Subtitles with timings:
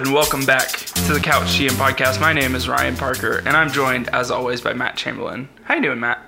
[0.00, 2.22] and welcome back to the Couch GM podcast.
[2.22, 5.50] My name is Ryan Parker, and I'm joined, as always, by Matt Chamberlain.
[5.64, 6.24] How you doing, Matt?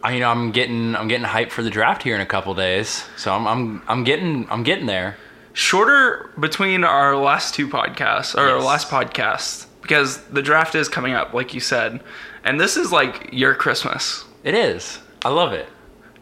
[0.00, 2.54] I, you know, I'm getting I'm getting hyped for the draft here in a couple
[2.54, 5.16] days, so I'm I'm I'm getting I'm getting there.
[5.54, 11.14] Shorter between our last two podcasts, or our last podcast, because the draft is coming
[11.14, 12.00] up, like you said,
[12.44, 14.24] and this is like your Christmas.
[14.44, 15.00] It is.
[15.24, 15.68] I love it.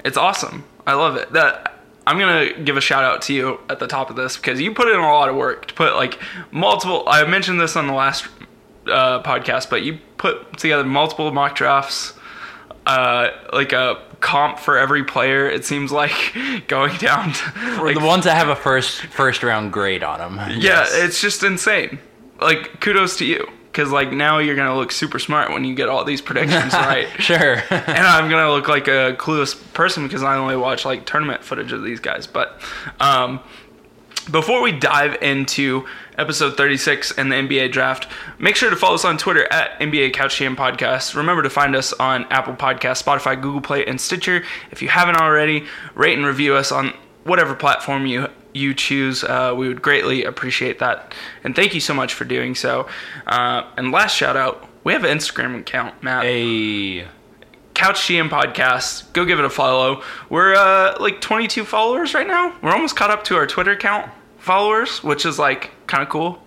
[0.07, 0.65] It's awesome.
[0.87, 1.33] I love it.
[1.35, 1.76] That
[2.07, 4.73] I'm gonna give a shout out to you at the top of this because you
[4.73, 6.21] put in a lot of work to put like
[6.53, 7.05] multiple.
[7.07, 8.29] I mentioned this on the last
[8.87, 12.15] uh, podcast, but you put together multiple mock drafts,
[12.87, 15.49] uh, like a comp for every player.
[15.49, 16.35] It seems like
[16.69, 17.33] going down.
[17.33, 20.61] To, like, the ones that have a first first round grade on them.
[20.61, 21.99] yeah, it's just insane.
[22.41, 25.91] Like kudos to you because like now you're gonna look super smart when you get
[25.91, 27.07] all these predictions right.
[27.19, 27.63] sure.
[27.69, 31.73] and I'm gonna look like a clueless person because I only watch like tournament footage
[31.73, 32.27] of these guys.
[32.27, 32.59] But
[33.01, 33.41] um,
[34.31, 39.05] before we dive into episode 36 and the NBA draft, make sure to follow us
[39.05, 41.15] on Twitter at NBA Couch GM Podcast.
[41.15, 44.43] Remember to find us on Apple Podcasts, Spotify, Google Play, and Stitcher.
[44.71, 49.23] If you haven't already, rate and review us on whatever platform you you choose.
[49.23, 52.89] Uh, we would greatly appreciate that, and thank you so much for doing so.
[53.27, 56.25] Uh, and last shout out, we have an Instagram account, Matt.
[56.25, 57.07] a
[57.75, 59.13] Couch GM Podcast.
[59.13, 60.03] Go give it a follow.
[60.31, 62.57] We're uh, like 22 followers right now.
[62.63, 66.43] We're almost caught up to our Twitter account followers, which is like kind of cool.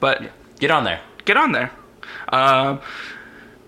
[0.00, 1.00] But get on there.
[1.24, 1.70] get on there.
[2.30, 2.80] Um,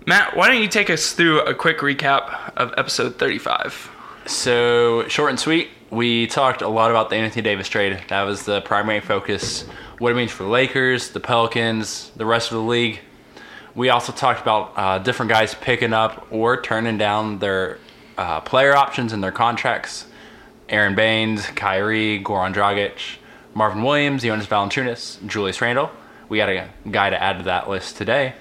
[0.07, 3.91] Matt, why don't you take us through a quick recap of episode 35?
[4.27, 5.69] So short and sweet.
[5.91, 8.00] We talked a lot about the Anthony Davis trade.
[8.08, 9.62] That was the primary focus.
[9.98, 13.00] What it means for the Lakers, the Pelicans, the rest of the league.
[13.74, 17.78] We also talked about uh, different guys picking up or turning down their
[18.16, 20.06] uh, player options and their contracts.
[20.68, 23.16] Aron Baynes, Kyrie, Goran Dragic,
[23.55, 25.90] Marvin Williams, Jonas Valanciunas, Julius Randle.
[26.29, 28.34] We got a guy to add to that list today.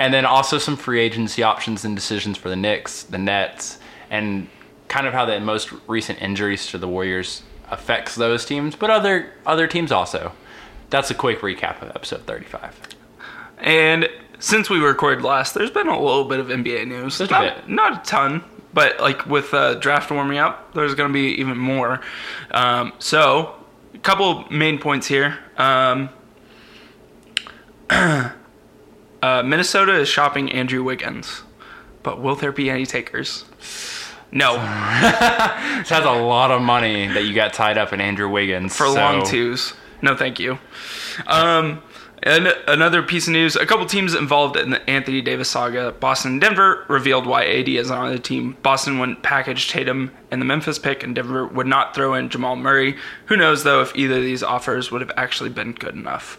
[0.00, 3.78] And then also some free agency options and decisions for the Knicks, the Nets,
[4.10, 4.48] and
[4.88, 9.32] kind of how the most recent injuries to the Warriors affects those teams, but other
[9.46, 10.32] other teams also.
[10.90, 12.80] That's a quick recap of episode 35.
[13.58, 17.18] And since we recorded last, there's been a little bit of NBA news.
[17.18, 17.68] Just a not, bit.
[17.68, 21.58] not a ton, but like with uh, draft warming up, there's going to be even
[21.58, 22.00] more.
[22.50, 23.54] Um, so,
[23.92, 25.38] a couple main points here.
[25.56, 26.08] Um,
[27.90, 28.32] uh,
[29.22, 31.42] Minnesota is shopping Andrew Wiggins,
[32.02, 33.44] but will there be any takers?
[34.30, 34.54] No,
[35.78, 38.86] This has a lot of money that you got tied up in Andrew Wiggins for
[38.86, 39.74] so- long twos.
[40.02, 40.58] No, thank you.
[41.26, 41.82] Um,
[42.22, 45.92] and another piece of news: a couple teams involved in the Anthony Davis saga.
[45.92, 48.56] Boston and Denver revealed why AD is on the team.
[48.62, 52.56] Boston wouldn't package Tatum and the Memphis pick, and Denver would not throw in Jamal
[52.56, 52.96] Murray.
[53.26, 56.38] Who knows though if either of these offers would have actually been good enough?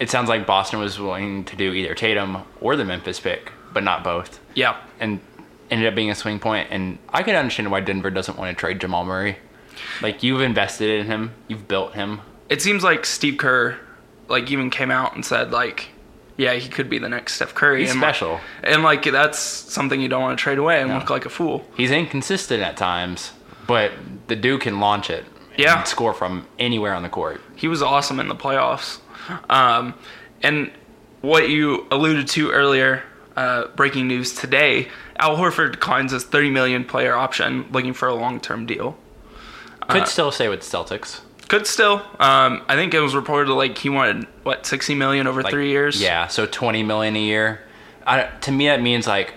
[0.00, 3.82] It sounds like Boston was willing to do either Tatum or the Memphis pick, but
[3.82, 4.40] not both.
[4.54, 5.20] Yeah, and
[5.70, 6.40] ended up being a swing.
[6.44, 9.36] And I can understand why Denver doesn't want to trade Jamal Murray.
[10.02, 12.20] Like you've invested in him, you've built him.
[12.48, 13.78] it seems like Steve Kerr,
[14.28, 15.88] like even came out and said like,
[16.36, 17.80] yeah, he could be the next Steph Curry.
[17.82, 18.40] He's and special.
[18.62, 20.98] and like that's something you don't want to trade away and No.
[20.98, 21.64] look like a fool.
[21.76, 23.32] He's inconsistent at times,
[23.66, 23.92] but
[24.28, 25.24] the dude can launch it.
[25.56, 25.82] Yeah.
[25.84, 27.40] score from anywhere on the court.
[27.56, 29.00] he was awesome in the playoffs.
[29.50, 29.94] Um,
[30.42, 30.70] and
[31.20, 33.02] what you alluded to earlier,
[33.36, 38.14] uh, breaking news today: Al Horford declines his 30 million player option, looking for a
[38.14, 38.96] long-term deal.
[39.88, 41.20] Could still stay with Celtics.
[41.48, 42.02] Could still.
[42.20, 45.70] Um, I think it was reported like he wanted what 60 million over Like, three
[45.70, 46.00] years.
[46.00, 47.60] Yeah, so twenty million a year.
[48.06, 49.32] I, to me, that means like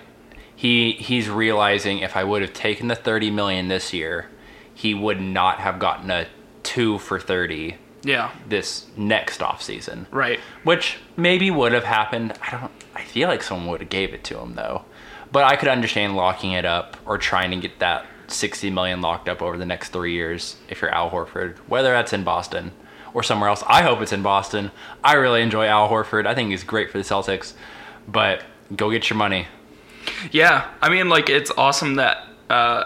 [0.54, 4.28] he he's realizing if I would have taken the thirty million this year,
[4.74, 6.26] he would not have gotten a
[6.62, 8.30] two for thirty Yeah.
[8.46, 10.06] this next off season.
[10.10, 10.38] Right.
[10.64, 12.34] which maybe would have happened.
[12.46, 12.70] I don't.
[12.94, 14.84] I feel like someone would have gave it to him though,
[15.32, 19.28] but I could understand locking it up or trying to get that sixty million locked
[19.28, 22.72] up over the next three years if you're Al Horford, whether that's in Boston
[23.14, 23.62] or somewhere else.
[23.66, 24.70] I hope it's in Boston.
[25.04, 26.26] I really enjoy Al Horford.
[26.26, 27.52] I think he's great for the Celtics,
[28.08, 28.42] but
[28.74, 29.46] go get your money.
[30.30, 32.84] Yeah, I mean, like it's awesome that, uh,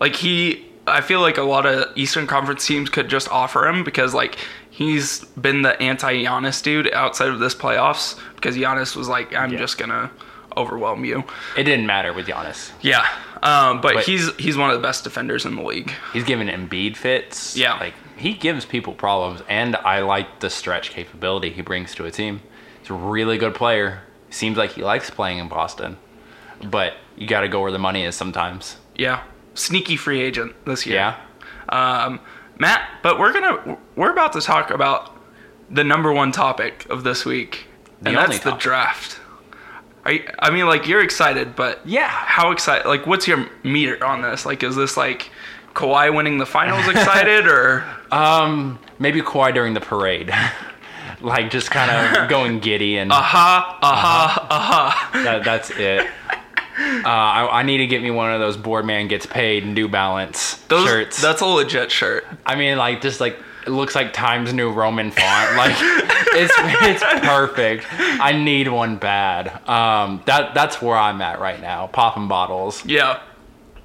[0.00, 0.66] like he.
[0.84, 4.36] I feel like a lot of Eastern Conference teams could just offer him because like
[4.68, 9.52] he's been the anti Giannis dude outside of this playoffs because Giannis was like, I'm
[9.52, 9.58] Yeah.
[9.60, 10.10] just gonna
[10.56, 11.24] overwhelm you.
[11.56, 12.70] It didn't matter with Giannis.
[12.80, 13.06] Yeah,
[13.42, 15.92] um, but, But- he's he's one of the best defenders in the league.
[16.12, 17.56] He's giving Embiid fits.
[17.56, 17.74] Yeah.
[17.78, 22.10] like he gives people problems, and I like the stretch capability he brings to a
[22.10, 22.40] team.
[22.80, 24.02] He's a really good player.
[24.30, 25.96] Seems like he likes playing in Boston,
[26.64, 28.76] but you got to go where the money is sometimes.
[28.96, 29.22] Yeah,
[29.54, 30.96] sneaky free agent this year.
[30.96, 31.16] Yeah.
[31.68, 32.20] um,
[32.58, 32.88] Matt.
[33.02, 35.16] But we're gonna we're about to talk about
[35.70, 37.66] the number one topic of this week,
[38.02, 39.18] The and that's the draft.
[40.06, 42.08] You, I mean, like you're excited, but Yeah.
[42.08, 42.86] how excited?
[42.88, 44.44] Like, what's your meter on this?
[44.44, 45.30] Like, is this like
[45.74, 50.30] Kawhi winning the finals excited, or Um, maybe Kawhi during the parade,
[51.20, 55.10] like just kind of going giddy and aha, aha, aha?
[55.24, 56.06] that, that's it.
[56.74, 60.54] Uh, I, I need to get me one of those boardman gets paid New Balance
[60.68, 61.20] Those shirts.
[61.20, 62.24] that's a legit shirt.
[62.46, 65.56] I mean, like just like it looks like Times New Roman font.
[65.56, 65.76] Like
[66.34, 67.86] it's it's perfect.
[67.90, 69.48] I need one bad.
[69.68, 71.86] Um, that that's where I'm at right now.
[71.88, 72.84] Popping bottles.
[72.86, 73.20] Yeah,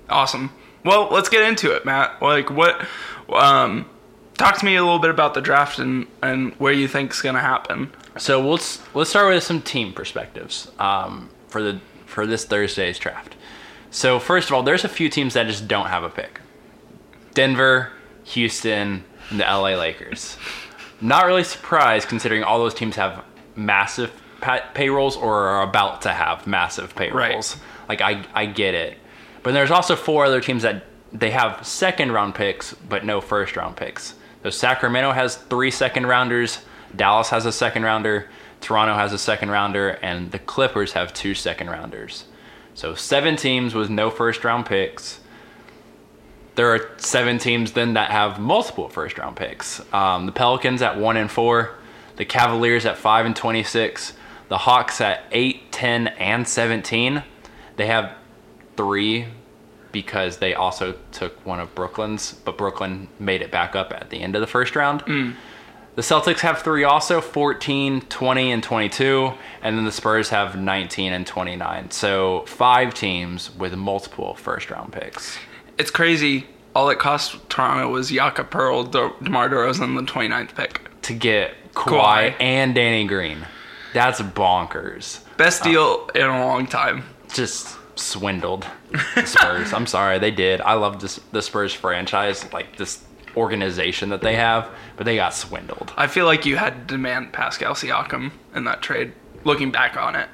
[0.10, 0.52] awesome.
[0.84, 2.22] Well, let's get into it, Matt.
[2.22, 2.86] Like, what?
[3.34, 3.90] Um,
[4.38, 7.40] talk to me a little bit about the draft and and where you think's gonna
[7.40, 7.92] happen.
[8.18, 13.36] So let's let's start with some team perspectives um, for the for this Thursday's draft.
[13.92, 16.40] So first of all, there's a few teams that just don't have a pick.
[17.34, 17.92] Denver,
[18.26, 20.38] Houston, and the LA Lakers.
[21.00, 23.24] Not really surprised considering all those teams have
[23.56, 24.12] massive
[24.42, 27.58] pa- payrolls or are about to have massive payrolls.
[27.88, 28.98] Like I I get it.
[29.44, 30.84] But there's also four other teams that
[31.14, 34.16] they have second round picks but no first round picks.
[34.44, 36.60] So Sacramento has three second rounders,
[36.96, 38.30] Dallas has a second rounder,
[38.62, 42.26] Toronto has a second rounder, and the Clippers have two second rounders.
[42.74, 45.20] So seven teams with no first round picks
[46.58, 49.82] there are seven teams then that have multiple first round picks.
[49.94, 51.76] Um, the Pelicans at one and four,
[52.18, 54.14] the Cavaliers at five and twenty six,
[54.50, 57.24] the Hawks at eight, 10, and seventeen.
[57.78, 58.16] They have
[58.76, 59.28] three
[59.92, 64.20] because they also took one of Brooklyn's, but Brooklyn made it back up at the
[64.20, 65.04] end of the first round.
[65.96, 69.34] The Celtics have three also 14, 20, and 22.
[69.64, 71.90] And then the Spurs have 19 and 29.
[71.90, 75.40] So five teams with multiple first round picks.
[75.78, 76.48] It's crazy.
[76.76, 80.82] All it cost Toronto was Jakob Poeltl, De- DeMar DeRozan, the 29th pick.
[81.04, 82.36] to get Kawhi, Kawhi.
[82.42, 83.46] and Danny Green.
[83.94, 85.22] That's bonkers.
[85.38, 87.04] Best uh, deal in a long time.
[87.34, 88.66] Just swindled
[89.16, 89.74] the Spurs.
[89.74, 90.62] I'm sorry, they did.
[90.62, 93.04] I love this the Spurs franchise, like this
[93.36, 95.94] organization that they have, but they got swindled.
[95.98, 99.14] I feel like you had to demand Pascal Siakam in that trade.
[99.44, 100.30] Looking back on it,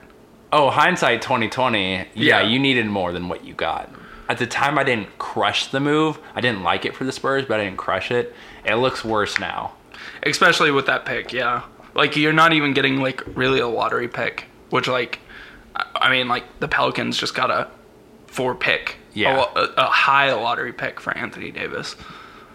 [0.52, 1.96] Oh, hindsight 2020.
[1.96, 2.42] Yeah, Yeah.
[2.44, 3.90] you needed more than what you got.
[4.34, 6.18] At the time, I didn't crush the move.
[6.34, 8.34] I didn't like it for the Spurs, but I didn't crush it.
[8.66, 9.74] It looks worse now.
[10.24, 11.62] especially with that pick, yeah.
[11.94, 15.20] Like you're not even getting like really a lottery pick, which like,
[15.76, 17.68] I- mean, like the Pelicans just got a
[18.26, 19.46] four pick, Yeah.
[19.56, 21.96] a, a, a high lottery pick for Anthony Davis.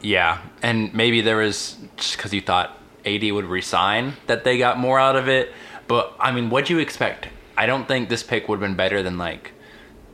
[0.01, 2.77] Yeah, and maybe there was just because you thought
[3.07, 5.53] AD would resign that they got more out of it.
[5.87, 7.29] But I mean, what do you expect?
[7.57, 9.53] I don't think this pick would have been better than like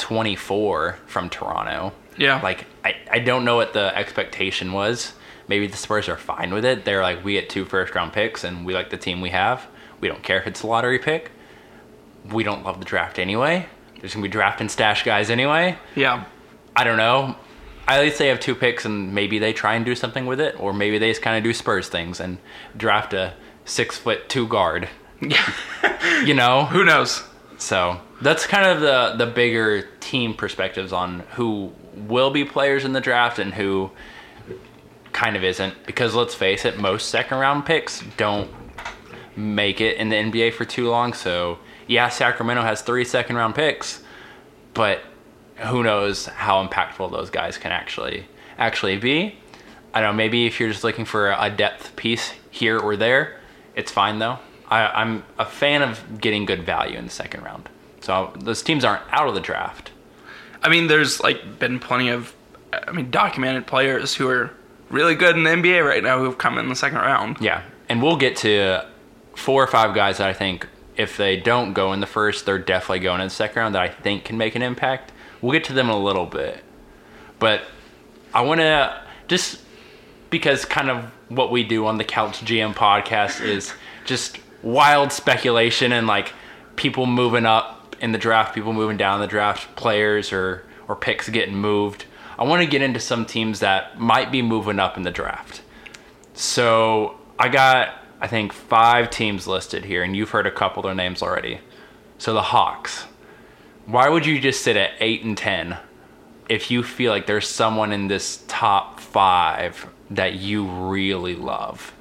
[0.05, 1.91] 24 from Toronto.
[2.19, 2.39] Yeah.
[2.43, 5.15] Like, I, I don't know what the expectation was.
[5.49, 6.85] Maybe the Spurs are fine with it.
[6.85, 9.67] They're like, we get two first round picks and we like the team we have.
[10.03, 11.31] We don't care if it's a lottery pick.
[12.31, 13.67] We don't love the draft anyway.
[13.99, 15.79] There's going to be draft and stash guys anyway.
[15.95, 16.25] Yeah,
[16.77, 17.37] I don't know.
[17.89, 20.59] At least they have two picks, and maybe they try and do something with it,
[20.61, 22.37] or maybe they just kind of do Spurs things and
[22.77, 23.33] draft a
[23.65, 24.89] six foot two guard.
[25.23, 25.51] yeah.
[26.27, 27.23] You know, Who knows?
[27.57, 32.93] so that's kind of the the bigger team perspectives on who will be players in
[32.93, 33.91] the draft and who
[35.13, 35.87] kind of isn't.
[35.87, 38.51] Because let's face it, most second round picks don't
[39.37, 41.13] make it in the NBA for too long.
[41.13, 44.03] So yeah, Sacramento has three second round picks,
[44.73, 45.01] but
[45.57, 48.27] who knows how impactful those guys can actually
[48.57, 49.37] actually be.
[49.93, 50.17] I don't know.
[50.17, 53.39] Maybe if you're just looking for a depth piece here or there,
[53.77, 54.39] it's fine though.
[54.71, 57.69] I, I'm a fan of getting good value in the second round.
[58.05, 59.91] So those teams aren't out of the draft.
[60.63, 62.35] I mean, there's like been plenty of,
[62.71, 64.51] I mean, documented players who are
[64.91, 67.39] really good in the NBA right now who've come in the second round.
[67.41, 68.87] Yeah, and we'll get to
[69.35, 72.59] four or five guys that I think if they don't go in the first, they're
[72.59, 75.11] definitely going in the second round that I think can make an impact.
[75.41, 76.63] We'll get to them in a little bit,
[77.39, 77.63] but
[78.35, 79.63] I want to just
[80.29, 83.73] because kind of what we do on the Couch GM podcast is
[84.05, 86.35] just wild speculation and like
[86.77, 91.29] people moving up in the draft, people moving down the draft, players or or picks
[91.29, 92.05] getting moved.
[92.39, 95.63] I want to get into some teams that might be moving up in the draft.
[96.35, 100.85] So I got, I think, five teams listed here, and you've heard a couple of
[100.85, 101.61] their names already.
[102.19, 103.05] So the Hawks.
[103.87, 105.77] Why would you just sit at eight and ten
[106.49, 111.93] if you feel like there's someone in this top five that you really love?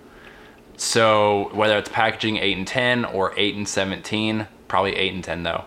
[0.78, 5.44] So whether it's packaging eight and ten or eight and seventeen, probably eight and ten
[5.44, 5.66] though.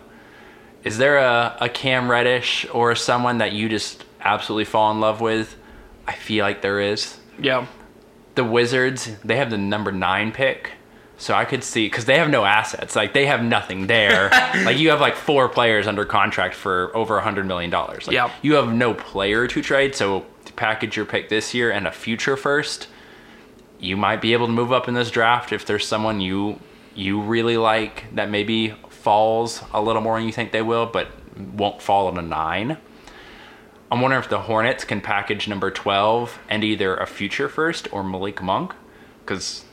[0.87, 5.21] Is there a, a Cam Reddish or someone that you just absolutely fall in love
[5.21, 5.55] with?
[6.07, 7.67] I feel like there is Yeah.
[8.35, 10.71] the Wizards, they have the number nine pick.
[11.19, 14.29] So I could see because they have no assets, like they have nothing there.
[14.63, 18.05] like you have like four players under contract for over a hundred million dollars.
[18.07, 18.29] Like, Yeah.
[18.43, 19.95] you have no player to trade.
[19.95, 22.87] So to package your pick this year and a future first,
[23.79, 26.59] you might be able to move up in this draft if there's someone you
[26.95, 28.73] you really like that maybe
[29.07, 31.07] falls a little more than you think they will, but
[31.53, 32.75] won't fall at a nine.
[33.89, 38.03] I'm wondering if the Hornets can package number 12 and either a future first or
[38.03, 38.73] Malik Monk,
[39.21, 39.63] because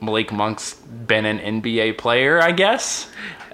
[0.00, 3.10] Malik Monk's been an NBA player, I guess.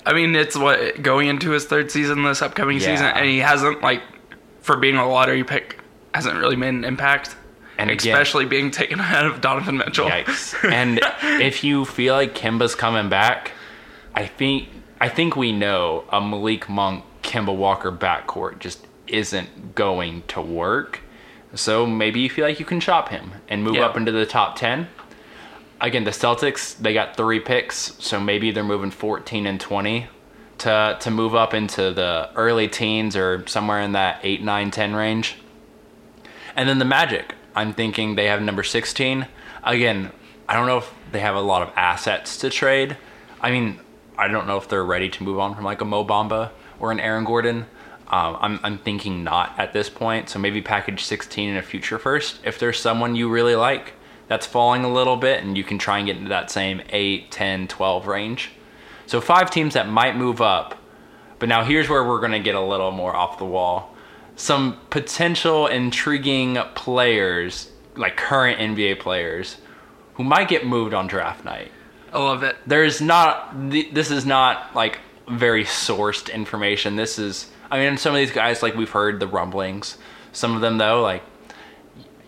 [0.07, 2.87] I mean, it's what going into his third season this upcoming Yeah.
[2.95, 4.03] season, and he hasn't like
[4.61, 5.81] for being a lottery pick
[6.15, 7.35] hasn't really made an impact.
[7.79, 10.09] And again- especially being taken ahead of Donovan Mitchell.
[10.09, 10.55] Yikes.
[10.73, 11.01] and
[11.43, 13.51] if you feel like Kemba's coming back,
[14.15, 14.69] I think
[15.01, 21.01] I think we know a Malik Monk Kemba Walker backcourt just isn't going to work.
[21.55, 23.87] So maybe you feel like you can shop him and move Yeah.
[23.87, 24.89] up into the top 10.
[25.81, 30.09] Again, the Celtics, they got 3 picks, so maybe they're moving 14 and 20
[30.59, 34.95] to to move up into the early teens or somewhere in that 8 9 10
[34.97, 35.37] range.
[36.57, 39.27] And then the Magic, I'm thinking they have number 16.
[39.63, 40.11] Again,
[40.49, 42.97] I don't know if they have a lot of assets to trade.
[43.43, 43.79] I mean,
[44.19, 46.93] I don't know if they're ready to move on from like a Mo Bamba or
[46.93, 47.67] an Aaron Gordon.
[48.09, 50.29] Um, I'm, I'm thinking not at this point.
[50.29, 52.39] So maybe package 16 in a future first.
[52.45, 53.95] If there's someone you really like
[54.29, 57.31] that's falling a little bit and you can try and get into that same 8,
[57.31, 58.51] 10, 12 range.
[59.07, 60.77] So five teams that might move up.
[61.39, 63.95] But now here's where we're going to get a little more off the wall.
[64.37, 69.59] Some potential intriguing players, like current NBA players,
[70.15, 71.71] who might get moved on draft night.
[72.17, 72.57] Oh, I love it.
[72.67, 76.97] There's not, th- this is not like very sourced information.
[76.97, 79.99] This is, I mean, some of these guys, like we've heard the rumblings.
[80.33, 81.23] Some of them, though, like,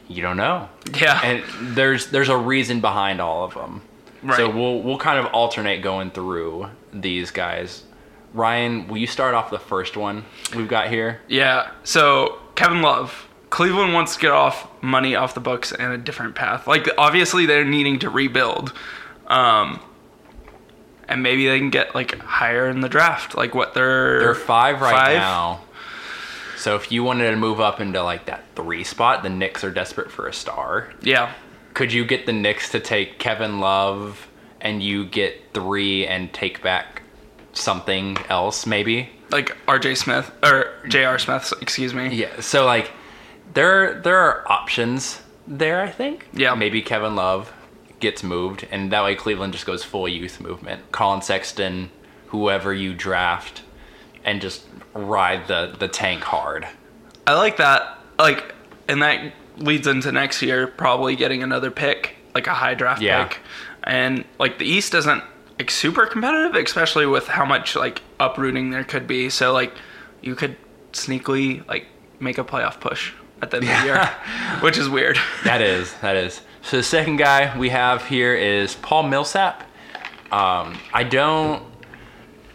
[0.09, 0.68] you don't know.
[0.99, 1.21] Yeah.
[1.23, 1.45] And
[1.76, 3.83] there's there's a reason behind all of them.
[4.23, 4.37] Right.
[4.37, 7.85] So we'll we'll kind of alternate going through these guys.
[8.33, 10.25] Ryan, will you start off the first one
[10.57, 11.21] we've got here?
[11.28, 11.71] Yeah.
[11.85, 16.35] So Kevin Love, Cleveland wants to get off money off the books and a different
[16.35, 16.66] path.
[16.66, 18.73] Like obviously they're needing to rebuild,
[19.28, 19.80] um,
[21.08, 23.37] and maybe they can get like higher in the draft.
[23.37, 25.16] Like what they're They're five right Five?
[25.18, 25.61] now.
[26.56, 29.70] So if you wanted to move up into like that three spot, the Knicks are
[29.70, 30.92] desperate for a star.
[31.02, 31.32] Yeah.
[31.75, 34.26] Could you get the Knicks to take Kevin Love
[34.61, 37.02] and you get three and take back
[37.52, 39.08] something else maybe?
[39.30, 39.94] Like R.J.
[39.97, 41.18] Smith or J.R.
[41.18, 42.08] Smith, excuse me.
[42.14, 42.40] Yeah.
[42.40, 42.90] So like
[43.54, 46.26] there there are options there, I think.
[46.32, 46.54] Yeah.
[46.54, 47.52] Maybe Kevin Love
[48.00, 50.93] gets moved and that way Cleveland just goes full youth movement.
[50.93, 51.90] Collin Sexton,
[52.28, 53.62] whoever you draft
[54.25, 54.64] and just
[54.95, 56.67] ride the the tank hard.
[57.26, 57.99] I like that.
[58.19, 58.55] Like,
[58.88, 63.25] and that leads into next year probably getting another pick, like a high draft Yeah.
[63.26, 63.38] pick.
[63.85, 65.23] And like the East isn't
[65.59, 69.28] like super competitive, especially with how much like uprooting there could be.
[69.31, 69.73] So like
[70.23, 70.57] you could
[70.93, 71.87] sneakily like
[72.21, 73.12] make a playoff push
[73.43, 74.05] at the end of the year,
[74.61, 75.19] which is weird.
[75.45, 76.40] That is, that is.
[76.68, 79.62] So the second guy we have here is Paul Millsap.
[80.30, 81.62] Um, I don't.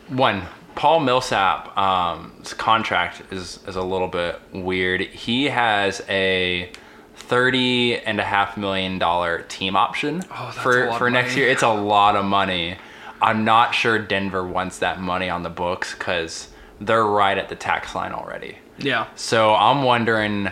[0.10, 0.44] One,
[0.76, 5.02] Paul Millsap, um, his contract is is a little bit weird.
[5.02, 6.72] He has a
[7.16, 11.42] thirty and a half million dollar team option Oh, for for next money.
[11.42, 11.50] year.
[11.50, 12.78] It's a lot of money.
[13.20, 17.56] I'm not sure Denver wants that money on the books because they're right at the
[17.56, 18.60] tax line already.
[18.78, 19.08] Yeah.
[19.16, 20.50] So I'm wondering,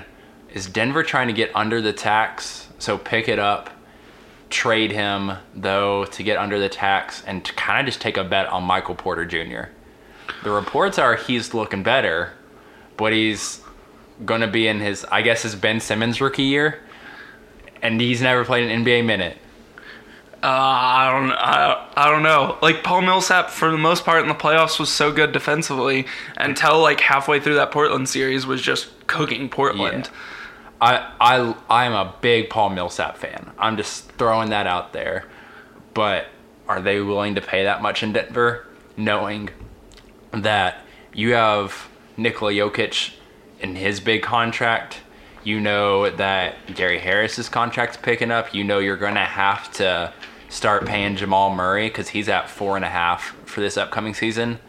[0.51, 2.69] is Denver trying to get under the tax?
[2.81, 3.69] So pick it up,
[4.49, 8.23] trade him though to get under the tax, and to kind of just take a
[8.23, 9.69] bet on Michael Porter Jr.
[10.43, 12.33] The reports are he's looking better,
[12.97, 13.61] but he's
[14.25, 16.79] gonna be in his, I guess, his Ben Simmons rookie year,
[17.83, 19.37] and he's never played an NBA minute.
[20.41, 21.31] Uh, I don't.
[21.33, 22.57] I, I don't know.
[22.63, 26.81] Like Paul Millsap, for the most part in the playoffs, was so good defensively until
[26.81, 30.09] like halfway through that Portland series was just cooking Portland.
[30.81, 33.51] I I I'm a big Paul Millsap fan.
[33.57, 35.25] I'm just throwing that out there.
[35.93, 36.27] But
[36.67, 38.65] are they willing to pay that much in Denver,
[38.97, 39.49] knowing
[40.31, 43.13] that you have Nikola Jokic
[43.59, 45.01] in his big contract?
[45.43, 48.53] You know that Gary Harris's contract's picking up.
[48.53, 50.13] You know you're going to have to
[50.49, 54.59] start paying Jamal Murray because he's at four and a half for this upcoming season.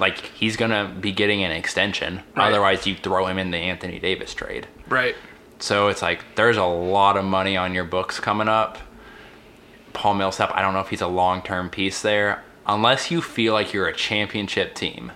[0.00, 2.22] Like he's going to be getting an extension.
[2.34, 2.48] Right.
[2.48, 4.66] Otherwise, you throw him in the Anthony Davis trade.
[4.88, 5.14] Right.
[5.64, 8.76] So it's like there's a lot of money on your books coming up.
[9.94, 12.44] Paul Millsap, I don't know if he's a long term piece there.
[12.66, 15.12] Unless you feel like you're a championship team,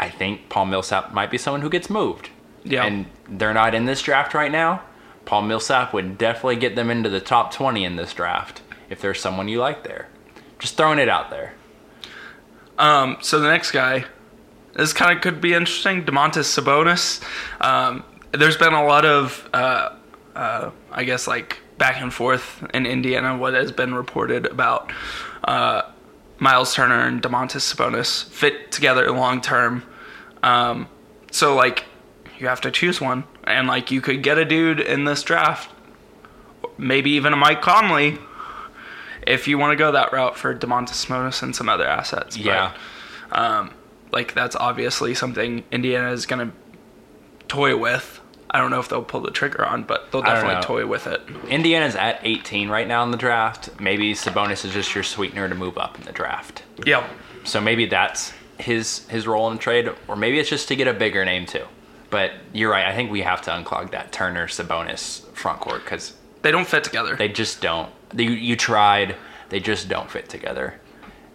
[0.00, 2.30] I think Paul Millsap might be someone who gets moved.
[2.64, 2.86] Yeah.
[2.86, 4.82] And they're not in this draft right now.
[5.26, 9.20] Paul Millsap would definitely get them into the top 20 in this draft if there's
[9.20, 10.08] someone you like there.
[10.58, 11.54] Just throwing it out there.
[12.78, 14.06] Um, so the next guy,
[14.74, 16.04] this kind of could be interesting.
[16.04, 17.22] Domantas Sabonis.
[17.64, 19.94] Um, there's been a lot of, uh,
[20.34, 23.36] uh, I guess, like back and forth in Indiana.
[23.36, 24.92] What has been reported about
[25.44, 25.82] uh,
[26.38, 29.82] Miles Turner and Domantas Sabonis fit together long term.
[30.42, 30.88] Um,
[31.30, 31.84] so like,
[32.38, 35.70] you have to choose one, and like you could get a dude in this draft,
[36.76, 38.18] maybe even a Mike Conley.
[39.26, 42.44] If you want to go that route for Domantas Sabonis and some other assets, But-
[42.46, 42.72] Yeah.
[43.32, 43.70] um,
[44.12, 46.56] like that's obviously something Indiana is going to
[47.48, 48.17] toy with.
[48.50, 51.20] I don't know if they'll pull the trigger on, but they'll definitely toy with it.
[51.48, 53.68] Indiana's at 18 right now in the draft.
[53.80, 56.62] Maybe Sabonis is just your sweetener to move up in the draft.
[56.86, 57.04] Yep.
[57.44, 60.88] So maybe that's his his role in the trade, or maybe it's just to get
[60.88, 61.64] a bigger name too.
[62.10, 62.86] But you're right.
[62.86, 66.84] I think we have to unclog that Turner Sabonis front court because They don't fit
[66.84, 67.16] together.
[67.16, 67.90] they just don't.
[68.16, 69.14] You, you tried,
[69.50, 70.80] they just don't fit together.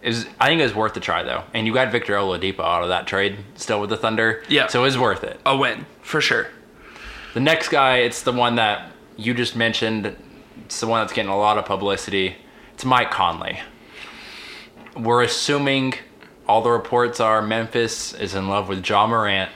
[0.04, 2.82] Was, I think it was worth the try though, and you got Victor Oladipo out
[2.82, 4.42] of that trade still with the Thunder.
[4.48, 4.66] Yeah.
[4.66, 5.40] so it was worth it.
[5.46, 6.48] a win for sure.
[7.34, 10.16] The next guy, it's the one that you just mentioned.
[10.64, 12.36] It's the one that's getting a lot of publicity.
[12.74, 13.60] It's Mike Conley.
[14.96, 15.94] We're assuming
[16.48, 19.50] all the reports are Memphis is in love with Ja Morant.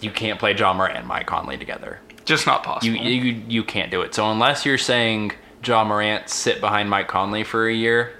[0.00, 2.00] You can't play Ja Morant and Mike Conley together.
[2.24, 2.96] Just not You, possible.
[3.06, 4.14] you you can't do it.
[4.14, 5.32] So unless you're saying
[5.64, 8.12] Ja Morant sit behind Mike Conley for a year,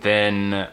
[0.00, 0.66] then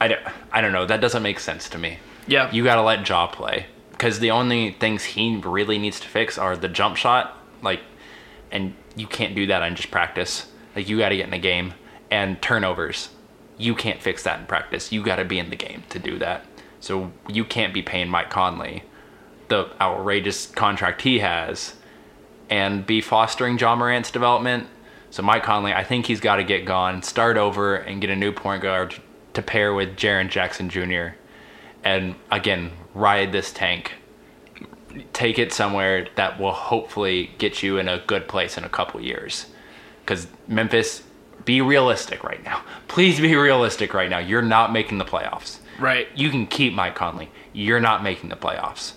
[0.00, 0.20] I don't,
[0.50, 0.86] I don't know.
[0.86, 1.98] That doesn't make sense to me.
[2.26, 2.50] yeah.
[2.50, 3.66] You got to let Ja play
[4.02, 7.78] because the only things he really needs to fix are the jump shot, like,
[8.50, 10.50] and you can't do that on just practice.
[10.74, 11.74] Like you got to get in the game
[12.10, 13.10] and turnovers.
[13.58, 14.90] You can't fix that in practice.
[14.90, 16.44] You got to be in the game to do that.
[16.80, 18.82] So you can't be paying Mike Conley
[19.46, 21.74] the outrageous contract he has
[22.50, 24.66] and be fostering Ja Morant's development.
[25.10, 28.16] So Mike Conley, I think he's got to get gone, start over, and get a
[28.16, 28.96] new point guard
[29.34, 31.14] to pair with Jaren Jackson Jr.
[31.84, 33.92] And again, ride this tank.
[35.12, 39.00] Take it somewhere that will hopefully get you in a good place in a couple
[39.00, 39.46] years.
[40.00, 41.02] Because Memphis,
[41.44, 42.62] be realistic right now.
[42.88, 44.18] Please be realistic right now.
[44.18, 45.58] You're not making the playoffs.
[45.78, 46.06] right.
[46.14, 47.30] You can keep Mike Conley.
[47.52, 48.92] You're not making the playoffs.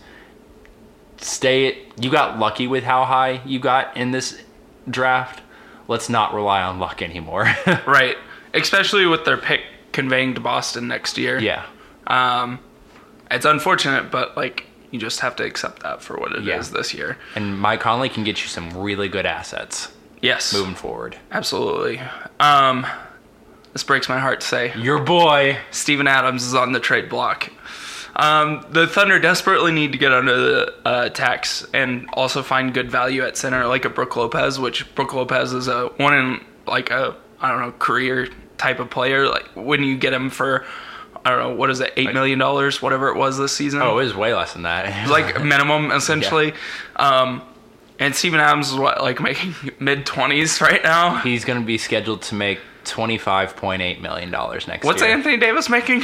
[1.17, 1.67] Stay.
[1.67, 1.77] It.
[1.99, 4.41] You got lucky with how high you got in this
[4.89, 5.41] draft.
[5.87, 7.47] Let's not rely on luck anymore.
[7.87, 8.17] Right.
[8.53, 11.39] Especially with their pick conveying to Boston next year.
[11.39, 11.65] yeah.
[12.07, 12.59] Um,
[13.31, 16.61] it's unfortunate, but like you just have to accept that for what it is Yeah.
[16.77, 17.17] this year.
[17.35, 19.89] And Mike Conley can get you some really good assets
[20.21, 20.53] Yes.
[20.53, 21.17] moving forward.
[21.31, 22.01] Absolutely.
[22.39, 22.87] Um,
[23.73, 24.73] this breaks my heart to say.
[24.77, 25.57] Your boy.
[25.71, 27.49] Steven Adams is on the trade block.
[28.15, 32.89] Um, the Thunder desperately need to get under the uh, tax and also find good
[32.89, 36.89] value at center, like a Brook Lopez, which Brook Lopez is a one in like
[36.91, 39.27] a I don't know career type of player.
[39.27, 40.65] Like when you get him for
[41.25, 43.81] I don't know what is it eight million dollars, whatever it was this season.
[43.81, 45.09] Oh, it was way less than that.
[45.09, 46.53] like minimum essentially.
[46.95, 47.41] Um,
[47.97, 51.17] and Steven Adams is what like making mid twenties right now.
[51.17, 55.01] he's going to be scheduled to make twenty five point eight million dollars next What's
[55.01, 55.09] year.
[55.09, 56.03] What's Anthony Davis making?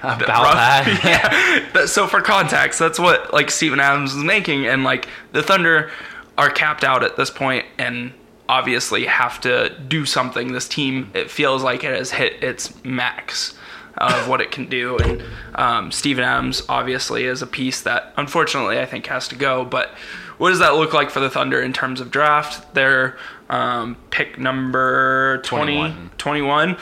[0.00, 1.70] About that.
[1.72, 1.86] yeah.
[1.86, 5.92] So for context, that's what like Steven Adams is making, and like the Thunder
[6.36, 8.12] are capped out at this point, and
[8.48, 10.52] obviously have to do something.
[10.52, 13.54] This team, it feels like it has hit its max
[13.98, 15.22] of what it can do, and
[15.54, 19.64] um, Steven Adams obviously is a piece that unfortunately I think has to go.
[19.64, 19.90] But
[20.38, 22.74] what does that look like for the Thunder in terms of draft?
[22.74, 23.16] Their
[23.48, 26.10] um, pick number 20, 21.
[26.18, 26.76] 21.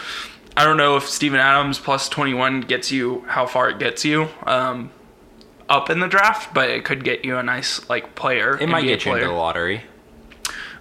[0.57, 4.29] I don't know if Steven Adams plus 21 gets you how far it gets you
[4.47, 4.91] um,
[5.69, 8.59] up in the draft, but it could get you a nice like player.
[8.61, 9.33] It might NBA get you into player.
[9.33, 9.83] the lottery.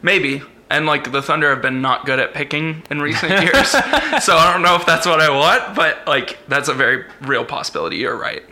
[0.01, 0.41] Maybe.
[0.71, 4.51] And like the Thunder have been not good at picking in recent years, so I
[4.53, 7.97] don't know if that's what I want, but like that's a very real possibility.
[7.97, 8.43] You're right.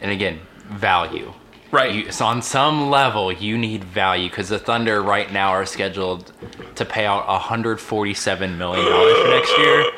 [0.00, 1.32] And again, value.
[1.70, 1.92] Right.
[1.94, 6.32] You, so on some level, you need value because the Thunder right now are scheduled
[6.76, 9.90] to pay out 147 million dollars for next year,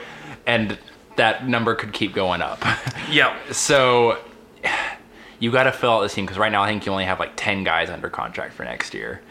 [0.47, 0.79] and
[1.17, 2.63] that number could keep going up.
[3.11, 3.35] Yeah.
[3.53, 4.19] so
[5.39, 7.19] you got to fill out this team because right now I think you only have
[7.21, 9.23] like 10 guys under contract for next year.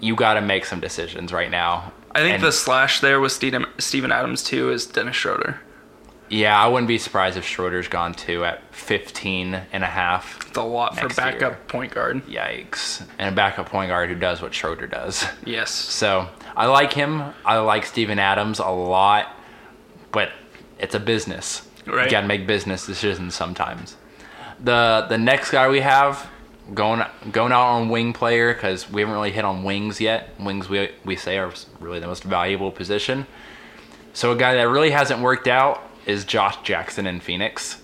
[0.00, 1.92] You got to make some decisions right now.
[2.14, 5.60] I think And- the slash there with Steven, Steven Adams too is Dennis Schroeder.
[6.30, 10.38] Yeah, I wouldn't be surprised if Schroeder's gone too at 15 and a half.
[10.48, 11.60] It's a lot for backup year.
[11.68, 12.26] point guard.
[12.26, 13.02] Yikes.
[13.18, 15.26] And a backup point guard who does what Schroeder does.
[15.44, 15.70] Yes.
[15.70, 17.22] So I like him.
[17.44, 19.36] I like Steven Adams a lot,
[20.12, 20.30] but
[20.78, 21.68] it's a business.
[21.86, 22.06] Right.
[22.06, 23.96] You gotta make business decisions sometimes.
[24.58, 26.26] The the next guy we have
[26.72, 30.30] going going out on wing player because we haven't really hit on wings yet.
[30.40, 33.26] Wings we we say are really the most valuable position.
[34.14, 37.82] So a guy that really hasn't worked out is Josh Jackson in Phoenix.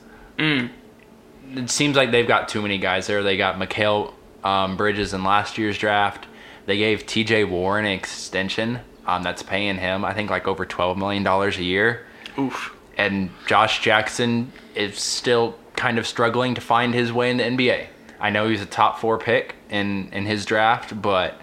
[1.54, 3.22] It seems like they've got too many guys there.
[3.22, 4.14] They got Mikal
[4.44, 6.26] um, Bridges in last year's draft.
[6.66, 7.44] They gave T.J.
[7.44, 11.64] Warren an extension um, that's paying him, I think, like over twelve million dollars a
[11.64, 12.06] year.
[12.38, 12.76] Oof.
[12.96, 17.86] And Josh Jackson is still kind of struggling to find his way in the NBA.
[18.20, 21.40] I know he's a top four pick in in his draft, but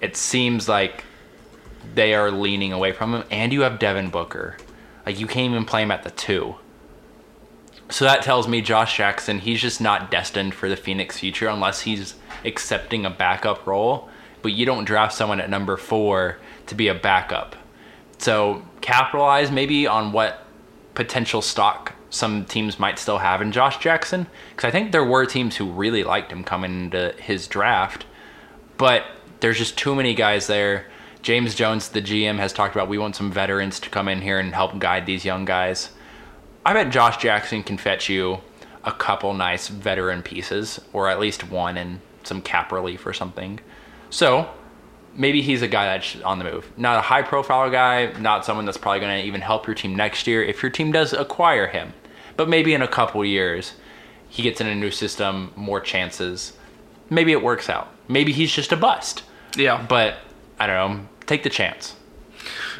[0.00, 1.04] it seems like
[1.94, 3.24] they are leaning away from him.
[3.30, 4.56] And you have Devin Booker,
[5.04, 6.56] like you can't even play him at the two.
[7.90, 11.82] So that tells me Josh Jackson, he's just not destined for the Phoenix future unless
[11.82, 14.08] he's accepting a backup role.
[14.42, 17.56] But you don't draft someone at number four to be a backup.
[18.18, 20.46] So capitalize maybe on what
[20.94, 24.26] potential stock some teams might still have in Josh Jackson.
[24.50, 28.06] Because I think there were teams who really liked him coming into his draft.
[28.76, 29.04] But
[29.40, 30.86] there's just too many guys there.
[31.22, 34.38] James Jones, the GM, has talked about we want some veterans to come in here
[34.38, 35.90] and help guide these young guys.
[36.64, 38.40] I bet Josh Jackson can fetch you
[38.84, 43.58] a couple nice veteran pieces, or at least one and some cap relief or something.
[44.10, 44.48] So
[45.14, 46.70] maybe he's a guy that's on the move.
[46.76, 49.96] Not a high profile guy, not someone that's probably going to even help your team
[49.96, 51.92] next year if your team does acquire him.
[52.36, 53.74] But maybe in a couple years,
[54.28, 56.54] he gets in a new system, more chances.
[57.10, 57.88] Maybe it works out.
[58.08, 59.22] Maybe he's just a bust.
[59.56, 59.84] Yeah.
[59.88, 60.16] But
[60.58, 61.08] I don't know.
[61.26, 61.94] Take the chance.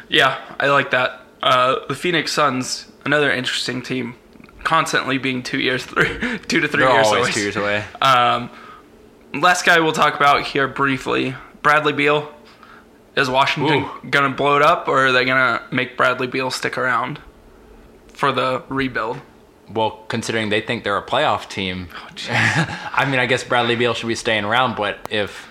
[0.09, 1.21] Yeah, I like that.
[1.41, 4.15] Uh, the Phoenix Suns, another interesting team,
[4.63, 7.31] constantly being two years, three, two to 3 They're years always away.
[7.31, 7.83] two years away.
[8.01, 8.49] Um,
[9.33, 12.31] last guy we'll talk about here briefly, Bradley Beal.
[13.15, 14.09] Is Washington Ooh.
[14.09, 17.19] gonna blow it up, or are they gonna make Bradley Beal stick around
[18.13, 19.21] for the rebuild?
[19.73, 23.93] Well, considering they think they're a playoff team, Oh, I mean, I guess Bradley Beal
[23.93, 24.75] should be staying around.
[24.75, 25.47] But if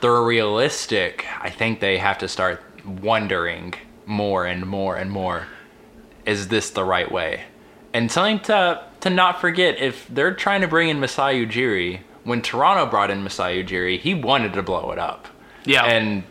[0.00, 3.74] they're realistic, I think they have to start wondering
[4.06, 5.46] more and more and more:
[6.26, 7.44] Is this the right way?
[7.94, 12.42] And something to to not forget: if they're trying to bring in Masai Ujiri, when
[12.42, 15.28] Toronto brought in Masai Ujiri, he wanted to blow it up.
[15.64, 15.84] Yeah.
[15.84, 16.24] and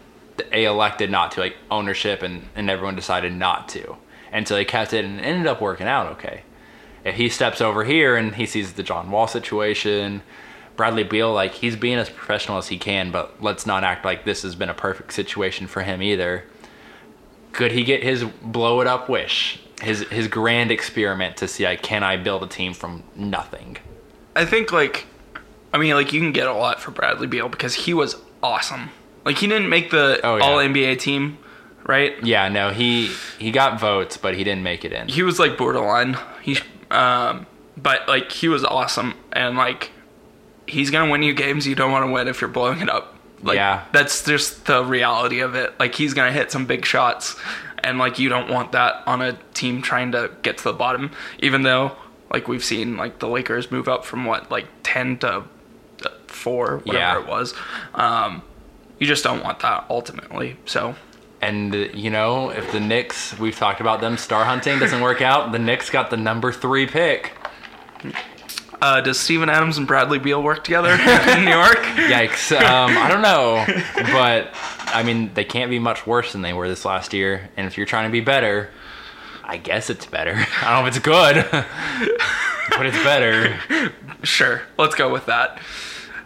[0.51, 3.97] they elected not to, like ownership, and and everyone decided not to,
[4.31, 6.43] and so they kept it, and it ended up working out okay
[7.07, 10.21] if he steps over here and he sees the John Wall situation,
[10.75, 14.25] Bradley Beal, like he's being as professional as he can, but let's not act like
[14.25, 16.45] this has been a perfect situation for him either.
[17.53, 21.81] Could he get his blow it up wish, his his grand experiment to see like
[21.81, 23.77] can I build a team from nothing?
[24.35, 25.07] I think like,
[25.73, 28.89] I mean, like you can get a lot for Bradley Beal because he was awesome.
[29.25, 30.43] Like he didn't make the Oh, yeah.
[30.43, 31.39] All NBA team,
[31.85, 32.13] right?
[32.23, 33.07] Yeah, no, he
[33.39, 35.07] he got votes, but he didn't make it in.
[35.07, 36.17] He was like borderline.
[36.43, 36.59] He,
[36.91, 37.45] um,
[37.75, 39.91] but like he was awesome, and like
[40.67, 43.15] he's gonna win you games you don't want to win if you're blowing it up.
[43.43, 43.83] Like, Yeah.
[43.91, 45.79] that's just the reality of it.
[45.79, 47.35] Like he's gonna hit some big shots,
[47.83, 51.11] and like you don't want that on a team trying to get to the bottom.
[51.39, 51.95] Even though
[52.31, 55.29] like we've seen like the Lakers move up from what like ten to
[56.05, 57.19] uh, four, whatever Yeah.
[57.21, 57.53] it was.
[57.93, 58.41] Um,
[58.99, 60.57] you just don't want that ultimately.
[60.65, 60.95] So
[61.41, 65.21] And uh, you know, if the Knicks, we've talked about them star hunting doesn't work
[65.21, 67.33] out, the Knicks got the number three pick.
[68.81, 70.91] uh, does Steven Adams and Bradley Beal work together
[71.37, 71.77] in New York?
[72.09, 72.51] Yikes.
[72.59, 73.63] Um, I don't know.
[74.11, 74.49] But,
[74.87, 77.49] I mean, they can't be much worse than they were this last year.
[77.57, 78.69] And if you're trying to be better,
[79.43, 80.33] I guess it's better.
[80.61, 81.45] I don't know if it's good,
[82.77, 83.59] but it's better.
[84.23, 85.59] Sure, let's go with that.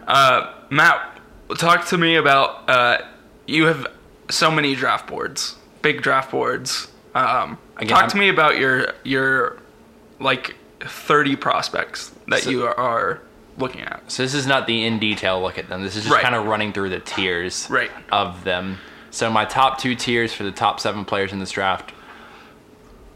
[0.06, 1.18] Uh, Matt,
[1.58, 2.98] talk to me about uh,
[3.46, 3.86] you have
[4.32, 6.88] so many draft boards, big draft boards.
[7.14, 9.58] Um, Again, talk I'm- to me about your your
[10.20, 13.20] like thirty prospects that So- you are
[13.58, 14.02] looking at.
[14.10, 15.82] So this is not the in detail look at them.
[15.82, 16.22] This is just Right.
[16.22, 17.90] kind of running through the tiers Right.
[18.10, 18.78] of them.
[19.10, 21.92] So my top two tiers for the top seven players in this draft,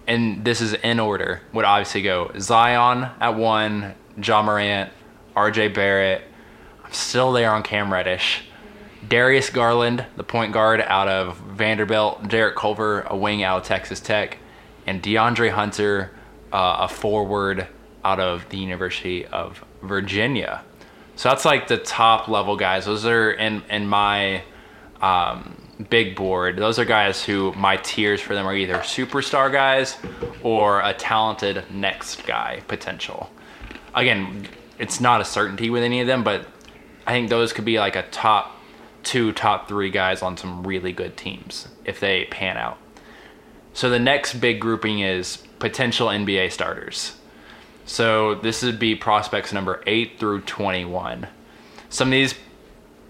[0.07, 4.91] and this is in order, would obviously go Zion at one, Ja Morant,
[5.35, 5.69] R.J.
[5.69, 6.23] Barrett.
[6.85, 8.43] I'm still there on Cam Reddish.
[9.09, 14.01] Darius Garland, the point guard out of Vanderbilt, Jarrett Culver, a wing out of Texas
[14.01, 14.38] Tech,
[14.87, 16.12] and DeAndre Hunter,
[16.53, 17.66] uh, a forward
[18.05, 20.62] out of the University of Virginia.
[21.16, 22.85] So that's like the top level guys.
[22.85, 24.42] Those are in in my
[25.01, 25.57] um,
[25.90, 26.57] big board.
[26.57, 29.97] Those are guys who my tiers for them are either superstar guys
[30.42, 33.31] or a talented next guy potential.
[33.95, 34.47] Again,
[34.79, 36.47] it's not a certainty with any of them, but
[37.07, 38.56] I think those could be like a top
[39.07, 42.77] two, top three guys on some really good teams if they pan out.
[43.73, 47.16] So the next big grouping is potential NBA starters.
[47.85, 51.29] So this would be prospects number 8 through 21.
[51.88, 52.35] Some of these,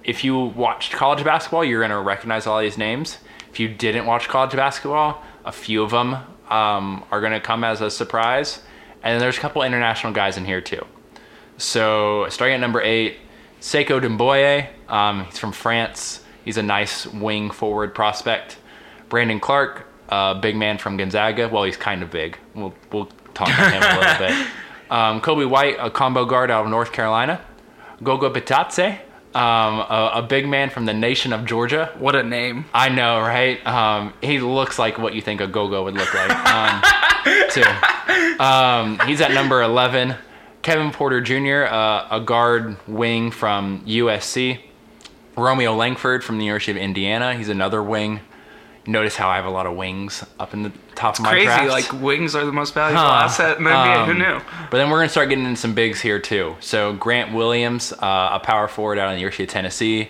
[0.05, 3.19] if you watched college basketball, you're going to recognize all these names.
[3.51, 6.15] If you didn't watch college basketball, A few of them
[6.51, 8.63] um, are going to come as a surprise,
[9.03, 10.85] and then there's a couple international guys in here too.
[11.57, 13.19] So starting at number eight,
[13.67, 14.69] Sekou Doumbouya.
[14.89, 16.23] Um, he's from France.
[16.45, 18.59] He's a nice wing forward prospect.
[19.09, 21.49] Brandon Clarke, uh, big man from Gonzaga.
[21.49, 22.39] Well, he's kind of big.
[22.55, 24.49] We'll we'll talk to him a little bit.
[24.89, 27.45] Um, Coby White, a combo guard out of North Carolina.
[28.05, 29.01] Gogo Bitadze,
[29.35, 31.93] um, a, a big man from the nation of Georgia.
[31.99, 32.67] What a name.
[32.73, 33.67] I know, right?
[33.67, 36.31] Um, he looks like what you think a go-go would look like.
[36.31, 36.83] Um,
[37.51, 37.65] too.
[38.39, 40.15] Um, he's at number 11.
[40.67, 44.59] Kevin Porter Jr., uh, a guard wing from USC.
[45.37, 47.35] Romeo Langford from the University of Indiana.
[47.35, 48.19] He's another wing.
[48.85, 51.45] Notice how I have a lot of wings up in the top of my Crazy.
[51.47, 51.69] draft.
[51.71, 53.13] Like wings are the most valuable Huh.
[53.27, 54.07] asset in the NBA.
[54.07, 54.41] Who Um, knew?
[54.73, 56.57] But then we're going to start getting into some bigs here too.
[56.59, 60.09] So Grant Williams, uh, a power forward out of the University of Tennessee.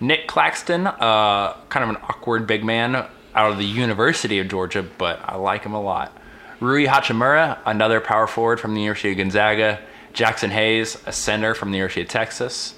[0.00, 4.82] Nick Claxton, uh, kind of an awkward big man out of the University of Georgia,
[4.98, 6.14] but I like him a lot.
[6.60, 9.78] Rui Hachimura, another power forward from the University of Gonzaga.
[10.14, 12.74] Jaxson Hayes, a center from the University of Texas.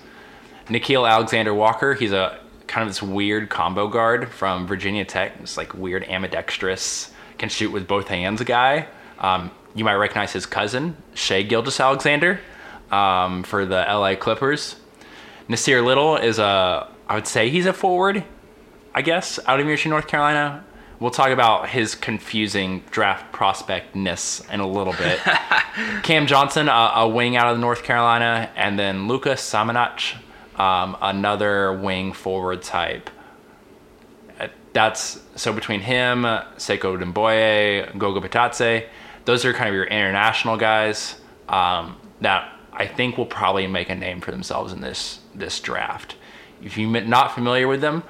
[0.69, 5.39] Nickeil Alexander Walker, he's a kind of this weird combo guard from Virginia Tech.
[5.39, 8.89] This like weird ambidextrous, can shoot with both hands guy.
[9.19, 12.41] Um, you might recognize his cousin, Shai Gilgeous Alexander,
[12.91, 14.77] um, for the LA Clippers.
[15.49, 18.25] Nassir Little is a, I would say he's a forward,
[18.95, 20.65] I guess, out of University of North Carolina.
[20.99, 25.21] We'll talk about his confusing draft prospectness in a little bit.
[26.03, 30.15] Cam Johnson, a, a wing out of North Carolina, and then Lucas Samanic,
[30.59, 33.11] um, another wing forward type.
[34.41, 38.87] Uh, That's so between him, Sekou Doumbouya, Gogo Bitadze,
[39.27, 43.95] those are kind of your international guys um, that I think will probably make a
[43.95, 46.17] name for themselves in this this draft.
[46.63, 48.03] If you're not familiar with them,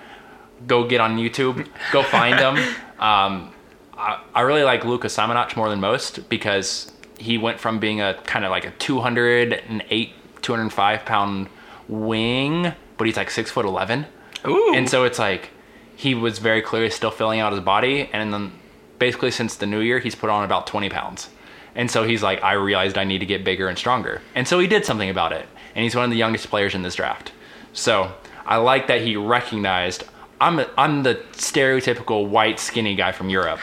[0.66, 2.56] go get on YouTube, go find them.
[2.96, 3.52] Um,
[3.92, 8.14] I, I really like Lucas Samanic more than most because he went from being a
[8.24, 11.48] kind of like a 208, 205 pound
[11.88, 14.06] wing, but he's like six foot 11.
[14.46, 14.72] Ooh.
[14.74, 15.50] And so it's like
[15.94, 18.08] he was very clearly still filling out his body.
[18.12, 18.52] And then
[18.98, 21.28] basically since the new year, he's put on about 20 pounds.
[21.74, 24.22] And so he's like, I realized I need to get bigger and stronger.
[24.34, 25.46] And so he did something about it.
[25.74, 27.32] And he's one of the youngest players in this draft.
[27.72, 28.12] So
[28.46, 30.04] I like that he recognized
[30.40, 33.60] I'm, a, I'm the stereotypical white skinny guy from Europe.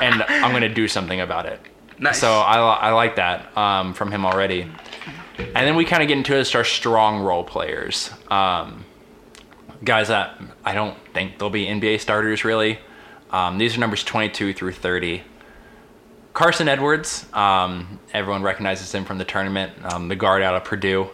[0.00, 1.60] and I'm going to do something about it.
[1.98, 2.20] Nice.
[2.20, 4.62] So I, I like that um, from him already.
[5.38, 8.10] And then we kind of get into just our strong role players.
[8.30, 8.84] Um,
[9.84, 12.78] guys that I don't think they'll be NBA starters really.
[13.30, 15.22] Um, these are numbers 22 through 30.
[16.34, 21.10] Carson Edwards, um, everyone recognizes him from the tournament, um, the guard out of Purdue.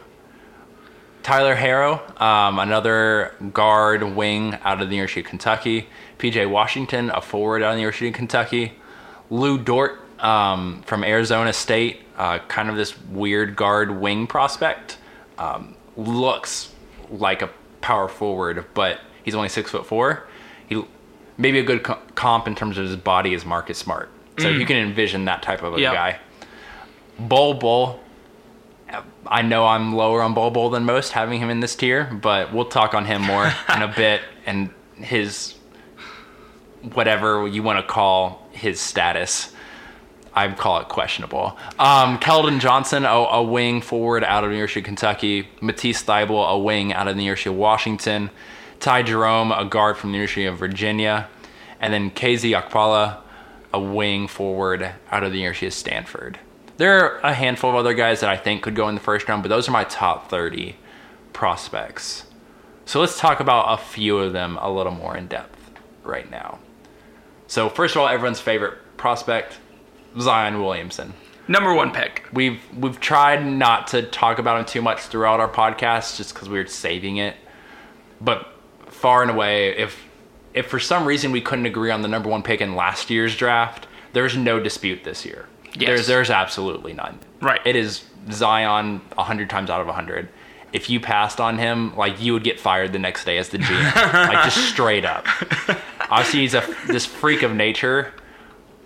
[1.22, 5.88] Tyler Herro, um, another guard wing out of the University of Kentucky.
[6.18, 8.72] PJ Washington, a forward out of the University of Kentucky.
[9.30, 14.98] Lu Dort um, from Arizona State, uh, kind of this weird guard wing prospect.
[15.36, 16.72] Um, looks
[17.10, 17.50] like a
[17.80, 20.26] power forward, but he's only six foot four.
[20.68, 20.82] He
[21.36, 24.08] maybe a good co- comp in terms of his body is Marcus Smart.
[24.38, 25.92] So you can envision that type of a Yep.
[25.92, 26.18] guy.
[27.18, 28.00] Bull Bol.
[29.26, 32.64] I know I'm lower on Bol than most having him in this tier, but we'll
[32.66, 35.54] talk on him more in a bit and his
[36.94, 39.52] whatever you want to call his status.
[40.34, 41.58] I'd call it questionable.
[41.78, 45.48] Um, Keldon Johnson, a, a wing forward out of the University of Kentucky.
[45.60, 48.30] Matisse Thybulle, a wing out of the University of Washington.
[48.78, 51.28] Ty Jerome, a guard from the University of Virginia.
[51.80, 53.18] And then KZ Okpala,
[53.72, 56.38] a wing forward out of the University of Stanford.
[56.78, 59.28] There are a handful of other guys that I think could go in the first
[59.28, 60.76] round, but those are my top 30
[61.32, 62.24] prospects.
[62.84, 65.58] So let's talk about a few of them a little more in depth
[66.04, 66.60] right now.
[67.48, 69.58] So first of all, everyone's favorite prospect,
[70.20, 71.14] Zion Williamson.
[71.48, 72.26] Number one pick.
[72.32, 76.48] We've we've tried not to talk about him too much throughout our podcast, just because
[76.48, 77.34] we were saving it.
[78.20, 78.52] But
[78.86, 80.04] far and away, if
[80.54, 83.34] if for some reason we couldn't agree on the number one pick in last year's
[83.34, 85.46] draft, there's no dispute this year.
[85.78, 85.88] Yes.
[85.88, 87.18] There's there's absolutely none.
[87.40, 87.60] Right.
[87.64, 90.28] It is Zion hundred times out of hundred.
[90.72, 93.58] If you passed on him, like you would get fired the next day as the
[93.58, 95.26] GM, like just straight up.
[96.10, 98.12] Obviously, he's a this freak of nature,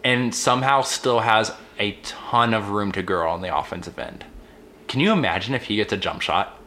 [0.05, 4.25] and somehow still has a ton of room to grow on the offensive end.
[4.87, 6.61] Can you imagine if he gets a jump shot?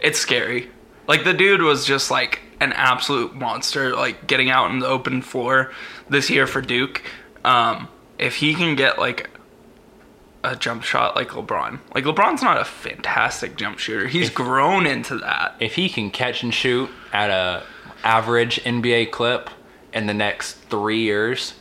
[0.00, 0.70] It's scary.
[1.06, 5.22] Like the dude was just like an absolute monster, like getting out in the open
[5.22, 5.72] floor
[6.08, 7.02] this year for Duke.
[7.44, 9.30] Um, if he can get like
[10.44, 14.06] a jump shot like LeBron, like LeBron's not a fantastic jump shooter.
[14.06, 15.56] He's grown into that.
[15.60, 17.64] If he can catch and shoot at a
[18.04, 19.50] average NBA clip
[19.92, 21.54] in the next three years,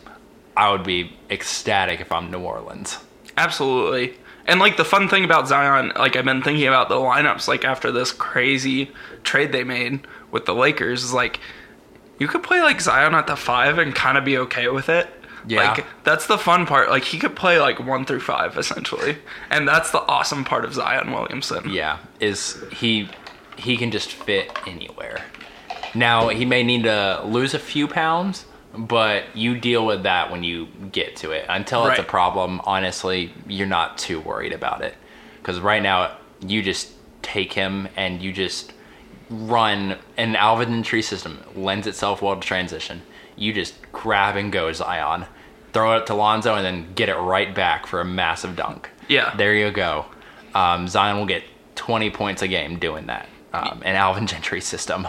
[0.55, 2.99] I would be ecstatic if I'm New Orleans.
[3.37, 4.17] Absolutely.
[4.45, 7.65] And like the fun thing about Zion, like I've been thinking about the lineups like
[7.65, 8.91] after this crazy
[9.23, 11.39] trade they made with the Lakers is like
[12.19, 15.07] you could play like Zion at the 5 and kind of be okay with it.
[15.47, 15.71] Yeah.
[15.71, 16.89] Like that's the fun part.
[16.89, 19.17] Like he could play like 1 through 5 essentially.
[19.49, 21.69] And that's the awesome part of Zion Williamson.
[21.69, 23.09] Yeah, is he
[23.57, 25.23] he can just fit anywhere.
[25.93, 28.45] Now he may need to lose a few pounds,
[28.77, 31.45] but you deal with that when you get to it.
[31.47, 34.95] Until it's a problem, honestly, you're not too worried about it.
[35.37, 38.73] Because right now you just take him and you just
[39.29, 43.01] run an Alvin Gentry system lends itself well to transition.
[43.35, 45.25] You just grab and go Zion,
[45.75, 48.89] throw it to Lonzo, and then get it right back for a massive dunk.
[49.09, 49.35] Yeah.
[49.35, 50.05] There you go.
[50.55, 51.43] Um, Zion will get
[51.75, 53.27] 20 points a game doing that.
[53.53, 55.05] Um, an Alvin Gentry system.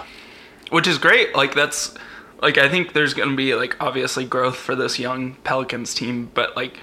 [0.70, 1.35] which is great.
[1.37, 1.94] Like that's
[2.42, 6.31] like I think there's going to be like obviously growth for this young Pelicans team,
[6.35, 6.79] but like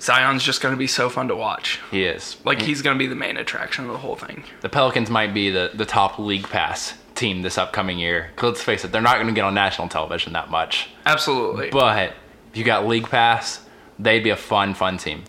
[0.00, 1.80] Zion's just going to be so fun to watch.
[1.90, 2.36] He is.
[2.44, 4.44] Like he's going to be the main attraction of the whole thing.
[4.62, 8.30] The Pelicans might be the, the top league pass team this upcoming year.
[8.36, 10.88] 'Cause let's face it, they're not going to get on national television that much.
[11.04, 11.68] Absolutely.
[11.70, 12.14] But
[12.50, 13.60] if you got league pass,
[13.98, 15.24] they'd be a fun, fun team.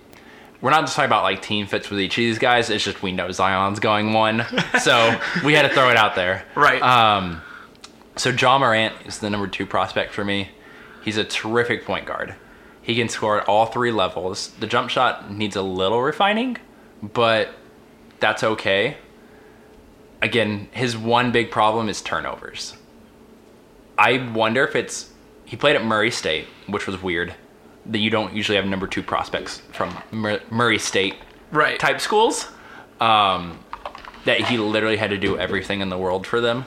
[0.61, 2.69] We're not just talking about like team fits with each of these guys.
[2.69, 4.45] It's just we know Zion's going one,
[4.81, 6.45] so we had to throw it out there.
[6.55, 6.81] right.
[6.81, 7.41] Um,
[8.15, 10.49] so Ja Morant is the number two prospect for me.
[11.03, 12.35] He's a terrific point guard.
[12.81, 14.49] He can score at all three levels.
[14.59, 16.57] The jump shot needs a little refining,
[17.01, 17.49] but
[18.19, 18.97] that's okay.
[20.21, 22.75] Again, his one big problem is turnovers.
[23.97, 25.10] I wonder if it's
[25.51, 27.35] he played at Murray State, which was weird.
[27.87, 31.15] That you don't usually have number two prospects from Mur- Murray State
[31.51, 31.77] right.
[31.77, 32.47] type schools
[33.01, 33.59] um,
[34.23, 36.65] that he literally had to do everything in the world for them.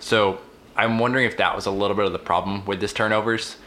[0.00, 0.40] So
[0.74, 3.58] I'm wondering if that was a little bit of the problem with this turnovers.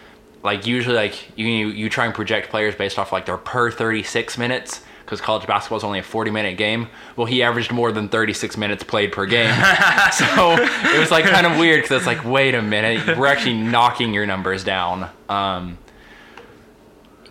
[0.41, 4.36] Like usually, like you you try and project players based off like their per 36
[4.39, 6.87] minutes because college basketball is only a 40 minute game.
[7.15, 9.53] Well, he averaged more than 36 minutes played per game,
[10.11, 13.57] so it was like kind of weird because it's like, wait a minute, we're actually
[13.57, 15.09] knocking your numbers down.
[15.29, 15.77] Um,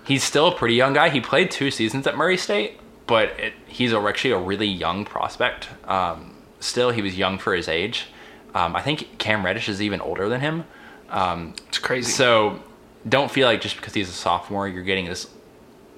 [0.05, 1.09] he's still a pretty young guy.
[1.11, 5.69] He played two seasons at Murray State, but it, he's actually a really young prospect.
[5.89, 8.07] Um, still, he was young for his age.
[8.55, 10.65] Um, I think Cam Reddish is even older than him.
[11.69, 12.11] It's crazy.
[12.13, 12.61] So
[13.09, 15.29] don't feel like just because he's a sophomore, you're getting this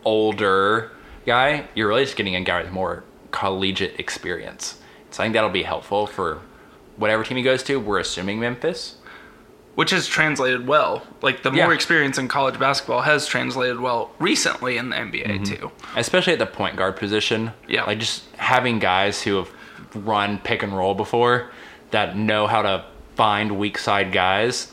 [0.05, 0.93] older
[1.27, 1.69] guy.
[1.75, 4.81] You're really just getting a guy with more collegiate experience.
[5.11, 6.41] So I think that'll be helpful for
[6.97, 7.79] whatever team he goes to.
[7.79, 8.97] We're assuming Memphis.
[9.75, 11.07] which has translated well.
[11.21, 11.75] Like the more Yeah.
[11.75, 15.43] experience in college basketball has translated well recently in the NBA Mm-hmm.
[15.45, 15.71] too.
[15.97, 17.53] especially at the point guard position.
[17.69, 17.85] Yeah.
[17.85, 19.51] like just having guys who have
[19.95, 21.51] run pick and roll before
[21.91, 22.87] that know how to
[23.17, 24.73] find weak side guys.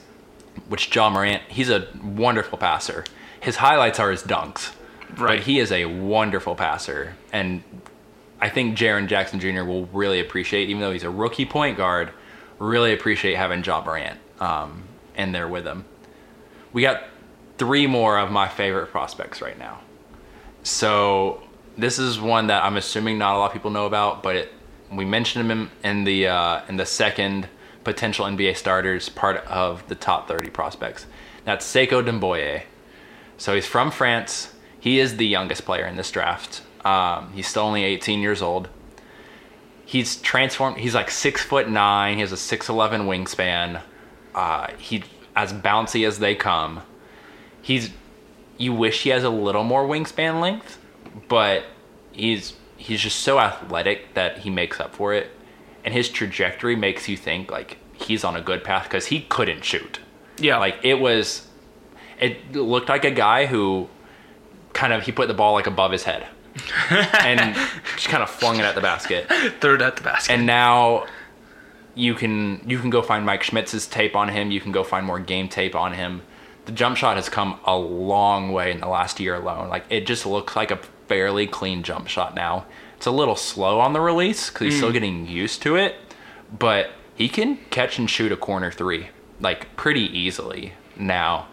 [0.69, 3.03] Which Ja Morant, he's a wonderful passer.
[3.41, 4.71] His highlights are his dunks,
[5.17, 5.37] Right.
[5.37, 7.63] but he is a wonderful passer, and
[8.39, 9.63] I think Jaren Jackson Jr.
[9.63, 12.11] will really appreciate, even though he's a rookie point guard,
[12.59, 14.83] really appreciate having Ja Morant um,
[15.15, 15.85] in there with him.
[16.71, 17.03] We got
[17.57, 19.79] three more of my favorite prospects right now.
[20.63, 21.43] So
[21.77, 24.53] this is one that I'm assuming not a lot of people know about, but it,
[24.91, 27.47] we mentioned him in, in the uh, in the second
[27.83, 31.05] potential NBA starters part of the top 30 prospects.
[31.45, 32.63] That's Sekou Doumbouya.
[33.37, 34.52] So he's from France.
[34.83, 36.61] He is the youngest player in this draft.
[36.83, 38.67] Um, he's still only 18 years old.
[39.85, 40.75] He's transformed.
[40.75, 42.15] He's like six foot nine.
[42.15, 43.81] He has a 6'11 wingspan.
[44.35, 45.05] Uh, he
[45.37, 46.81] as bouncy as they come.
[47.61, 47.91] He's
[48.57, 50.77] you wish he has a little more wingspan length,
[51.29, 51.63] but
[52.11, 55.31] he's he's just so athletic that he makes up for it.
[55.85, 59.63] And his trajectory makes you think like he's on a good path because he couldn't
[59.63, 60.01] shoot.
[60.39, 60.57] Yeah.
[60.57, 61.47] Like it was
[62.19, 63.87] it looked like a guy who
[64.73, 66.27] kind of he put the ball like above his head
[67.19, 67.55] and
[67.95, 69.27] just kind of flung it at the basket.
[69.59, 70.33] third at the basket.
[70.33, 71.05] And now
[71.95, 74.51] you can you can go find Mike Schmitz's tape on him.
[74.51, 76.21] You can go find more game tape on him.
[76.65, 79.69] The jump shot has come a long way in the last year alone.
[79.69, 82.65] Like it just looks like a fairly clean jump shot now.
[82.97, 84.93] It's a little slow on the release because he's still mm.
[84.93, 85.95] getting used to it,
[86.57, 91.47] but he can catch and shoot a corner three like pretty easily now.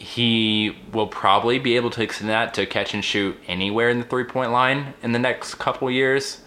[0.00, 4.04] He will probably be able to extend that to catch and shoot anywhere in the
[4.04, 6.40] three point line in the next couple years.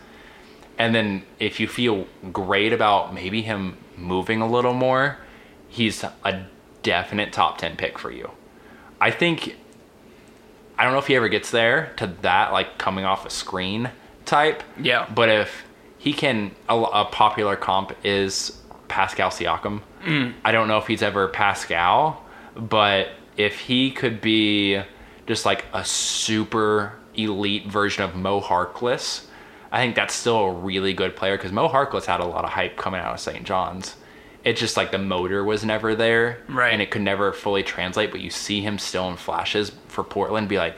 [0.77, 5.19] And then if you feel great about maybe him moving a little more,
[5.69, 6.45] he's a
[6.81, 8.31] definite top 10 pick for you.
[8.99, 9.55] I think
[10.77, 13.91] I don't know if he ever gets there to that like coming off a screen
[14.25, 14.63] type.
[14.81, 15.07] Yeah.
[15.13, 15.63] But if
[15.99, 19.81] he can a, a popular comp is Pascal Siakam.
[20.03, 20.33] Mm.
[20.43, 22.23] I don't know if he's ever Pascal,
[22.55, 24.81] but if he could be
[25.27, 29.25] just like a super elite version of Mo Harkless,
[29.71, 32.51] I think that's still a really good player because Mo Harkless had a lot of
[32.51, 33.43] hype coming out of St.
[33.43, 33.95] John's.
[34.43, 36.73] It's just like the motor was never there, Right.
[36.73, 38.11] And it could never fully translate.
[38.11, 40.75] But you see him still in flashes for Portland, be like,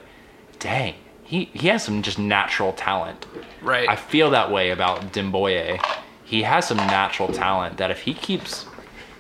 [0.60, 0.93] dang,
[1.24, 3.26] he he has some just natural talent.
[3.62, 3.89] Right.
[3.89, 5.84] I feel that way about Doumbouya.
[6.24, 8.66] He has some natural talent that if he keeps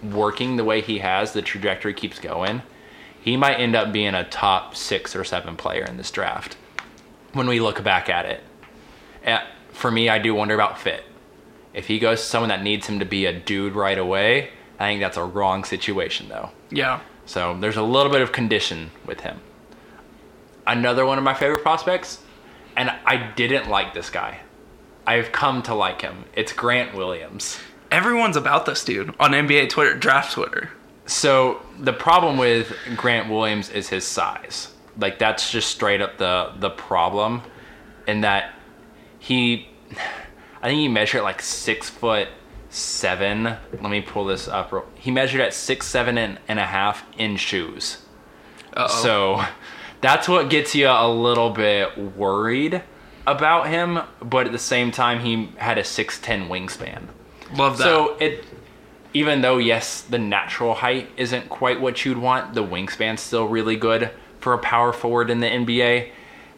[0.03, 2.61] working the way he has, the trajectory keeps going,
[3.25, 6.55] he might end up being a top six or seven player in this draft.
[7.33, 8.41] When we look back at it,
[9.25, 9.39] Uh,
[9.73, 11.03] for me, I do wonder about fit.
[11.73, 14.85] If he goes to someone that needs him to be a dude right away, I
[14.87, 16.51] think that's a wrong situation though.
[16.69, 16.99] yeah.
[17.25, 19.39] So there's a little bit of condition with him.
[20.67, 22.19] Another one of my favorite prospects,
[22.77, 24.39] and I didn't like this guy.
[25.07, 26.25] I've come to like him.
[26.35, 27.59] It's Grant Williams.
[27.91, 30.69] Everyone's about this dude on NBA Twitter, draft Twitter.
[31.05, 34.73] So the problem with Grant Williams is his size.
[34.97, 37.41] Like that's just straight up the the problem,
[38.07, 38.53] in that
[39.19, 39.67] he,
[40.61, 42.29] I think he measured like six foot
[42.69, 43.43] seven.
[43.43, 44.73] Let me pull this up.
[44.95, 47.99] He measured at six seven and, and a half in shoes.
[48.73, 48.87] Uh-oh.
[48.87, 49.45] So
[50.01, 52.83] that's what gets you a little bit worried
[53.27, 57.07] about him, but at the same time, he had a 6'10 wingspan.
[57.55, 57.83] love that.
[57.83, 58.45] So it,
[59.15, 63.77] even though yes, the natural height isn't quite what you'd want, the wingspan's still really
[63.77, 64.11] good
[64.41, 66.11] for a power forward in the NBA,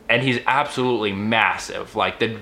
[0.10, 1.96] and he's absolutely massive.
[1.96, 2.40] Like the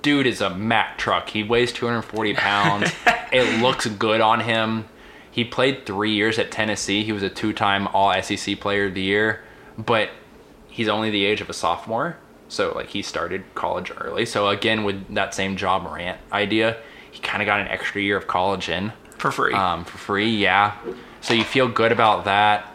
[0.00, 1.28] dude is a Mack truck.
[1.28, 2.90] He weighs 240 pounds.
[3.30, 4.86] it looks good on him.
[5.30, 7.04] He played three years at Tennessee.
[7.04, 9.44] He was a two-time All SEC Player of the Year,
[9.76, 10.08] but
[10.68, 12.16] he's only the age of a sophomore.
[12.48, 14.24] So like he started college early.
[14.24, 16.78] So again, with that same Ja Morant idea,
[17.10, 19.52] he kind of got an extra year of college in for free.
[19.54, 20.30] um, for free.
[20.36, 20.76] Yeah,
[21.20, 22.72] so you feel good about that.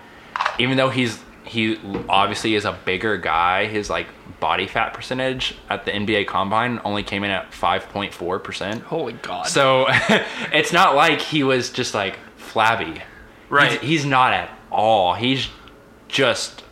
[0.59, 1.77] Even though he's he
[2.09, 4.07] obviously is a bigger guy, his like
[4.39, 8.81] body fat percentage at the NBA Combine only came in at five point four percent.
[8.83, 9.47] Holy God.
[9.47, 9.85] So
[10.51, 13.01] it's not like he was just like flabby.
[13.49, 13.71] Right.
[13.71, 15.13] He's, he's not at all.
[15.15, 15.47] He's
[16.07, 16.63] just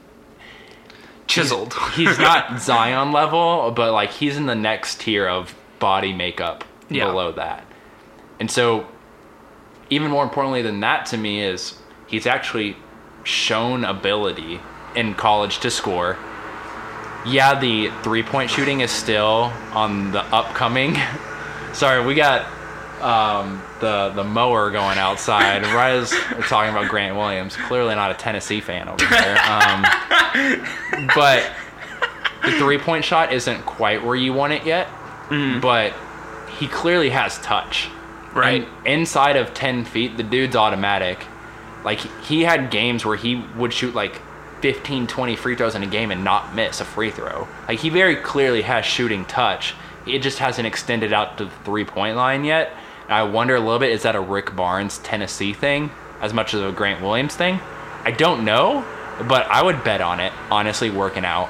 [1.28, 1.74] chiseled.
[1.96, 7.06] he's not Zion level, but like he's in the next tier of body makeup Yeah.
[7.08, 7.66] below that.
[8.40, 8.88] And so,
[9.92, 11.78] even more importantly than that to me is
[12.08, 12.78] he's actually
[13.24, 14.60] shown ability
[14.96, 16.18] in college to score.
[17.26, 20.98] Yeah, the three point shooting is still on the upcoming.
[21.74, 22.48] Sorry, we got
[23.02, 27.56] um, the the mower going outside right as we're talking about Grant Williams.
[27.56, 29.38] Clearly not a Tennessee fan over there.
[29.38, 29.86] Um,
[31.16, 31.52] but
[32.44, 34.88] the three point shot isn't quite where you want it yet.
[35.62, 35.94] But
[36.58, 37.90] he clearly has touch.
[38.34, 38.68] Right.
[38.68, 41.20] And inside of 10 feet, the dude's automatic.
[41.84, 44.22] Like, he had games where he would shoot like
[44.62, 47.48] 15, 20 free throws in a game and not miss a free throw.
[47.68, 49.74] Like, he very clearly has shooting touch.
[50.06, 52.72] It just hasn't extended out to the three point line yet.
[53.04, 56.54] And I wonder a little bit is that a Rick Barnes Tennessee thing as much
[56.54, 57.60] as a Grant Williams thing?
[58.04, 58.86] I don't know,
[59.28, 61.50] but I would bet on it, honestly, working out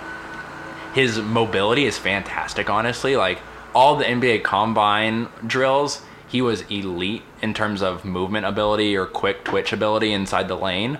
[0.93, 3.39] his mobility is fantastic honestly like
[3.73, 6.01] all the nba combine drills
[6.31, 10.97] he was elite in terms of movement ability or quick twitch ability inside the lane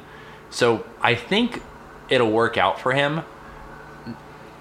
[0.50, 1.62] so i think
[2.10, 3.22] it'll work out for him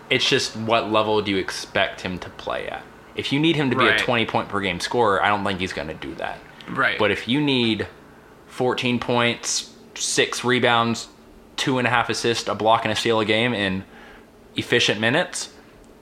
[0.08, 2.82] it's just what level do you expect him to play at
[3.16, 4.00] if you need him to be Right.
[4.00, 6.98] a 20 point per game scorer i don't think he's going to do that right.
[6.98, 7.86] but if you need
[8.48, 11.06] 14 points, six rebounds,
[11.56, 13.84] two and a half assists, a block, and a steal a game in
[14.56, 15.50] efficient minutes,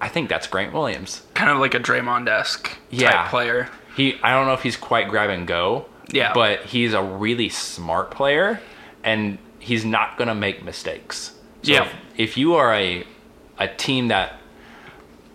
[0.00, 1.22] I think that's Grant Williams.
[1.34, 3.10] kind of like a Draymond esque Yeah.
[3.12, 3.68] type player.
[3.98, 5.86] He, I don't know if he's quite grab and go.
[6.10, 6.32] Yeah.
[6.32, 8.60] But he's a really smart player,
[9.04, 11.34] and he's not gonna make mistakes.
[11.62, 11.82] So Yeah.
[11.84, 13.04] If, if you are a
[13.58, 14.36] a team that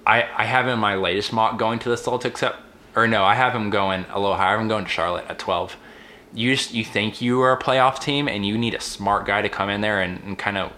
[0.08, 2.56] I I have in my latest mock going to the Celtics at,
[2.96, 4.58] or no, I have him going a little higher.
[4.58, 5.76] I'm going to Charlotte at twelve.
[6.34, 9.42] You just you think you are a playoff team, and you need a smart guy
[9.44, 10.72] to come in there and, and kind of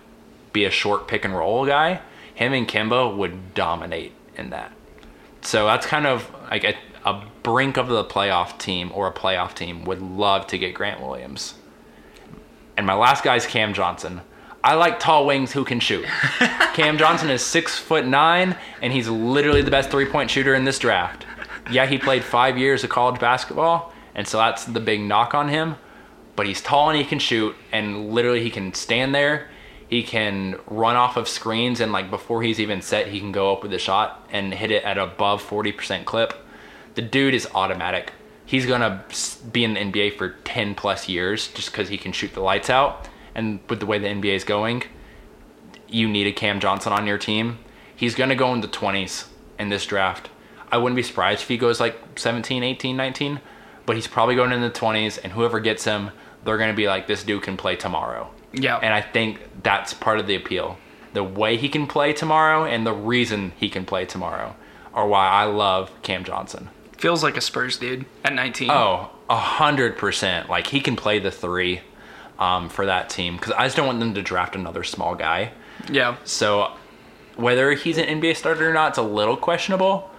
[0.52, 2.02] be a short pick and roll guy.
[2.34, 4.74] Him and Kemba would dominate in that.
[5.42, 6.76] So that's kind of like a,
[7.06, 11.00] a brink of the playoff team or a playoff team would love to get Grant
[11.00, 11.54] Williams.
[12.76, 14.22] And my last guy is Cam Johnson.
[14.64, 16.06] I like tall wings who can shoot.
[16.74, 20.66] Cam Johnson is six foot nine, and he's literally the best three point shooter in
[20.66, 21.28] this draft.
[21.70, 25.50] Yeah, he played five years of college basketball, and so that's the big knock on
[25.50, 25.76] him.
[26.36, 29.50] But he's tall and he can shoot, and literally he can stand there.
[29.88, 33.54] He can run off of screens, and like before he's even set, he can go
[33.54, 36.45] up with a shot and hit it at above 40% clip.
[36.96, 38.14] The dude is automatic.
[38.46, 39.04] He's gonna
[39.52, 42.70] be in the NBA for 10 plus years just because he can shoot the lights
[42.70, 43.08] out.
[43.34, 44.84] And with the way the NBA is going,
[45.90, 47.60] you need a Cam Johnson on your team,
[47.96, 49.28] he's going to go in the 20s
[49.60, 50.30] in this draft.
[50.72, 53.40] I wouldn't be surprised if he goes like 17, 18, 19,
[53.86, 56.12] but he's probably going in the 20s, and whoever gets him,
[56.44, 58.30] they're going to be like, this dude can play tomorrow.
[58.54, 58.78] Yeah.
[58.78, 60.78] And I think that's part of the appeal.
[61.14, 64.56] The way he can play tomorrow and the reason he can play tomorrow
[64.94, 66.70] are why I love Cam Johnson.
[66.98, 68.70] Feels like a Spurs dude at 19.
[68.72, 70.50] Oh, a hundred percent.
[70.50, 71.82] Like he can play the three
[72.40, 75.52] um, for that team because I just don't want them to draft another small guy.
[75.92, 76.18] Yeah.
[76.24, 76.72] So
[77.36, 80.10] whether he's an NBA starter or not, it's a little questionable.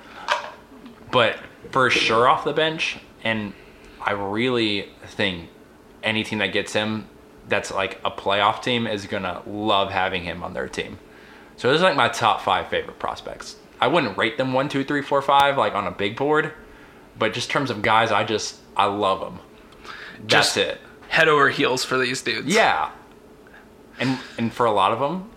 [1.11, 1.39] But
[1.71, 3.53] for sure off the bench, and
[4.01, 5.49] I really think
[6.03, 7.09] any team that gets him,
[7.49, 10.99] that's like a playoff team, is gonna love having him on their team.
[11.57, 13.57] So those are like my top five favorite prospects.
[13.81, 16.53] I wouldn't rate them one, two, three, four, five like on a big board,
[17.19, 19.39] but just in terms of guys, I just I love them.
[20.21, 20.81] That's Just- it.
[21.09, 22.49] Head over heels for these dudes.
[22.53, 22.91] Yeah.
[23.99, 25.31] And and for a lot of them,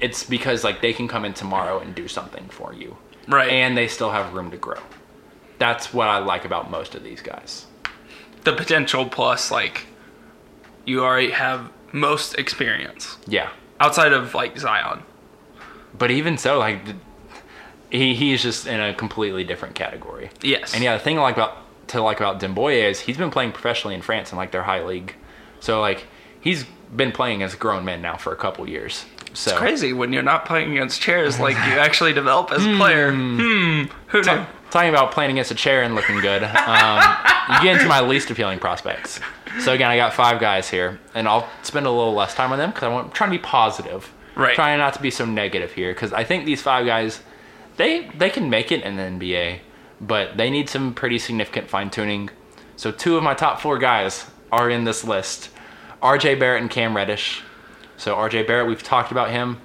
[0.00, 2.96] it's because like they can come in tomorrow and do something for you.
[3.28, 3.50] Right.
[3.50, 4.80] And they still have room to grow.
[5.58, 7.66] That's what I like about most of these guys.
[8.44, 9.86] the potential plus like
[10.84, 13.50] you already have most experience Yeah.
[13.78, 15.04] outside of like Zion.
[15.96, 16.80] But even so, like
[17.92, 20.30] he he's just in a completely different category.
[20.42, 20.74] Yes.
[20.74, 23.52] And yeah, the thing I like about to like about Doumbouya is he's been playing
[23.52, 25.14] professionally in France in like their high league.
[25.60, 26.06] So like
[26.40, 26.64] he's
[26.94, 29.04] been playing as a grown man now for a couple years.
[29.34, 32.76] So It's crazy when you're not playing against chairs like you actually develop as a
[32.76, 33.12] player.
[33.12, 33.84] Hmm.
[34.08, 34.46] Who knew?
[34.70, 37.02] talking about playing against a chair and looking good, um,
[37.50, 39.20] you get into my least appealing prospects.
[39.60, 42.58] So again, I got five guys here, and I'll spend a little less time on
[42.58, 44.54] them because I'm trying to be positive, Right.
[44.54, 47.20] Trying not to be so negative here because I think these five guys,
[47.82, 49.60] they they can make it in the NBA,
[50.00, 52.30] but they need some pretty significant fine tuning.
[52.76, 55.50] So two of my top four guys are in this list:
[56.00, 56.36] R.J.
[56.36, 57.42] Barrett and Cam Reddish.
[57.96, 58.44] So R.J.
[58.44, 59.60] Barrett, we've talked about him.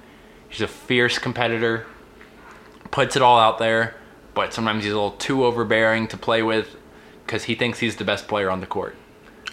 [0.48, 1.86] He's a fierce competitor
[2.90, 3.94] puts it all out there,
[4.34, 6.76] but sometimes he's a little too overbearing to play with
[7.24, 8.96] because he thinks he's the best player on the court.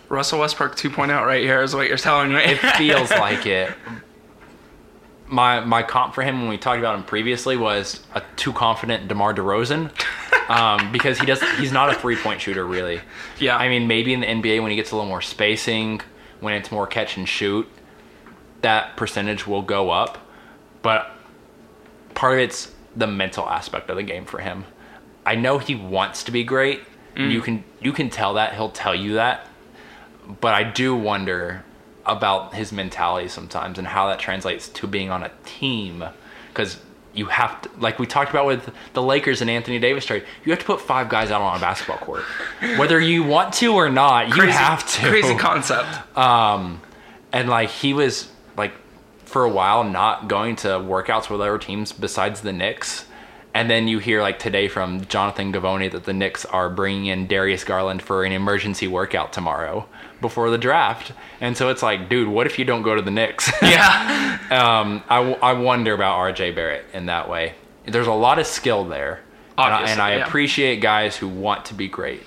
[0.08, 2.40] Russell Westbrook 2.0 right here is what you're telling me.
[2.40, 3.74] It feels like it.
[5.28, 9.08] My my comp for him when we talked about him previously was a too confident
[9.08, 9.92] DeMar DeRozan.
[10.48, 13.02] Um, because he does he's not a three point shooter really.
[13.40, 13.58] Yeah.
[13.58, 16.02] I mean maybe in the NBA when he gets a little more spacing,
[16.40, 17.68] when it's more catch and shoot,
[18.62, 20.20] that percentage will go up.
[20.84, 21.12] But
[22.14, 24.66] part of it's the mental aspect of the game for him.
[25.26, 26.82] I know he wants to be great.
[27.18, 29.48] You can you can tell that he'll tell you that,
[30.42, 31.64] but I do wonder
[32.06, 36.04] about his mentality sometimes and how that translates to being on a team
[36.50, 36.78] because
[37.14, 40.52] you have to like we talked about with the Lakers and Anthony Davis trade you
[40.52, 42.24] have to put five guys out on a basketball court
[42.78, 46.18] whether you want to or not you crazy, have to Crazy concept.
[46.18, 46.82] um,
[47.32, 48.74] and like he was like
[49.26, 53.06] for a while not going to workouts with other teams besides the Knicks.
[53.54, 57.28] And then you hear like today from Jonathan Givony that the Knicks are bringing in
[57.28, 59.88] Darius Garland for an emergency workout tomorrow
[60.26, 61.12] before the draft.
[61.40, 63.52] And so it's like, dude, what if you don't go to the Knicks?
[63.62, 64.40] yeah.
[64.50, 67.54] um, I, I wonder about RJ Barrett in that way.
[67.86, 69.22] There's a lot of skill there.
[69.58, 70.26] And I, and I yeah.
[70.26, 72.24] appreciate guys who want to be great.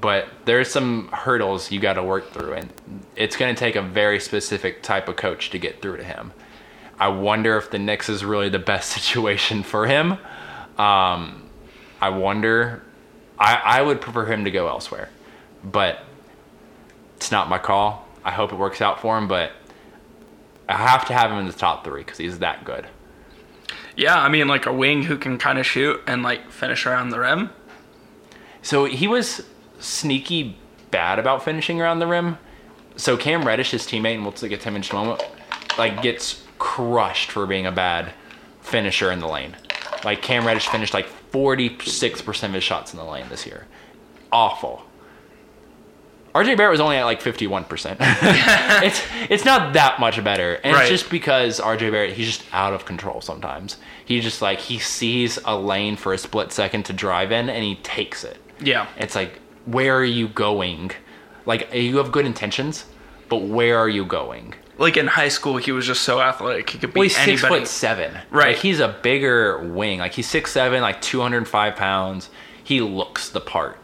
[0.00, 2.52] But there's some hurdles you got to work through.
[2.52, 2.70] And
[3.16, 6.32] it's going to take a very specific type of coach to get through to him.
[6.98, 10.12] I wonder if the Knicks is really the best situation for him.
[10.78, 11.48] Um,
[12.00, 12.82] I wonder.
[13.38, 15.08] I, I would prefer him to go elsewhere.
[15.64, 16.04] But
[17.20, 18.08] it's not my call.
[18.24, 19.52] I hope it works out for him, but
[20.66, 22.86] I have to have him in the top three because he's that good.
[23.94, 27.10] Yeah, I mean like a wing who can kind of shoot and like finish around
[27.10, 27.50] the rim.
[28.62, 29.42] So he was
[29.80, 30.56] sneaky
[30.90, 32.38] bad about finishing around the rim.
[32.96, 35.22] So Cam Reddish, his teammate, and we'll get to him in just a moment,
[35.76, 38.14] like gets crushed for being a bad
[38.62, 39.54] finisher in the lane.
[40.06, 43.66] Like Cam Reddish finished like 46% of his shots in the lane this year.
[44.32, 44.86] Awful.
[46.34, 47.96] RJ Barrett was only at like 51%.
[48.84, 50.54] it's it's not that much better.
[50.62, 50.82] And Right.
[50.82, 53.78] it's just because RJ Barrett, he's just out of control sometimes.
[54.04, 57.64] He just like he sees a lane for a split second to drive in and
[57.64, 58.38] he takes it.
[58.60, 58.86] Yeah.
[58.96, 60.92] It's like, where are you going?
[61.46, 62.84] Like, you have good intentions,
[63.28, 64.54] but where are you going?
[64.78, 66.70] Like in high school, he was just so athletic.
[66.70, 68.14] He could beat Well, he's six foot seven.
[68.30, 68.48] Right.
[68.54, 69.98] Like, he's a bigger wing.
[69.98, 72.30] Like, he's six seven, like 205 pounds.
[72.62, 73.78] He looks the part.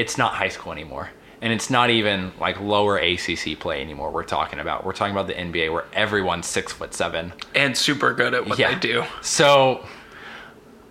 [0.00, 1.10] It, it's not high school anymore.
[1.42, 4.10] And it's not even like lower ACC play anymore.
[4.10, 4.84] We're talking about.
[4.84, 7.32] We're talking about the NBA where everyone's six foot seven.
[7.54, 8.74] and super good at what Yeah.
[8.74, 9.04] they do.
[9.22, 9.86] So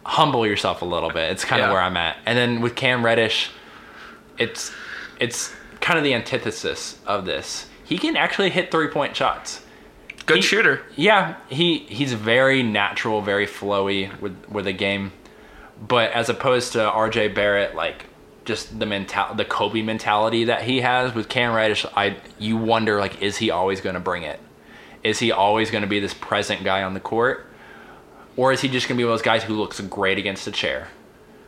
[0.06, 1.32] humble yourself a little bit.
[1.32, 2.18] It's kind of where I'm at.
[2.26, 3.52] And then with Cam Reddish,
[4.40, 4.72] it's
[5.20, 7.68] it's kind of the antithesis of this.
[7.84, 9.64] He can actually hit three point shots.
[10.26, 10.82] Good He- shooter.
[10.96, 15.12] Yeah, he he's very natural, very flowy with with the game,
[15.80, 17.30] but as opposed to R.J.
[17.30, 18.06] Barrett, like
[18.50, 23.00] just the mental the Kobe mentality that he has with Cam Reddish, I you wonder
[23.00, 24.40] like is he always going to bring it?
[25.04, 27.46] Is he always going to be this present guy on the court,
[28.36, 30.46] or is he just going to be one of those guys who looks great against
[30.48, 30.90] a chair?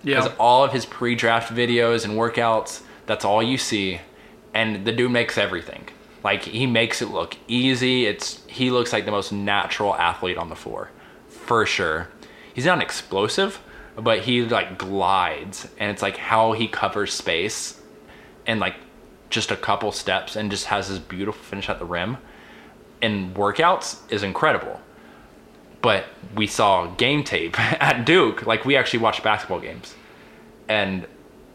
[0.05, 0.33] Because Yeah.
[0.39, 3.99] all of his pre-draft videos and workouts, that's all you see,
[4.53, 5.89] and the dude makes everything.
[6.23, 8.05] Like he makes it look easy.
[8.05, 10.91] It's he looks like the most natural athlete on the floor,
[11.27, 12.07] for sure.
[12.53, 13.59] He's not explosive,
[13.95, 17.81] but he like glides, and it's like how he covers space,
[18.45, 18.75] and like
[19.29, 22.17] just a couple steps, and just has this beautiful finish at the rim.
[23.01, 24.79] And workouts is incredible
[25.81, 28.45] but we saw game tape at Duke.
[28.45, 29.95] Like we actually watched basketball games,
[30.67, 31.07] and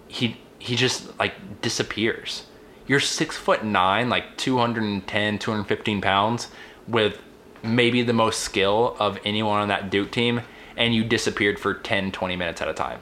[0.09, 2.45] he he just like disappears.
[2.87, 6.49] You're six foot nine, like 210, 215 pounds,
[6.87, 7.21] with
[7.63, 10.43] maybe the most skill of anyone on that Duke team,
[10.77, 13.01] and you disappeared for 10, 20 minutes at a time.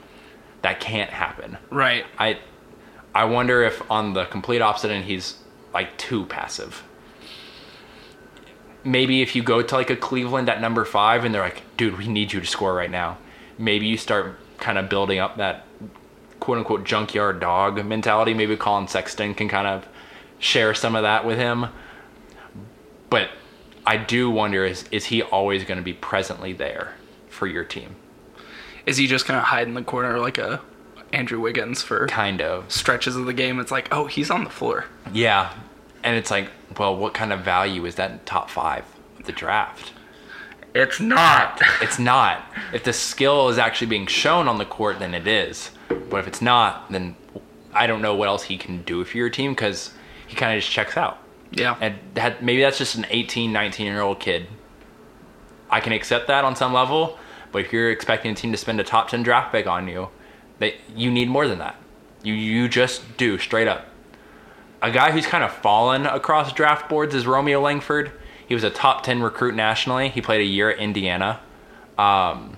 [0.62, 1.59] That can't happen.
[1.70, 2.07] Right.
[2.18, 2.39] I
[3.14, 5.37] I wonder if on the complete opposite end he's
[5.72, 6.83] like too passive.
[8.83, 11.97] Maybe if you go to like a Cleveland at number five and they're like, dude,
[11.99, 13.18] we need you to score right now.
[13.59, 15.64] Maybe you start kind of building up that
[16.41, 18.35] quote unquote junkyard dog mentality.
[18.35, 19.87] Maybe Collin Sexton can kind of
[20.39, 21.66] share some of that with him.
[23.11, 23.31] But
[23.87, 26.95] I do wonder is is he always going to be presently there
[27.45, 27.95] for your team?
[28.86, 30.62] Is he just gonna hide in the corner like a
[31.12, 32.72] Andrew Wiggins for Kind of.
[32.72, 33.61] stretches of the game?
[33.61, 34.86] It's like, oh, he's on the floor.
[35.12, 35.53] Yeah.
[36.03, 38.84] And it's like, well, what kind of value is that in top five
[39.18, 39.92] of the draft?
[40.74, 41.61] It's not.
[41.82, 42.42] It's not.
[42.72, 45.70] If the skill is actually being shown on the court, then it is.
[45.88, 47.14] But if it's not, then
[47.74, 49.92] I don't know what else he can do for your team because
[50.26, 51.18] he kind of just checks out.
[51.51, 51.76] Yeah.
[51.78, 54.47] And that, maybe that's just an 18, 19 year old kid.
[55.70, 57.18] I can accept that on some level,
[57.55, 60.09] but if you're expecting a team to spend a top 10 draft pick on you,
[60.59, 61.76] they, you need more than that.
[62.24, 63.86] You, you just do, straight up.
[64.82, 68.11] A guy who's kind of fallen across draft boards is Romeo Langford.
[68.48, 70.09] He was a top 10 recruit nationally.
[70.09, 71.38] He played a year at Indiana.
[71.96, 72.57] Um,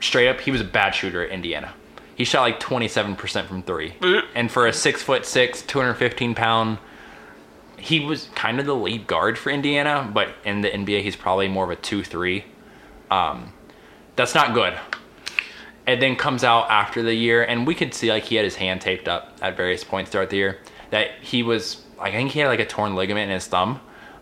[0.00, 1.74] straight up, he was a bad shooter at Indiana.
[2.14, 3.92] He shot like 27% from three.
[4.34, 6.78] And for a six foot six, 215 pound,
[7.76, 11.46] he was kind of the lead guard for Indiana, but in the NBA, he's probably
[11.46, 12.42] more of a 2 3.
[13.10, 13.52] Um,
[14.16, 14.74] that's not good.
[15.86, 18.56] And then comes out after the year, and we could see like he had his
[18.56, 20.58] hand taped up at various points throughout the year.
[20.90, 23.80] That he was, I think he had like a torn ligament in his thumb.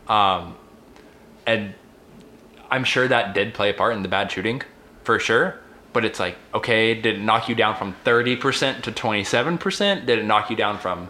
[0.08, 0.56] Um,
[1.46, 1.74] and
[2.70, 4.62] I'm sure that did play a part in the bad shooting,
[5.04, 5.60] for sure.
[5.94, 10.06] But it's like, okay, did it knock you down from 30% to 27%?
[10.06, 11.08] Did it knock you down from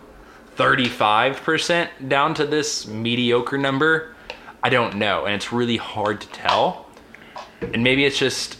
[0.56, 4.14] 35% down to this mediocre number?
[4.62, 5.24] I don't know.
[5.24, 6.86] And it's really hard to tell.
[7.60, 8.58] And maybe it's just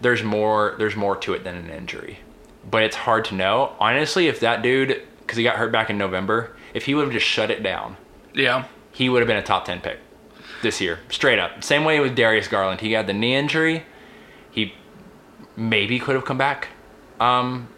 [0.00, 2.20] there's more there's more to it than an injury.
[2.68, 3.74] But it's hard to know.
[3.80, 7.12] Honestly, if that dude cuz he got hurt back in November, if he would have
[7.12, 7.96] just shut it down,
[8.34, 8.64] Yeah.
[8.92, 9.98] he would have been a top 10 pick
[10.62, 11.62] this year, straight up.
[11.64, 12.80] Same way with Darius Garland.
[12.80, 13.84] He had the knee injury.
[14.50, 14.74] He
[15.56, 16.68] maybe could have come back
[17.18, 17.68] um,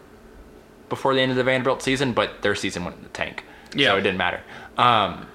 [0.89, 3.43] before the end of the Vanderbilt season, but their season went in the tank.
[3.75, 3.89] Yeah.
[3.89, 4.41] So it didn't matter.
[4.77, 5.27] Um,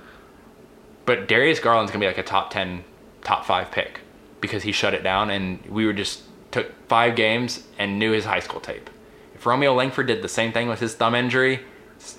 [1.07, 2.84] but Darius Garland's going to be like a top 10,
[3.24, 4.01] top 5 pick
[4.41, 8.24] because he shut it down and we were just took five games and knew his
[8.24, 8.90] high school tape.
[9.34, 11.61] If Romeo Langford did the same thing with his thumb injury,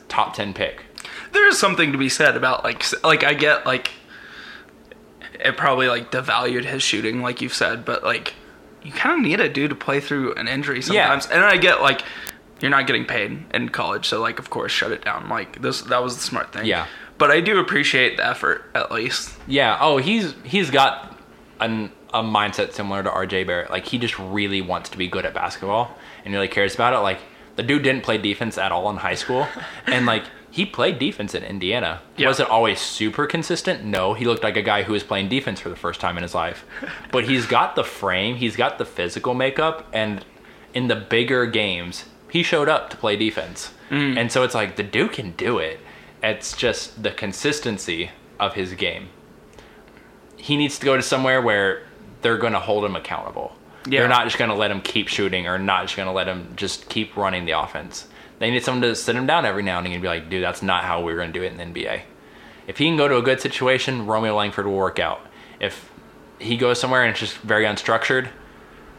[0.08, 0.84] top 10 pick.
[1.32, 3.92] There is something to be said about like like I get like
[5.40, 8.34] it probably like devalued his shooting like you've said, but like
[8.84, 11.28] you kind of need a dude to play through an injury sometimes.
[11.28, 11.36] Yeah.
[11.36, 12.02] And I get like
[12.62, 15.30] you're not getting paid in college, so like of course shut it down.
[15.30, 16.66] Like this that was the smart thing.
[16.66, 16.88] Yeah.
[17.18, 19.38] But I do appreciate the effort at least.
[19.48, 19.78] Yeah.
[19.80, 21.18] Oh, he's he's got
[21.60, 23.70] an, a mindset similar to RJ Barrett.
[23.70, 27.00] Like he just really wants to be good at basketball and really cares about it.
[27.00, 27.20] Like
[27.56, 29.48] the dude didn't play defense at all in high school,
[29.86, 32.02] and like he played defense in Indiana.
[32.18, 32.28] Yeah.
[32.28, 33.84] Was it always super consistent?
[33.84, 34.14] No.
[34.14, 36.34] He looked like a guy who was playing defense for the first time in his
[36.34, 36.66] life.
[37.12, 38.36] But he's got the frame.
[38.36, 40.26] He's got the physical makeup, and
[40.74, 43.74] in the bigger games, he showed up to play defense.
[43.90, 44.18] Mm.
[44.18, 45.80] And so it's like the dude can do it.
[46.22, 49.10] It's just the consistency of his game
[50.40, 51.84] he needs to go to somewhere where
[52.22, 53.56] they're going to hold him accountable.
[53.88, 54.02] Yeah.
[54.02, 56.28] They're not just going to let him keep shooting or not just going to let
[56.28, 58.08] him just keep running the offense.
[58.40, 60.44] They need someone to sit him down every now and again and be like, dude,
[60.44, 62.02] that's not how we're going to do it in the NBA.
[62.68, 65.22] If he can go to a good situation, Romeo Langford will work out.
[65.60, 65.92] If
[66.40, 68.30] he goes somewhere and it's just very unstructured,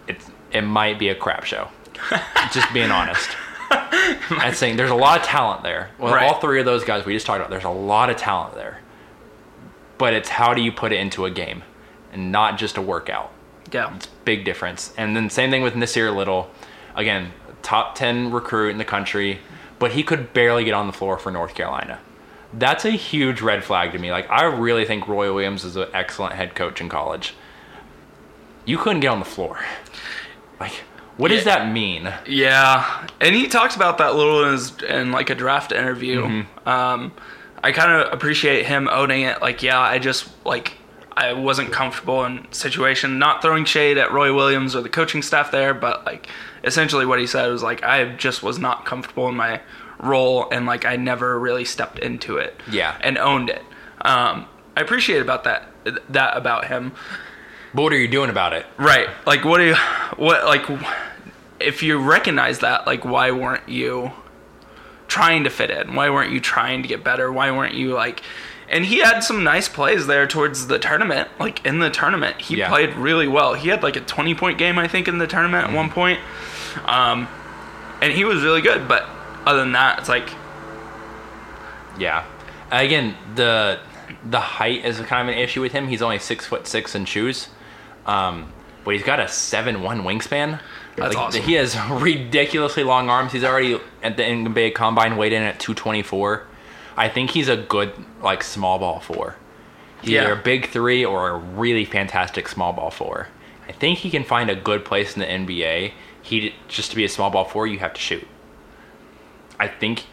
[0.09, 1.69] it's, it might be a crap show.
[2.53, 3.29] just being honest.
[3.71, 5.91] I'm saying there's a lot of talent there.
[5.99, 6.27] Well, Right.
[6.27, 8.81] all three of those guys we just talked about, there's a lot of talent there
[10.01, 11.63] but it's how do you put it into a game
[12.13, 13.33] and not just a workout.
[13.73, 13.95] Yeah.
[13.97, 14.93] It's big difference.
[14.97, 16.51] And then same thing with Nassir Little.
[16.95, 17.33] Again,
[17.63, 19.39] top 10 recruit in the country,
[19.79, 22.01] but he could barely get on the floor for North Carolina.
[22.53, 24.11] That's a huge red flag to me.
[24.11, 27.35] Like I really think Roy Williams is an excellent head coach in college.
[28.65, 29.61] You couldn't get on the floor.
[30.59, 30.83] Like
[31.21, 32.11] what does that mean?
[32.27, 36.23] Yeah, and he talks about that a little in, his, in like a draft interview.
[36.23, 36.69] Mm-hmm.
[36.69, 37.13] Um,
[37.63, 39.43] I kind of appreciate him owning it.
[39.43, 40.79] Like, yeah, I just like
[41.21, 43.19] I wasn't comfortable in situation.
[43.19, 46.27] Not throwing shade at Roy Williams or the coaching staff there, but like
[46.65, 49.61] essentially what he said was like I just was not comfortable in my
[49.99, 52.59] role, and like I never really stepped into it.
[52.71, 52.97] Yeah.
[53.03, 53.63] and owned it.
[54.01, 55.69] Um, I appreciate about that
[56.09, 56.93] that about him.
[57.75, 58.65] But what are you doing about it?
[58.79, 59.09] Right.
[59.27, 59.75] Like what do you
[60.17, 60.65] what like
[61.61, 64.13] if you recognize that like why weren't you
[65.07, 65.95] trying to fit in?
[65.95, 67.31] Why weren't you trying to get better?
[67.31, 68.23] Why weren't you like
[68.71, 71.29] and he had some nice plays there towards the tournament.
[71.39, 72.69] Like in the tournament, he Yeah.
[72.69, 73.55] played really well.
[73.55, 76.21] He had like a 20 point game I think in the tournament at one point.
[76.87, 77.29] Um
[78.01, 79.07] and he was really good, but
[79.45, 80.31] other than that, it's like
[81.99, 82.25] Yeah.
[82.71, 83.79] Again, the
[84.29, 85.89] the height is kind of an issue with him.
[85.89, 87.49] He's only six foot six in shoes,
[88.07, 88.53] um,
[88.85, 90.61] but he's got a seven one wingspan.
[90.97, 91.43] That's awesome.
[91.43, 93.33] He has ridiculously long arms.
[93.33, 96.45] He's already at the NBA Combine weighed in at two twenty four.
[96.97, 99.37] I think he's a good like small ball four.
[100.03, 100.23] He's Yeah.
[100.25, 103.29] either a big three or a really fantastic small ball four.
[103.69, 105.93] I think he can find a good place in the NBA.
[106.23, 108.27] He just to be a small ball four, you have to shoot.
[109.59, 110.05] I think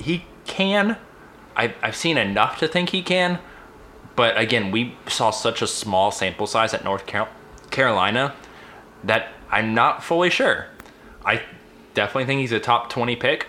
[0.00, 0.96] he can.
[1.56, 3.38] I've, I've seen enough to think he can.
[4.16, 7.28] But again, we saw such a small sample size at North Car-
[7.70, 8.34] Carolina
[9.02, 10.66] that I'm not fully sure.
[11.24, 11.42] I
[11.94, 13.46] definitely think he's a top 20 pick.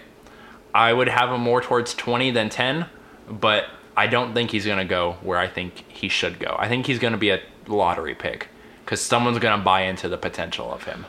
[0.75, 2.85] I would have him more towards 20 than 10,
[3.29, 3.65] but
[3.97, 6.55] I don't think he's going to go where I think he should go.
[6.59, 8.49] I think he's going to be a lottery pick
[8.83, 11.05] because someone's going to buy into the potential of him.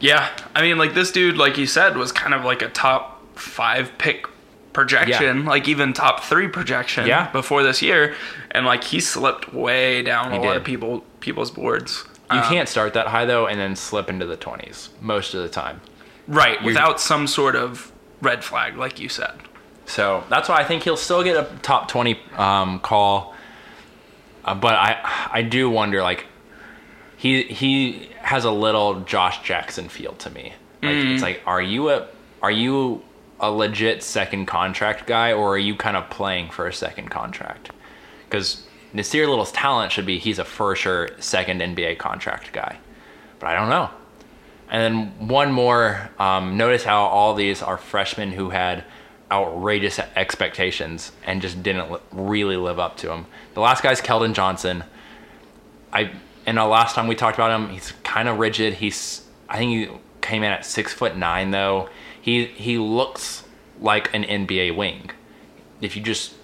[0.00, 3.20] Yeah, I mean, like this dude, like you said, was kind of like a top
[3.38, 4.26] five pick
[4.72, 7.30] projection, like even top three projection Yeah.
[7.30, 8.14] before this year,
[8.52, 12.04] and like he slipped way down He a lot of people people's boards.
[12.30, 15.42] You Um, can't start that high though and then slip into the 20s most of
[15.42, 15.80] the time.
[16.28, 17.90] right without some sort of
[18.20, 19.32] red flag, like you said.
[19.86, 23.34] So that's why I think he'll still get a top 20 um, call.
[24.44, 26.26] Uh, but I I do wonder like
[27.16, 30.52] he he has a little Josh Jackson feel to me.
[30.82, 32.06] Like it's like are you a
[32.42, 33.02] are you
[33.40, 37.70] a legit second contract guy or are you kind of playing for a second contract?
[38.30, 42.78] Cuz Nassir Little's talent should be he's a for sure second NBA contract guy.
[43.38, 43.90] But I don't know.
[44.70, 44.82] And
[45.18, 46.10] then one more.
[46.18, 48.84] Um, notice how all these are freshmen who had
[49.30, 53.26] outrageous expectations and just didn't li- really live up to them.
[53.54, 54.84] The last guy's Keldon Johnson.
[55.92, 56.12] I
[56.46, 58.74] and the last time we talked about him, he's kind of rigid.
[58.74, 61.88] He's I think he came in at six foot nine though.
[62.20, 63.44] He he looks
[63.80, 65.10] like an NBA wing.
[65.80, 66.34] If you just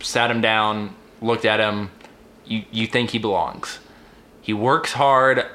[0.00, 1.90] sat him down, looked at him,
[2.44, 3.78] you you think he belongs.
[4.42, 5.46] He works hard.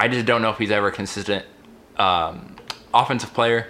[0.00, 1.44] I just don't know if he's ever a consistent
[1.96, 2.56] um,
[2.94, 3.66] offensive player.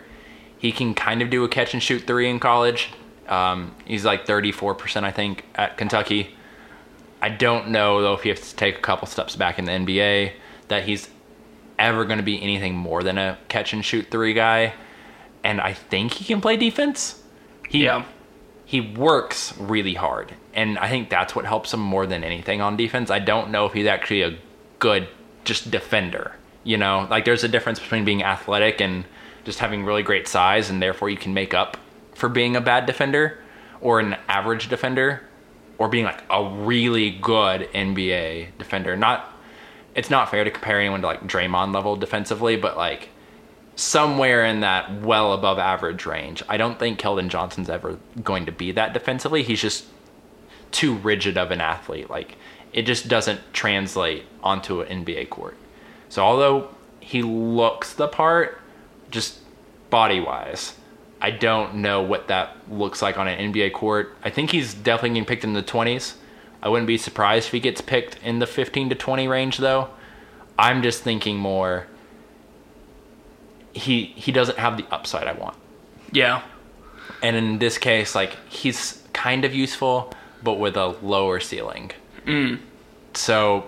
[0.59, 2.91] He can kind of do a catch and shoot three in college.
[3.28, 6.37] Um, he's like 34%, I think, at Kentucky.
[7.20, 9.72] I don't know, though, if he has to take a couple steps back in the
[9.72, 10.33] NBA,
[10.68, 11.09] that he's
[11.78, 14.74] ever going to be anything more than a catch and shoot three guy.
[15.43, 17.22] And I think he can play defense.
[17.68, 18.05] He, Yeah.
[18.66, 22.76] he works really hard and i think that's what helps him more than anything on
[22.76, 24.37] defense i don't know if he's actually a
[24.81, 25.07] good
[25.45, 29.05] just defender you know like there's a difference between being athletic and
[29.45, 31.76] just having really great size and therefore you can make up
[32.14, 33.38] for being a bad defender
[33.80, 35.22] or an average defender
[35.78, 39.32] or being like a really good nba defender not
[39.95, 43.09] it's not fair to compare anyone to like Draymond level defensively but like
[43.80, 46.43] somewhere in that well above average range.
[46.49, 49.43] I don't think Keldon Johnson's ever going to be that defensively.
[49.43, 49.86] He's just
[50.70, 52.11] too rigid of an athlete.
[52.11, 52.36] Like
[52.73, 55.57] it just doesn't translate onto an NBA court.
[56.09, 56.68] So although
[57.01, 58.61] he looks the part,
[59.11, 59.39] just
[59.91, 60.75] body wise,
[61.21, 64.16] I don't know what that looks like on an NBA court.
[64.25, 66.14] I think he's definitely getting picked in the 20s.
[66.62, 69.89] I wouldn't be surprised if he gets picked in the 15 to 20 range though.
[70.59, 71.87] I'm just thinking more
[73.73, 75.57] he he doesn't have the upside I want.
[76.12, 76.43] Yeah.
[77.23, 80.12] And in this case, like he's kind of useful,
[80.43, 81.93] but with a lower ceiling.
[83.14, 83.64] So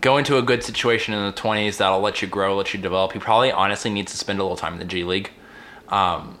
[0.00, 3.12] go into a good situation in the twenties that'll let you grow, let you develop.
[3.12, 5.30] He probably honestly needs to spend a little time in the G League.
[5.88, 6.38] Um,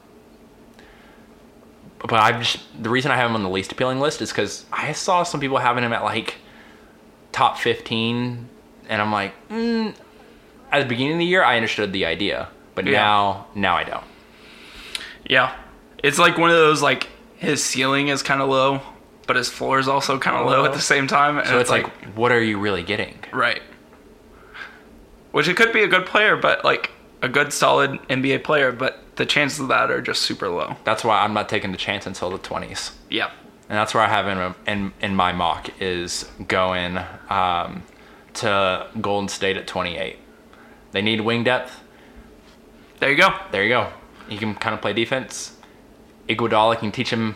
[1.98, 4.66] but I just the reason I have him on the least appealing list is because
[4.72, 6.36] I saw some people having him at like
[7.32, 8.48] top 15,
[8.88, 9.94] and I'm like, mm,
[10.72, 12.92] at the beginning of the year, I understood the idea, but Yeah.
[12.92, 14.04] now now I don't.
[15.28, 15.54] Yeah.
[16.02, 18.80] It's like one of those like his ceiling is kind of low,
[19.26, 21.38] but his floor is also kind of low at the same time.
[21.38, 23.18] And So it's like, what are you really getting?
[23.32, 23.62] right.
[25.32, 29.02] Which it could be a good player, but like a good solid NBA player, but
[29.16, 30.76] the chances of that are just super low.
[30.84, 32.92] That's why I'm not taking the chance until the 20s.
[33.10, 33.30] Yeah.
[33.68, 36.98] and that's where I have him in in my mock is going
[37.28, 37.82] um,
[38.34, 40.16] to Golden State at 28.
[40.92, 41.80] They need wing depth.
[43.00, 43.28] There you go.
[43.50, 43.92] There you go.
[44.28, 45.54] He can kind of play defense.
[46.28, 47.34] Iguodala can teach him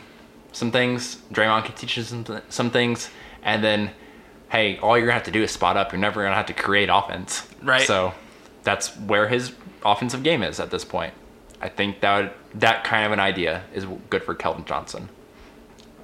[0.53, 1.17] some things.
[1.33, 3.11] Draymond can teach him some, some things,
[3.43, 3.91] and then
[4.51, 5.93] hey, all you're gonna have to do is spot up.
[5.93, 7.49] You're never gonna have to create offense.
[7.63, 7.87] Right.
[7.87, 8.13] So
[8.65, 9.53] that's where his
[9.85, 11.15] offensive game is at this point.
[11.61, 15.09] I think that would, that kind of an idea is good for Keldon Johnson.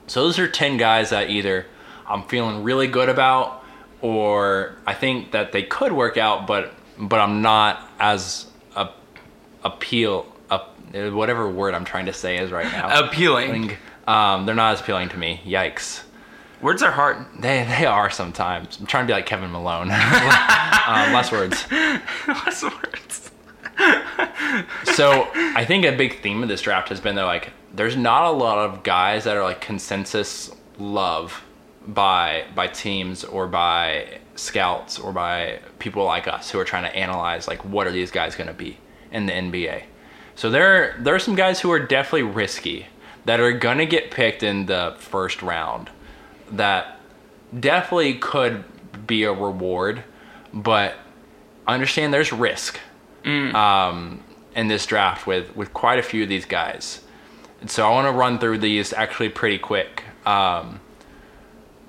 [0.06, 1.66] So those are 10 guys that either
[2.06, 3.64] I'm feeling really good about
[4.00, 8.90] or I think that they could work out but but I'm not as a,
[9.64, 13.06] appeal up whatever word I'm trying to say is right now.
[13.06, 13.76] Appealing.
[14.06, 15.40] Um, they're not as appealing to me.
[15.44, 16.02] Yikes.
[16.62, 17.26] Words are hard.
[17.38, 18.78] They they are sometimes.
[18.80, 19.90] I'm trying to be like Kevin Malone.
[19.90, 21.64] um, less words.
[22.26, 23.30] Less words.
[24.94, 28.24] so I think a big theme of this draft has been that like there's not
[28.24, 31.42] a lot of guys that are like consensus love
[31.86, 36.96] by by teams or by scouts or by people like us who are trying to
[36.96, 38.78] analyze like what are these guys going to be
[39.12, 39.84] in the NBA.
[40.36, 42.86] So there there are some guys who are definitely risky
[43.26, 45.90] that are going to get picked in the first round
[46.52, 46.98] that
[47.58, 48.64] definitely could
[49.06, 50.02] be a reward,
[50.52, 50.94] but
[51.66, 52.78] understand there's risk
[53.54, 54.22] um,
[54.54, 57.02] in this draft with with quite a few of these guys.
[57.60, 60.04] And so I want to run through these actually pretty quick.
[60.24, 60.80] Um,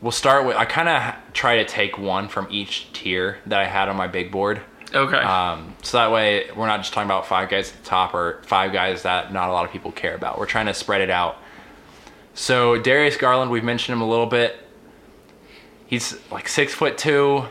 [0.01, 3.65] we'll start with I kind of try to take one from each tier that I
[3.65, 4.61] had on my big board.
[4.93, 5.17] Okay.
[5.17, 8.41] Um, so that way we're not just talking about five guys at the top or
[8.43, 10.39] five guys that not a lot of people care about.
[10.39, 11.38] We're trying to spread it out.
[12.33, 14.57] So Darius Garland, we've mentioned him a little bit.
[15.88, 17.45] He's like six foot two.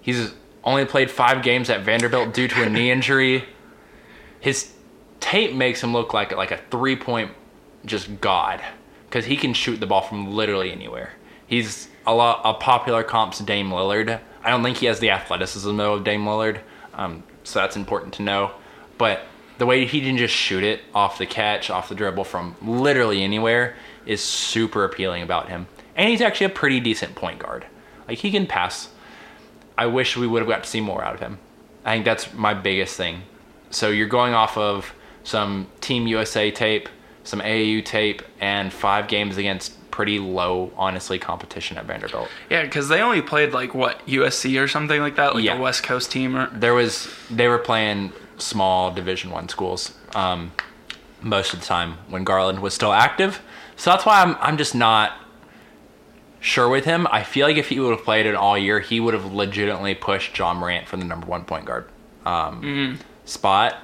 [0.00, 3.44] He's only played five games at Vanderbilt due to a knee injury.
[4.40, 4.72] His
[5.20, 7.32] tape makes him look like like a three point
[7.84, 8.60] just god
[9.08, 11.12] because he can shoot the ball from literally anywhere.
[11.46, 14.20] He's a lot a popular comps Dame Lillard.
[14.42, 16.60] I don't think he has the athleticism though of Dame Lillard,
[16.94, 18.52] um, so that's important to know.
[18.98, 19.22] But
[19.58, 23.22] the way he can just shoot it off the catch, off the dribble from literally
[23.22, 23.76] anywhere
[24.06, 25.66] is super appealing about him.
[25.94, 27.66] And he's actually a pretty decent point guard.
[28.08, 28.88] Like he can pass.
[29.76, 31.38] I wish we would have got to see more out of him.
[31.84, 33.22] I think that's my biggest thing.
[33.70, 36.88] So you're going off of some Team USA tape,
[37.24, 42.28] some AAU tape, and five games against pretty low, honestly, competition at Vanderbilt.
[42.48, 45.56] yeah, because they only played like what USC or something like that, like Yeah.
[45.56, 46.36] a West Coast team.
[46.36, 50.52] Or There was they were playing small Division One schools um,
[51.22, 53.40] most of the time when Garland was still active.
[53.76, 55.12] So that's why I'm I'm just not
[56.40, 57.06] sure with him.
[57.10, 59.94] I feel like if he would have played it all year, he would have legitimately
[59.94, 61.88] pushed Ja Morant for the number one point guard
[62.24, 63.76] um, spot.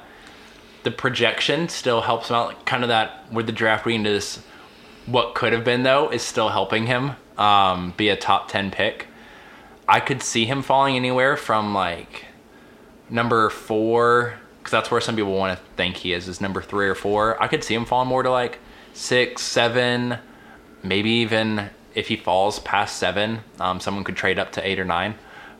[0.84, 2.64] The projection still helps him out.
[2.64, 4.40] Kind of that with the draft we into this.
[5.06, 9.06] What could have been though is still helping him um, be a top ten pick.
[9.88, 12.24] I could see him falling anywhere from like
[13.08, 16.88] number four, because that's where some people want to think he is, is number three
[16.88, 17.40] or four.
[17.40, 18.58] I could see him falling more to like
[18.94, 20.18] six, seven,
[20.82, 24.84] maybe even if he falls past seven, um, someone could trade up to eight or
[24.84, 25.14] nine.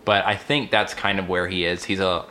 [0.04, 1.84] But I think that's kind of where he is.
[1.84, 2.26] He's a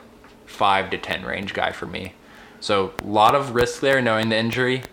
[0.46, 2.14] five to ten range guy for me.
[2.60, 4.84] So a lot of risk there, knowing the injury.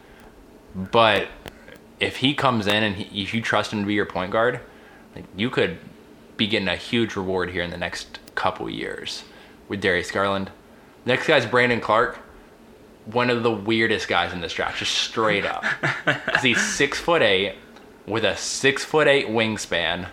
[0.75, 1.29] But
[2.03, 4.61] if he comes in and he, if you trust him to be your point guard,
[5.14, 5.78] like you could
[6.36, 9.22] be getting a huge reward here in the next couple years
[9.68, 10.50] with Darius Garland.
[11.07, 12.18] Next guy's Brandon Clarke,
[13.07, 15.62] one of the weirdest guys in this draft, just straight up.
[15.62, 17.55] 'Cause he's six foot eight
[18.07, 20.09] with a six foot eight wingspan.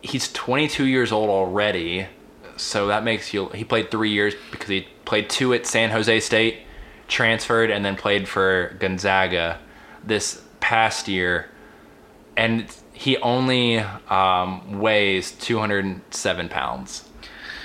[0.00, 2.08] He's 22 years old already,
[2.56, 3.48] so that makes you.
[3.50, 6.62] He played three years because he played two at San Jose State,
[7.06, 9.60] transferred, and then played for Gonzaga
[10.04, 11.48] this past year,
[12.36, 17.08] and he only um, weighs 207 pounds.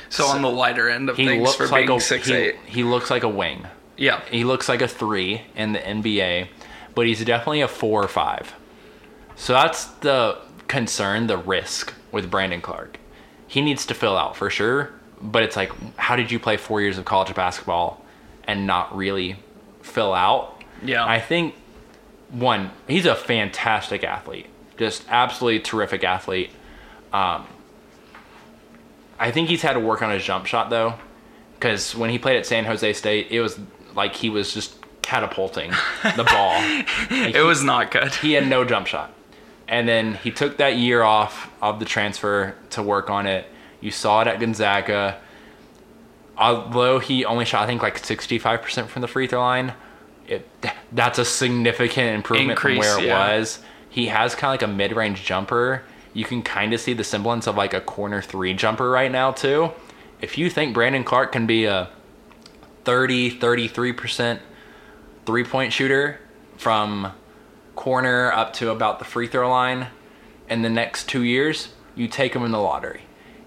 [0.09, 2.55] so on the lighter end of things for like being a six he, eight.
[2.65, 3.67] he looks like a wing.
[3.97, 4.21] Yeah.
[4.31, 6.47] He looks like a three in the NBA,
[6.95, 8.53] but he's definitely a four or five.
[9.35, 12.99] So that's the concern, the risk with Brandon Clarke.
[13.47, 16.81] He needs to fill out for sure, but it's like, how did you play four
[16.81, 18.03] years of college basketball
[18.45, 19.37] and not really
[19.81, 20.63] fill out?
[20.83, 21.05] Yeah.
[21.05, 21.55] I think
[22.29, 24.47] one, he's a fantastic athlete,
[24.77, 26.49] just absolutely terrific athlete.
[27.13, 27.47] Um,
[29.19, 30.95] I think he's had to work on his jump shot though,
[31.55, 33.59] because when he played at San Jose State, it was
[33.95, 35.71] like he was just catapulting
[36.15, 36.53] the ball.
[37.09, 38.13] Like, It was not good.
[38.15, 39.13] he had no jump shot.
[39.69, 43.45] And then he took that year off of the transfer to work on it.
[43.81, 45.19] You saw it at Gonzaga.
[46.37, 49.73] Although he only shot, I think, like 65% from the free throw line,
[50.27, 50.47] it,
[50.91, 53.37] that's a significant improvement Increase, from where it yeah.
[53.37, 53.59] was.
[53.89, 55.83] He has kind of like a mid range jumper.
[56.13, 59.31] You can kind of see the semblance of like a corner three jumper right now,
[59.31, 59.71] too.
[60.21, 61.89] If you think Brandon Clarke can be a
[62.85, 64.39] 30, 33%
[65.25, 66.19] three point shooter
[66.57, 67.11] from
[67.75, 69.87] corner up to about the free throw line
[70.49, 73.01] in the next two years, you take him in the lottery.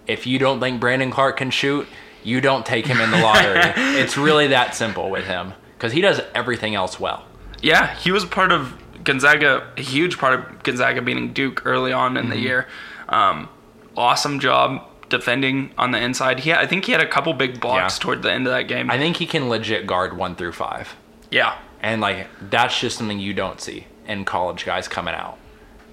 [0.06, 1.86] If you don't think Brandon Clarke can shoot,
[2.22, 3.60] you don't take him in the lottery.
[3.98, 7.24] it's really that simple with him because he does everything else well.
[7.62, 12.18] Yeah, he was part of Gonzaga, a huge part of Gonzaga beating Duke early on
[12.18, 12.44] in the Mm-hmm.
[12.44, 12.68] year.
[13.08, 13.48] Um,
[13.96, 16.40] awesome job defending on the inside.
[16.40, 18.02] He, I think he had a couple big blocks Yeah.
[18.02, 18.90] toward the end of that game.
[18.90, 20.94] I think he can legit guard one through five.
[21.30, 25.38] yeah, And like that's just something you don't see in college guys coming out.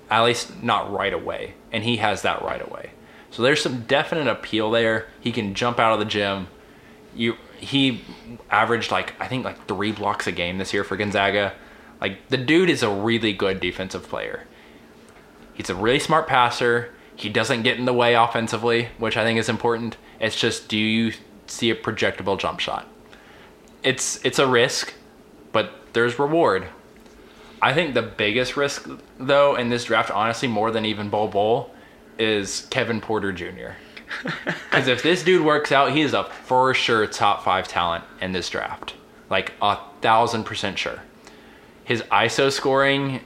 [0.09, 1.53] At least not right away.
[1.71, 2.91] And he has that right away.
[3.31, 5.07] So there's some definite appeal there.
[5.19, 6.47] He can jump out of the gym.
[7.15, 8.03] You he
[8.49, 11.53] averaged like I think like 3 blocks a game this year for Gonzaga.
[11.99, 14.45] Like the dude is a really good defensive player.
[15.53, 16.93] He's a really smart passer.
[17.15, 19.97] He doesn't get in the way offensively, which I think is important.
[20.19, 21.13] It's just do you
[21.47, 22.87] see a projectable jump shot?
[23.83, 24.93] It's it's a risk,
[25.51, 26.67] but there's reward.
[27.61, 28.87] I think the biggest risk
[29.17, 31.71] though in this draft, honestly, more than even Bol Bol,
[32.19, 33.71] is Kevin Porter Jr.
[34.69, 38.31] Because if this dude works out, he is a for sure top five talent in
[38.31, 38.93] this draft.
[39.29, 41.01] Like a thousand percent sure.
[41.83, 43.21] His ISO scoring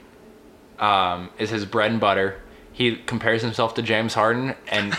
[0.78, 2.40] um, is his bread and butter.
[2.72, 4.96] He compares himself to James Harden, and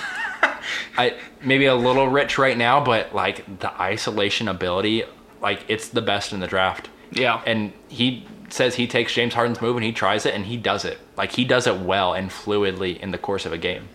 [0.98, 5.04] I maybe a little rich right now, but like the isolation ability,
[5.42, 6.90] like it's the best in the draft.
[7.12, 7.42] yeah.
[7.46, 10.86] And he says he takes James Harden's move and he tries it and he does
[10.86, 11.00] it.
[11.18, 13.90] Like he does it well and fluidly in the course of a game.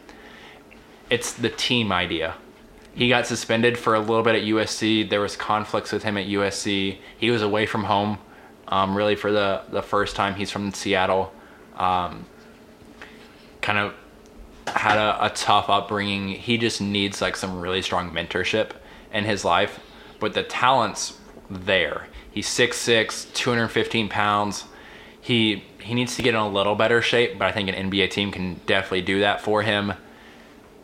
[1.11, 2.35] It's the team idea.
[2.95, 5.09] He got suspended for a little bit at USC.
[5.09, 6.99] There was conflicts with him at USC.
[7.17, 8.19] He was away from home,
[8.67, 10.35] um, really for the the first time.
[10.35, 11.33] He's from Seattle.
[11.77, 12.27] Um,
[13.61, 13.95] kind of
[14.67, 16.29] had a, a tough upbringing.
[16.29, 18.73] He just needs like some really strong mentorship
[19.13, 19.79] in his life.
[20.21, 22.09] But the talent's there.
[22.31, 24.65] He's 6'6", 215 pounds.
[25.21, 28.11] He he needs to get in a little better shape, but I think an NBA
[28.11, 29.95] team can definitely do that for him.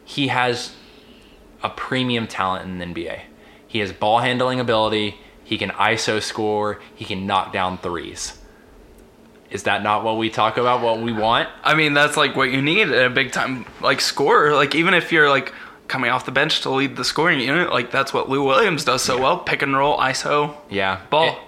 [0.05, 0.75] He has
[1.63, 3.21] a premium talent in the NBA.
[3.67, 5.17] He has ball handling ability.
[5.43, 6.81] He can ISO score.
[6.95, 8.39] He can knock down threes.
[9.51, 10.83] Is that not what we talk about?
[10.83, 11.49] What we want?
[11.63, 14.55] I mean, that's like what you need in a big time like scorer.
[14.55, 15.53] Like even if you're like
[15.87, 19.03] coming off the bench to lead the scoring unit, like that's what Lou Williams does
[19.03, 19.39] so well.
[19.39, 20.55] Pick and roll, ISO.
[20.71, 21.01] Yeah.
[21.11, 21.29] Ball.
[21.29, 21.39] It-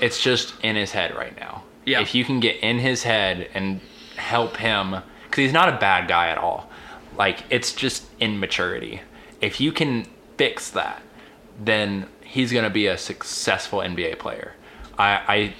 [0.00, 1.64] it's just in his head right now.
[1.84, 2.00] Yeah.
[2.00, 3.80] If you can get in his head and
[4.14, 4.94] help him,
[5.24, 6.67] because he's not a bad guy at all.
[7.18, 9.02] Like, it's just immaturity.
[9.40, 10.06] If you can
[10.36, 11.02] fix that,
[11.62, 14.54] then he's going to be a successful NBA player.
[14.98, 15.54] I, I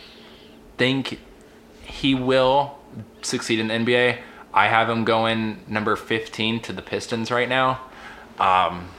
[0.77, 1.21] think
[1.83, 2.79] he will
[3.23, 4.19] succeed in the NBA.
[4.55, 7.81] I have him going number 15 to the Pistons right now.
[8.39, 8.91] Um,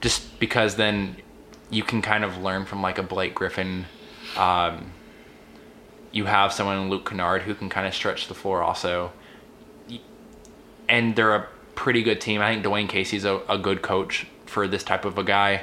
[0.00, 1.16] just because then
[1.70, 3.86] you can kind of learn from like a Blake Griffin.
[4.36, 4.92] Um,
[6.12, 9.12] you have someone Luke Kennard who can kind of stretch the floor also.
[10.88, 12.40] And they're a pretty good team.
[12.40, 15.62] I think Dwane Casey's a, a good coach for this type of a guy.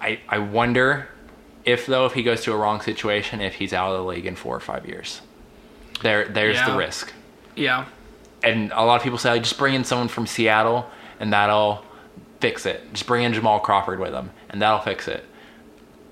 [0.00, 1.08] I, I wonder
[1.64, 4.26] if though if he goes to a wrong situation if he's out of the league
[4.26, 5.20] in four or five years.
[6.02, 6.70] There there's Yeah.
[6.70, 7.12] the risk
[7.56, 7.86] Yeah.
[8.42, 10.88] and a lot of people say like, just bring in someone from Seattle
[11.18, 11.82] and that'll
[12.40, 12.92] fix it.
[12.92, 15.24] Just bring in Jamal Crawford with them and that'll fix it.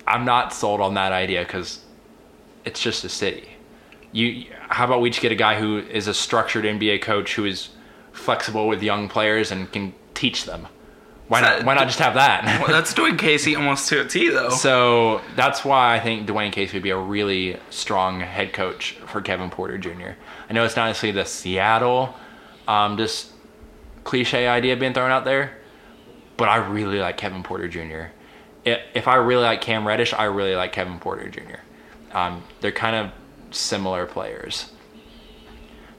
[0.07, 1.81] I'm not sold on that idea because
[2.65, 3.49] it's just a city.
[4.13, 7.45] You, how about we just get a guy who is a structured NBA coach who
[7.45, 7.69] is
[8.15, 10.67] flexible with young players and can teach them?
[11.29, 11.65] Why Is not?
[11.65, 12.45] Why not just have that?
[12.61, 14.51] Well, that's Dwane Casey almost to a T though.
[14.51, 19.21] So that's why I think Dwane Casey would be a really strong head coach for
[19.21, 20.13] Kevin Porter Jr.
[20.49, 22.15] I know it's not necessarily the Seattle,
[22.69, 23.33] um, just
[24.05, 25.57] cliche idea being thrown out there,
[26.37, 28.13] but I really like Kevin Porter Jr.
[28.65, 31.61] If I really like Cam Reddish, I really like Kevin Porter Jr.
[32.13, 33.13] Um, they're kind of
[33.55, 34.71] similar players.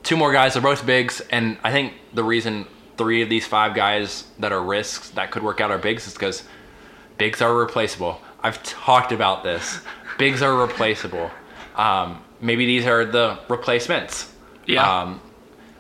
[0.06, 3.76] Two more guys, they're both bigs, and I think the reason three of these five
[3.76, 6.44] guys that are risks that could work out are bigs is because
[7.18, 8.20] Bigs are replaceable.
[8.44, 9.80] I've talked about this.
[10.18, 11.32] Bigs are replaceable.
[11.76, 14.32] Um, maybe these are the replacements.
[14.66, 15.02] Yeah.
[15.02, 15.22] Um,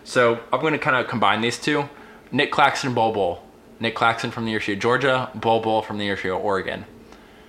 [0.03, 1.89] so I'm going to kind of combine these two.
[2.31, 3.43] Nick Claxton, Bol Bol.
[3.79, 6.85] Nick Claxton from the University of Georgia, Bol Bol from the University of Oregon.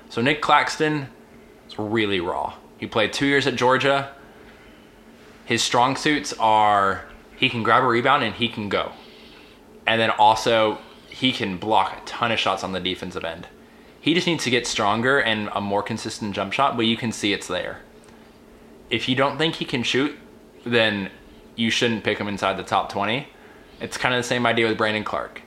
[0.09, 1.09] So Nick Claxton
[1.69, 2.55] is really raw.
[2.79, 4.13] He played two years at Georgia.
[5.47, 7.05] His strong suits are
[7.37, 8.93] he can grab a rebound and he can go.
[9.87, 10.79] And then also
[11.09, 13.49] he can block a ton of shots on the defensive end.
[14.01, 17.11] He just needs to get stronger and a more consistent jump shot, but you can
[17.13, 17.81] see it's there.
[18.91, 20.17] If you don't think he can shoot,
[20.65, 21.11] then
[21.57, 23.27] you shouldn't pick him inside the top 20.
[23.81, 25.43] It's kind of the same idea with Brandon Clarke,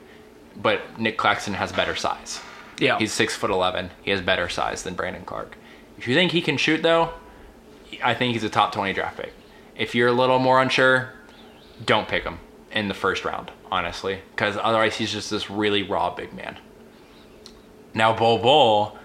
[0.56, 2.40] but Nick Claxton has better size.
[2.78, 2.98] yeah.
[2.98, 3.90] He's six foot eleven.
[4.02, 5.56] He has better size than Brandon Clarke.
[5.98, 7.12] If you think he can shoot, though,
[8.02, 9.32] I think he's a top twenty draft pick.
[9.80, 11.08] If you're a little more unsure,
[11.86, 12.38] don't pick him
[12.70, 16.58] in the first round, honestly, because otherwise he's just this really raw big man.
[17.94, 18.98] Now Bol Bol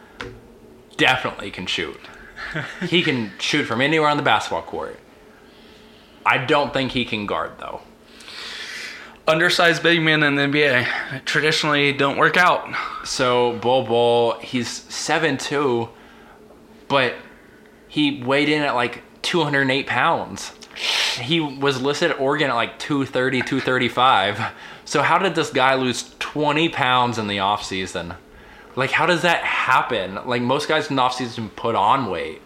[0.98, 1.98] definitely can shoot.
[2.90, 5.00] he can shoot from anywhere on the basketball court.
[6.26, 7.80] I don't think he can guard though.
[9.30, 12.76] Undersized big men in the NBA traditionally don't work out.
[13.06, 15.88] So Bol Bol, he's seven two,
[16.90, 17.16] but
[17.88, 20.52] he weighed in at like 208 pounds.
[21.16, 24.54] He was listed at Oregon at like 230, 235.
[24.86, 28.16] So how did this guy lose 20 pounds in the offseason?
[28.76, 30.16] Like how does that happen?
[30.26, 32.42] Like most guys in the offseason put on weight.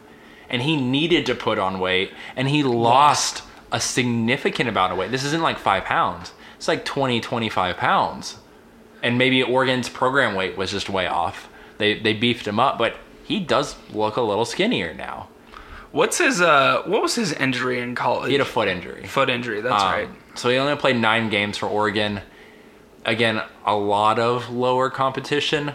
[0.50, 5.12] And he needed to put on weight and he lost a significant amount of weight.
[5.12, 6.34] This isn't like five pounds.
[6.58, 8.38] It's like 20, 25 pounds
[9.02, 11.50] and maybe Oregon's program weight was just way off.
[11.78, 15.29] They they beefed him up, but he does look a little skinnier now.
[15.92, 18.28] What's his uh what was his injury in college?
[18.28, 19.06] He had a foot injury.
[19.08, 20.10] foot injury, that's Um, right.
[20.36, 22.22] So he only played nine games for Oregon.
[23.06, 25.74] Again, a lot of lower competition.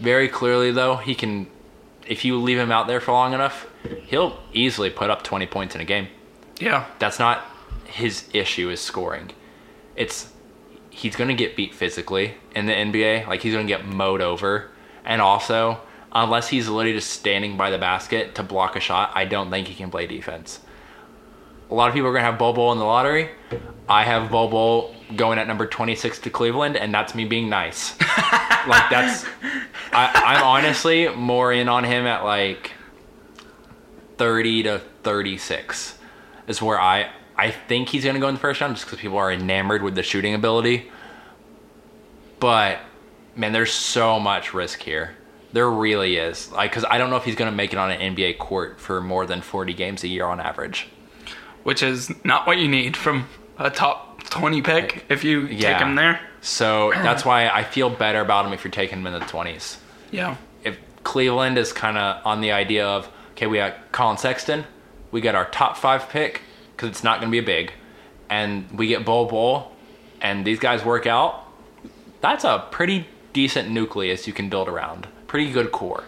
[0.00, 1.46] Very clearly, though, he can.
[2.06, 3.66] If you leave him out there for long enough,
[4.06, 6.08] he'll easily put up 20 points in a game.
[6.60, 6.84] Yeah.
[6.98, 7.42] That's not
[7.86, 9.30] his issue is scoring.
[9.96, 10.30] It's
[10.90, 13.26] he's going to get beat physically in the NBA.
[13.26, 14.70] Like he's going to get mowed over.
[15.04, 15.80] And also,
[16.14, 19.68] unless he's literally just standing by the basket to block a shot, I don't think
[19.68, 20.60] he can play defense.
[21.70, 23.30] A lot of people are going to have Bol in the lottery.
[23.88, 27.98] I have Bol going at number 26 to Cleveland, and that's me being nice.
[28.00, 29.26] like that's
[29.92, 32.72] I, I'm honestly more in on him at like
[34.18, 35.98] 30 to 36
[36.46, 39.00] is where I I think he's going to go in the first round just because
[39.00, 40.90] people are enamored with the shooting ability.
[42.38, 42.78] But
[43.34, 45.16] man, there's so much risk here.
[45.54, 46.50] There really is.
[46.52, 48.78] Like cuz I don't know if he's going to make it on an NBA court
[48.80, 50.88] for more than 40 games a year on average.
[51.62, 53.26] Which is not what you need from
[53.58, 56.20] a top 20 pick if you take him there.
[56.40, 59.78] So that's why I feel better about him if you're taking him in the 20s.
[60.10, 60.36] Yeah.
[60.62, 64.64] if Cleveland is kind of on the idea of okay, we got Collin Sexton,
[65.10, 66.42] we got our top five pick
[66.76, 67.72] because it's not going to be a big,
[68.28, 69.72] and we get Bol Bol,
[70.20, 71.46] and these guys work out.
[72.20, 75.06] That's a pretty decent nucleus you can build around.
[75.34, 76.04] Pretty good core.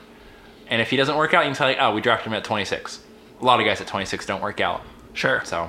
[0.69, 2.45] And if he doesn't work out, you can say, like, oh, we drafted him at
[2.45, 3.01] 26.
[3.41, 4.83] A lot of guys at 26 don't work out.
[5.15, 5.43] Sure.
[5.45, 5.69] So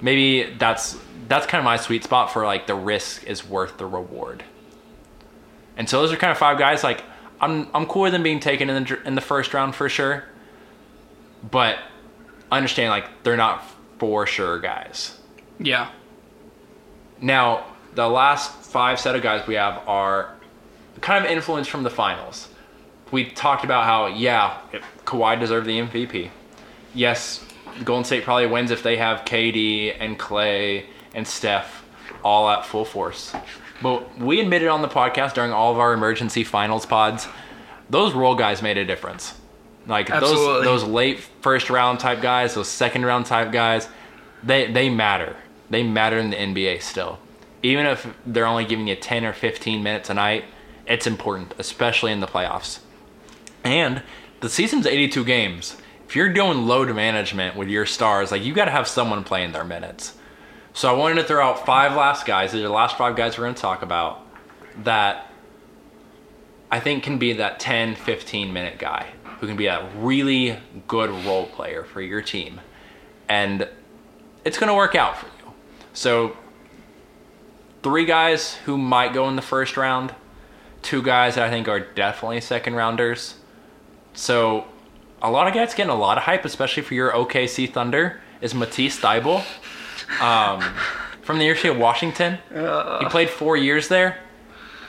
[0.00, 0.96] maybe that's
[1.28, 4.42] that's kind of my sweet spot for like the risk is worth the reward.
[5.76, 6.82] And so those are kind of five guys.
[6.82, 7.02] Like
[7.42, 10.24] I'm I'm cool with them being taken in the in the first round for sure,
[11.50, 11.76] but
[12.50, 13.64] I understand like they're not
[13.98, 15.20] for sure guys.
[15.58, 15.90] Yeah.
[17.20, 20.34] Now the last five set of guys we have are
[21.02, 22.48] kind of influenced from the finals.
[23.14, 24.58] We talked about how yeah,
[25.04, 26.30] Kawhi deserved the MVP.
[26.94, 27.44] Yes,
[27.84, 31.84] Golden State probably wins if they have KD and Clay and Steph
[32.24, 33.32] all at full force.
[33.80, 37.28] But we admitted on the podcast during all of our emergency finals pods,
[37.88, 39.38] those role guys made a difference.
[39.86, 40.64] Like Absolutely.
[40.64, 43.88] those those late first round type guys, those second round type guys,
[44.42, 45.36] they they matter.
[45.70, 47.20] They matter in the NBA still.
[47.62, 50.46] Even if they're only giving you 10 or 15 minutes a night,
[50.84, 52.80] it's important, especially in the playoffs.
[53.64, 54.02] And
[54.40, 55.76] the season's 82 games.
[56.06, 59.52] If you're doing load management with your stars, like you got to have someone playing
[59.52, 60.14] their minutes.
[60.74, 62.52] So I wanted to throw out five last guys.
[62.52, 64.20] These are the last five guys we're going to talk about
[64.84, 65.30] that
[66.70, 69.06] I think can be that 10, 15 minute guy
[69.38, 70.58] who can be a really
[70.88, 72.60] good role player for your team.
[73.28, 73.68] And
[74.44, 75.52] it's going to work out for you.
[75.92, 76.36] So
[77.82, 80.14] three guys who might go in the first round,
[80.82, 83.36] two guys that I think are definitely second rounders.
[84.14, 84.64] So
[85.20, 88.54] a lot of guys getting a lot of hype, especially for your OKC Thunder, is
[88.54, 89.44] Matisse Thybulle
[90.20, 90.60] um,
[91.22, 92.38] from the University of Washington.
[93.00, 94.18] He played four years there.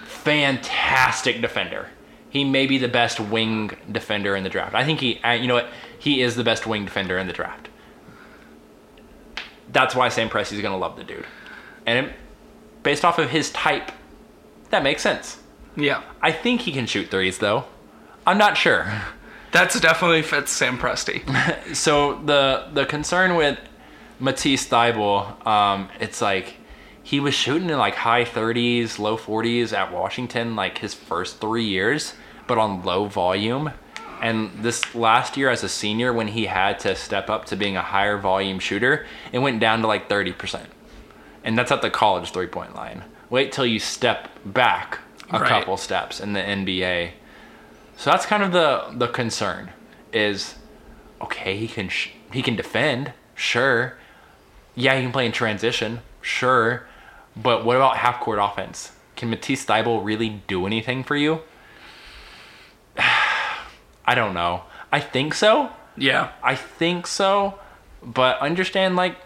[0.06, 1.90] Fantastic defender.
[2.30, 4.76] He may be the best wing defender in the draft.
[4.76, 7.34] I think he, uh, you know what, he is the best wing defender in the
[7.34, 7.70] draft.
[9.72, 11.26] That's why Sam Presti's gonna love the dude,
[11.86, 12.14] and it,
[12.84, 13.92] based off of his type,
[14.70, 15.40] that makes sense.
[15.76, 16.04] Yeah.
[16.22, 17.66] I think he can shoot threes though.
[18.26, 18.92] I'm not sure.
[19.52, 21.24] That's definitely fits Sam Presti.
[21.76, 23.58] So the the concern with
[24.20, 26.56] Matisse Thybulle, um, it's like
[27.04, 31.64] he was shooting in like high 30s, low 40s at Washington like his first three
[31.66, 32.14] years,
[32.48, 33.72] but on low volume.
[34.22, 37.76] And this last year as a senior, when he had to step up to being
[37.78, 40.62] a higher volume shooter, it went down to like 30%.
[41.44, 43.04] And that's at the college three point line.
[43.30, 45.00] Wait till you step back
[45.30, 45.50] a Right.
[45.50, 47.12] couple steps in the NBA.
[47.98, 49.72] So that's kind of the the concern
[50.12, 50.56] is
[51.22, 53.98] okay, he can sh- he can defend, sure.
[54.76, 56.86] Yeah, he can play in transition, sure.
[57.36, 58.92] But what about half court offense?
[59.16, 61.42] Can Matisse Thybulle really do anything for you?
[62.98, 64.64] I don't know.
[64.92, 65.70] I think so.
[65.98, 66.32] yeah.
[66.44, 67.60] I think so,
[68.04, 69.18] but understand like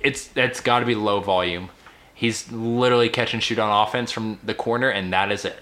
[0.00, 1.70] it's it's got to be low volume.
[2.14, 5.58] He's literally catch and shoot on offense from the corner, and that is it.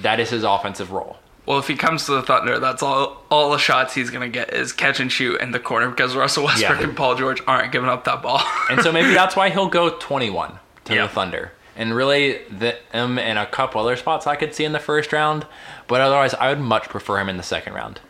[0.00, 1.16] That is his offensive role.
[1.48, 3.22] Well, if he comes to the Thunder, that's all.
[3.30, 6.44] All the shots he's gonna get is catch and shoot in the corner because Russell
[6.44, 6.84] Westbrook Yeah.
[6.88, 8.42] and Paul George aren't giving up that ball.
[8.70, 11.04] And so maybe that's why he'll go 21 to Yeah.
[11.04, 11.52] the Thunder.
[11.74, 15.10] And really, the, him and a couple other spots I could see in the first
[15.10, 15.46] round.
[15.86, 18.00] But otherwise, I would much prefer him in the second round.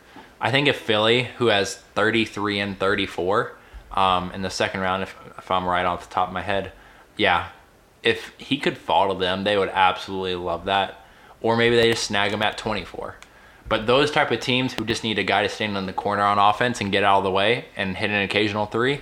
[0.41, 3.53] I think if Philly, who has 33 and 34
[3.93, 6.73] um, in the second round, if, if I'm right off the top of my head,
[7.15, 7.49] yeah,
[8.03, 11.05] if he could fall to them, they would absolutely love that.
[11.41, 13.15] Or maybe they just snag him at 24.
[13.69, 16.23] But those type of teams who just need a guy to stand in the corner
[16.23, 19.01] on offense and get out of the way and hit an occasional three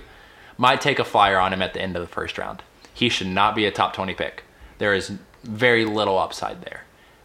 [0.58, 2.62] might take a flyer on him at the end of the first round.
[2.92, 4.44] He should not be a top 20 pick.
[4.76, 5.12] There is
[5.42, 6.82] very little upside there.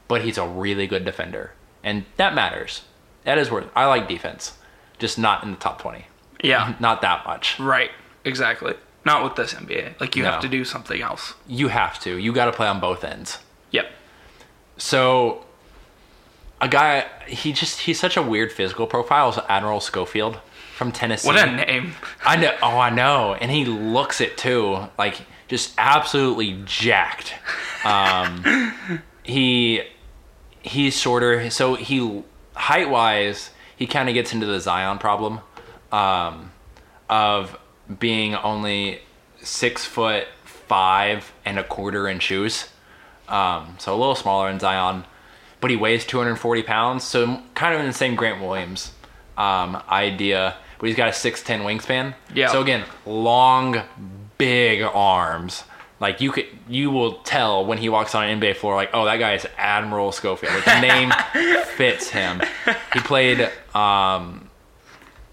[0.08, 1.52] But he's a really good defender.
[1.84, 2.84] And that matters.
[3.26, 4.58] That is worth I like defense.
[5.00, 6.06] Just not in the top 20.
[6.44, 6.76] yeah.
[6.80, 7.60] Not that much.
[7.60, 7.92] Right.
[8.24, 8.76] Exactly.
[9.06, 10.00] Not with this NBA.
[10.00, 10.32] Like you No.
[10.32, 11.34] have to do something else.
[11.48, 12.16] You have to.
[12.18, 13.40] You got to play on both ends.
[13.72, 13.88] Yep.
[14.78, 15.43] So
[16.64, 20.40] a guy he just he's such a weird physical profile is Admiral Schofield
[20.76, 21.28] from Tennessee.
[21.28, 21.94] What a name.
[22.26, 22.56] I know.
[22.62, 23.34] Oh, I know.
[23.34, 24.88] And he looks it too.
[24.98, 27.34] Like just absolutely jacked.
[27.84, 29.84] Um, he
[30.62, 32.24] he's shorter, so he
[32.56, 35.42] height wise he kind of gets into the Zion problem
[35.92, 36.52] um,
[37.10, 37.60] of
[38.00, 39.02] being only
[39.42, 42.70] six foot five and a quarter in shoes.
[43.28, 45.04] Um, so a little smaller than Zion,
[45.64, 47.06] but he weighs 240 pounds.
[47.06, 48.92] So kind of in the same Grant Williams
[49.38, 52.16] um, idea, but he's got a 6'10 wingspan.
[52.36, 52.50] Yeah.
[52.50, 53.82] So again, long,
[54.38, 55.64] big arms.
[56.02, 59.06] Like you could, you will tell when he walks on an NBA floor, like, oh,
[59.06, 60.54] that guy is Admiral Schofield.
[60.54, 61.14] Like the name
[61.78, 62.42] fits him.
[62.92, 64.50] He played um,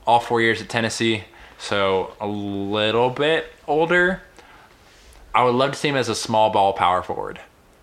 [0.07, 1.25] all four years at Tennessee,
[1.59, 4.23] so a little bit older.
[5.35, 7.41] I would love to see him as a small ball power forward.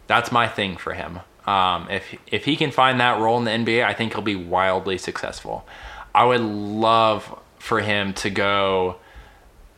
[0.07, 1.19] That's my thing for him.
[1.47, 4.35] Um, if if he can find that role in the NBA, I think he'll be
[4.35, 5.65] wildly successful.
[6.13, 8.97] I would love for him to go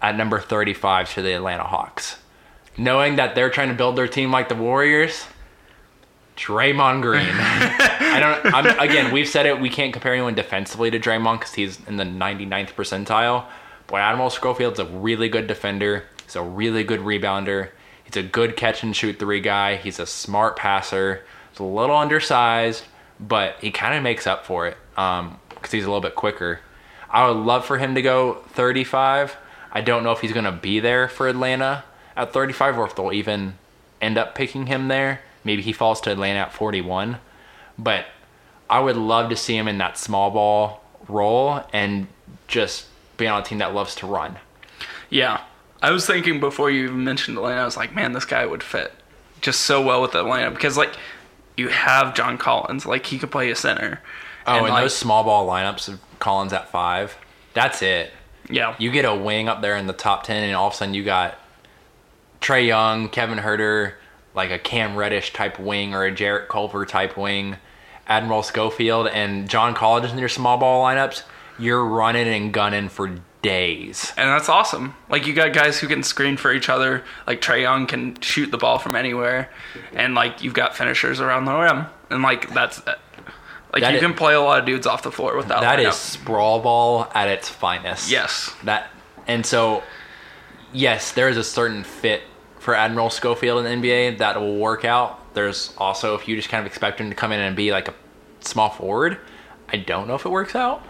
[0.01, 2.17] at number 35 to the Atlanta Hawks,
[2.77, 5.25] knowing that they're trying to build their team like the Warriors.
[6.35, 7.27] Draymond Green.
[7.29, 8.53] I don't.
[8.53, 9.59] I'm, again, we've said it.
[9.59, 13.45] We can't compare anyone defensively to Draymond because he's in the 99th percentile.
[13.87, 16.05] But Admiral Schofield's a really good defender.
[16.23, 17.71] He's a really good rebounder.
[18.05, 19.75] He's a good catch and shoot three guy.
[19.75, 21.25] He's a smart passer.
[21.59, 22.85] A little undersized,
[23.19, 26.61] but he kind of makes up for it um, because he's a little bit quicker.
[27.09, 29.35] I would love for him to go 35.
[29.71, 31.83] I don't know if he's going to be there for Atlanta
[32.15, 33.55] at 35 or if they'll even
[34.01, 35.21] end up picking him there.
[35.43, 37.17] Maybe he falls to Atlanta at 41.
[37.77, 38.05] But
[38.69, 42.07] I would love to see him in that small ball role and
[42.47, 42.87] just
[43.17, 44.37] be on a team that loves to run.
[45.09, 45.41] Yeah.
[45.81, 48.63] I was thinking before you even mentioned Atlanta, I was like, man, this guy would
[48.63, 48.93] fit
[49.41, 50.93] just so well with Atlanta because like
[51.59, 54.01] you have John Collins, like he could play a center.
[54.47, 57.15] Oh, and, like, those small ball lineups of Collins at five,
[57.53, 58.11] that's it.
[58.49, 60.75] yeah, You get a wing up there in the top 10, and all of a
[60.77, 61.37] sudden you got
[62.41, 63.93] Trae Young, Kevin Huerter,
[64.33, 67.57] like a Cam Reddish type wing or a Jarrett Culver type wing,
[68.07, 71.23] Admiral Schofield, and John Collins in your small ball lineups.
[71.59, 74.11] You're running and gunning for days.
[74.17, 74.95] and that's awesome.
[75.09, 77.03] Like you got guys who can screen for each other.
[77.27, 79.49] Like Trae Young can shoot the ball from anywhere,
[79.93, 82.95] and like you've got finishers around the rim, and like that's uh,
[83.73, 85.61] like That you is- can play a lot of dudes off the floor with that.
[85.61, 85.89] That lineup.
[85.89, 88.09] is sprawl ball at its finest.
[88.11, 88.89] yes, That
[89.27, 89.83] and so
[90.73, 92.23] yes, there is a certain fit
[92.59, 95.33] for Admiral Schofield in the NBA that will work out.
[95.33, 97.87] There's also if you just kind of expect him to come in and be like
[97.87, 97.93] a
[98.41, 99.17] small forward,
[99.71, 100.83] I don't know if it works out.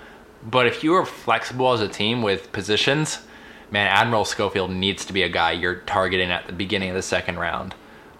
[0.43, 3.19] But if you are flexible as a team with positions,
[3.71, 7.01] man, Admiral Schofield needs to be a guy you're targeting at the beginning of the
[7.01, 7.75] second round,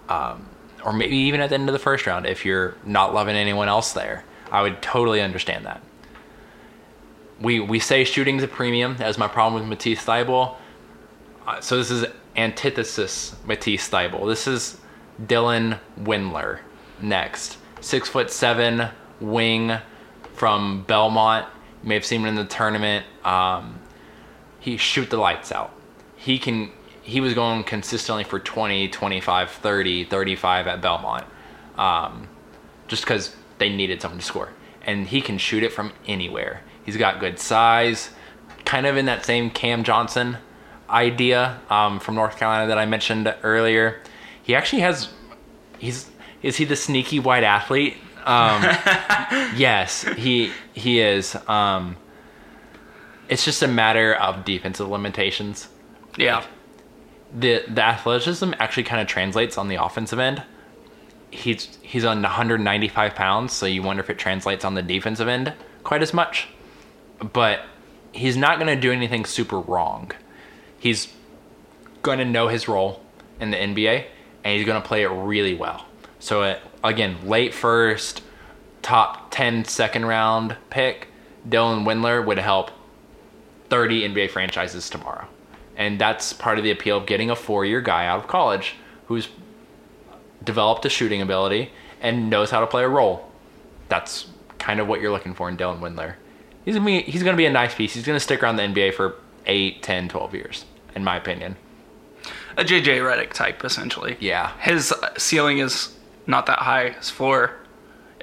[0.08, 0.46] um,
[0.84, 3.68] or maybe even at the end of the first round if you're not loving anyone
[3.68, 4.24] else there.
[4.50, 5.80] I would totally understand that.
[7.40, 8.96] We we say shooting's a premium.
[8.98, 10.56] That's my problem with Matisse Thybulle.
[11.46, 12.04] Uh, so this is
[12.36, 14.26] antithesis Matisse Thybulle.
[14.26, 14.78] This is
[15.24, 16.60] Dylan Windler
[17.00, 17.56] next.
[17.80, 18.90] Six foot seven
[19.20, 19.78] wing
[20.34, 21.46] from Belmont.
[21.82, 23.06] May have seen him in the tournament.
[23.24, 23.80] Um,
[24.58, 25.72] he shoot the lights out.
[26.16, 26.70] He can.
[27.02, 31.24] He was going consistently for 20, 25, 30, 35 at Belmont,
[31.76, 32.28] um,
[32.88, 34.50] just because they needed someone to score.
[34.82, 36.62] And he can shoot it from anywhere.
[36.84, 38.10] He's got good size,
[38.64, 40.36] kind of in that same Cam Johnson
[40.88, 44.02] idea um, from North Carolina that I mentioned earlier.
[44.42, 45.08] He actually has.
[45.78, 46.10] He's
[46.42, 47.96] is he the sneaky white athlete?
[48.30, 48.62] Um,
[49.56, 51.34] yes, he he is.
[51.48, 51.96] Um,
[53.28, 55.68] it's just a matter of defensive limitations.
[56.16, 56.44] Yeah.
[57.36, 60.42] The the athleticism actually kind of translates on the offensive end.
[61.30, 65.52] He's he's on 195 pounds, so you wonder if it translates on the defensive end
[65.82, 66.48] quite as much.
[67.32, 67.60] But
[68.12, 70.12] he's not going to do anything super wrong.
[70.78, 71.12] He's
[72.02, 73.02] going to know his role
[73.40, 74.06] in the NBA,
[74.44, 75.84] and he's going to play it really well.
[76.20, 78.22] So uh, again, late first,
[78.82, 81.08] top 10 second round pick,
[81.48, 82.70] Dylan Windler would help
[83.70, 85.26] 30 NBA franchises tomorrow.
[85.76, 88.74] And that's part of the appeal of getting a four year guy out of college
[89.06, 89.28] who's
[90.44, 91.70] developed a shooting ability
[92.00, 93.30] and knows how to play a role.
[93.88, 94.26] That's
[94.58, 96.14] kind of what you're looking for in Dylan Windler.
[96.64, 97.94] He's gonna be he's gonna be a nice piece.
[97.94, 99.16] He's gonna stick around the NBA for
[99.46, 100.64] 8, 10, 12 years,
[100.94, 101.56] in my opinion.
[102.56, 104.16] A JJ Redick type, essentially.
[104.20, 104.52] Yeah.
[104.60, 106.90] His ceiling is not that high.
[106.90, 107.52] His floor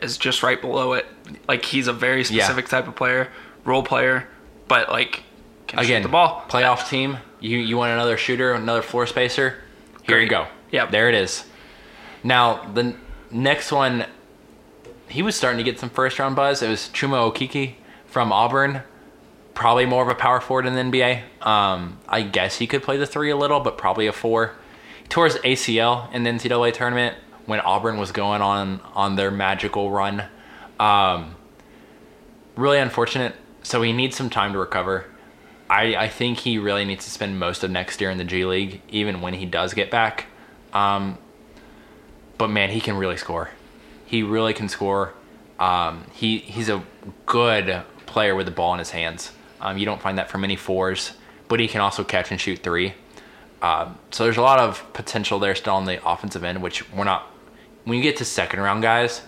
[0.02, 1.06] is just right below it.
[1.48, 3.30] Like he's a very specific type of player,
[3.65, 4.28] role player,
[4.68, 5.24] but like
[5.68, 6.45] can Again, shoot the ball.
[6.49, 7.18] playoff team.
[7.40, 9.56] You you want another shooter, another floor spacer?
[10.03, 10.48] Here you go.
[10.72, 10.91] Yep.
[10.91, 11.45] there it is.
[12.24, 12.99] Now the n-
[13.32, 14.06] next one,
[15.10, 16.61] he was starting to get some first round buzz.
[16.61, 17.74] It was Chuma Okeke
[18.06, 18.82] from Auburn.
[19.53, 21.24] Probably more of a power forward in the NBA.
[21.45, 24.53] Um, I guess he could play the three a little, but probably a four.
[25.02, 27.18] He tore his ACL in the NCAA tournament
[27.48, 30.24] when Auburn was going on on their magical run.
[30.80, 31.36] Um,
[32.56, 33.36] really unfortunate.
[33.64, 35.06] So he needs some time to recover.
[35.69, 38.45] I, I think he really needs to spend most of next year in the G
[38.45, 40.28] League, even when he does get back.
[40.72, 41.18] Um,
[42.38, 43.49] but man, he can really score.
[44.06, 45.14] He really can score.
[45.60, 46.84] Um, he he's a
[47.26, 49.32] good player with the ball in his hands.
[49.60, 51.14] Um, you don't find that from many fours,
[51.48, 52.94] but he can also catch and shoot three.
[53.61, 57.03] Um, so there's a lot of potential there still on the offensive end, which we're
[57.03, 57.34] not.
[57.88, 59.22] When you get to second round guys,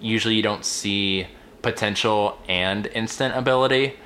[0.00, 1.26] usually you don't see
[1.60, 3.96] potential and instant ability.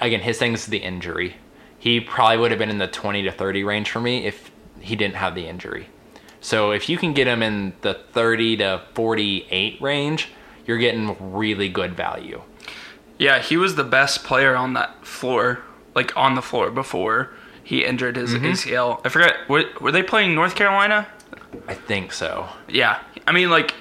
[0.00, 1.36] Again, his thing is the injury.
[1.78, 4.50] He probably would have been in the 20 to 30 range for me if
[4.80, 5.90] he didn't have the injury.
[6.40, 10.28] So if you can get him in the 30 to 48 range,
[10.64, 12.40] you're getting really good value.
[13.18, 15.60] Yeah, he was the best player on that floor,
[15.94, 18.46] like on the floor before he injured his Mm-hmm.
[18.46, 19.00] ACL.
[19.04, 19.46] I forget.
[19.46, 21.06] Were, were they playing North Carolina?
[21.66, 22.48] I think so.
[22.68, 23.00] Yeah.
[23.28, 23.74] I mean, like,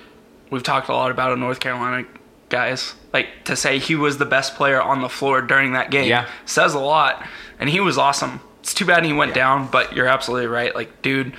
[0.50, 2.06] we've talked a lot about a North Carolina
[2.50, 2.94] guys.
[3.14, 6.28] Like, to say he was the best player on the floor during that game Yeah.
[6.46, 7.26] says a lot.
[7.60, 8.42] And he was awesome.
[8.62, 9.36] It's too bad he went Yeah.
[9.44, 10.76] down, but you're absolutely right.
[10.76, 11.34] Like, dude,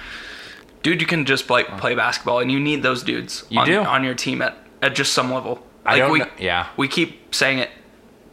[0.82, 3.80] dude, you can just like play basketball, and you need those dudes You on, do.
[3.80, 5.64] on your team at, at just some level.
[5.84, 6.66] I Like, don't we, kn- yeah.
[6.76, 7.70] We keep saying it.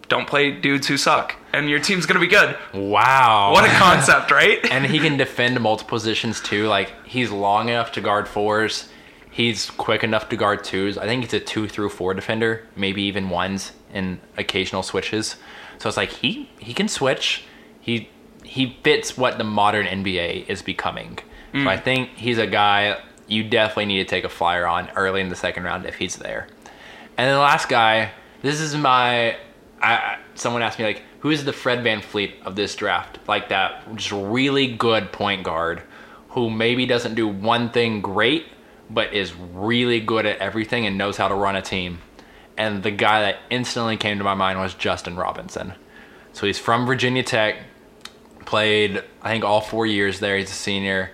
[0.08, 2.56] Don't play dudes who suck, and your team's gonna be good.
[2.74, 3.52] Wow.
[3.54, 4.60] What a concept, right?
[4.72, 6.68] and he can defend multiple positions too.
[6.68, 8.88] Like he's long enough to guard fours.
[9.36, 10.98] He's quick enough to guard twos.
[10.98, 15.36] I think he's a two through four defender, maybe even ones in occasional switches.
[15.78, 17.44] So it's like he he can switch.
[17.82, 18.08] He
[18.46, 21.20] he fits what the modern NBA is becoming.
[21.52, 21.84] So I mm.
[21.84, 22.98] think he's a guy
[23.28, 26.16] you definitely need to take a flyer on early in the second round if he's
[26.16, 26.48] there.
[27.18, 29.32] And then the last guy, this is my.
[29.82, 33.20] I, I- someone asked me like, who is the Fred VanVleet of this draft?
[33.28, 35.82] Like that, just really good point guard,
[36.30, 38.46] who maybe doesn't do one thing great,
[38.90, 42.00] but is really good at everything and knows how to run a team.
[42.58, 45.74] And the guy that instantly came to my mind was Justin Robinson.
[46.34, 47.58] So he's from Virginia Tech,
[48.46, 50.38] played I think all four years there.
[50.38, 51.12] He's a senior,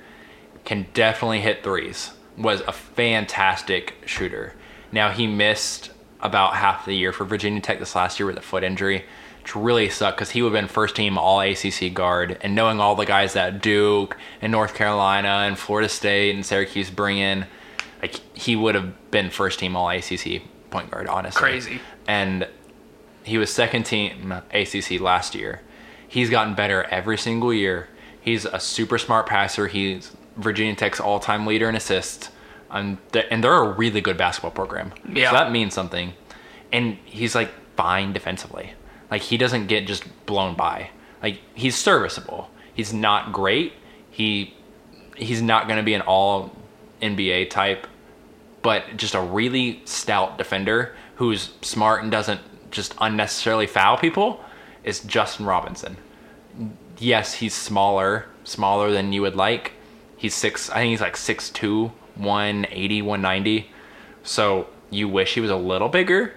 [0.66, 2.12] can definitely hit threes.
[2.38, 4.54] Was a fantastic shooter.
[4.92, 5.92] Now he missed
[6.22, 9.06] about half the year for Virginia Tech this last year with a foot injury,
[9.42, 12.38] which really sucked because he would have been first team All ACC guard.
[12.42, 16.90] And knowing all the guys that Duke and North Carolina and Florida State and Syracuse
[16.90, 17.46] bring in,
[18.02, 21.08] like he would have been first team All ACC point guard.
[21.08, 21.82] Honestly, Crazy.
[22.08, 22.48] and
[23.24, 25.62] he was second team ACC last year.
[26.08, 27.88] He's gotten better every single year.
[28.20, 29.68] He's a super smart passer.
[29.68, 32.30] He's Virginia Tech's all-time leader in assists,
[32.70, 34.94] and th- and they're a really good basketball program.
[35.12, 35.30] Yeah.
[35.32, 36.14] so that means something.
[36.74, 38.74] And he's like fine defensively.
[39.10, 40.90] Like he doesn't get just blown by.
[41.22, 42.50] Like he's serviceable.
[42.74, 43.74] He's not great.
[44.10, 44.54] He
[45.18, 46.56] he's not going to be an all
[47.02, 47.88] NBA type,
[48.62, 54.44] but just a really stout defender who's smart and doesn't just unnecessarily foul people
[54.84, 55.98] is Justin Robinson.
[56.98, 59.74] Yes, he's smaller, smaller than you would like.
[60.18, 63.72] He's six, I think he's like 6'2, 180, 190.
[64.24, 66.34] So you wish he was a little bigger,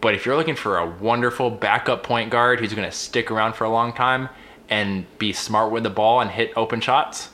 [0.00, 3.54] but if you're looking for a wonderful backup point guard who's going to stick around
[3.54, 4.28] for a long time
[4.68, 7.30] and be smart with the ball and hit open shots,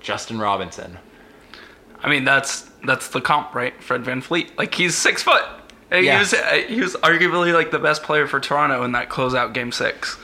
[0.00, 0.98] Justin Robinson.
[2.02, 3.80] I mean, that's that's the comp, right?
[3.82, 4.56] Fred VanVleet.
[4.58, 5.42] Like he's six foot.
[5.90, 6.14] And Yeah.
[6.14, 9.52] He was uh, he was arguably like the best player for Toronto in that closeout
[9.52, 10.18] game six,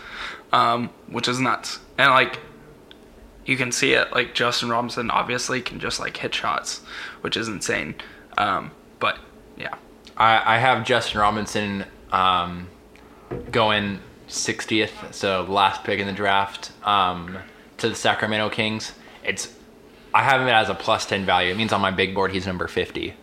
[0.52, 1.78] um, which is nuts.
[1.98, 2.38] And like
[3.44, 4.12] you can see it.
[4.12, 6.80] Like Justin Robinson obviously can just like hit shots,
[7.20, 7.94] which is insane.
[8.38, 9.18] Um, but
[9.56, 9.74] yeah,
[10.16, 12.68] I, I have Justin Robinson um,
[13.50, 13.98] going
[14.28, 17.38] 60th, so last pick in the draft um,
[17.78, 18.92] to the Sacramento Kings.
[19.24, 19.54] It's
[20.14, 21.50] I have him as a plus 10 value.
[21.50, 23.14] It means on my big board he's number 50.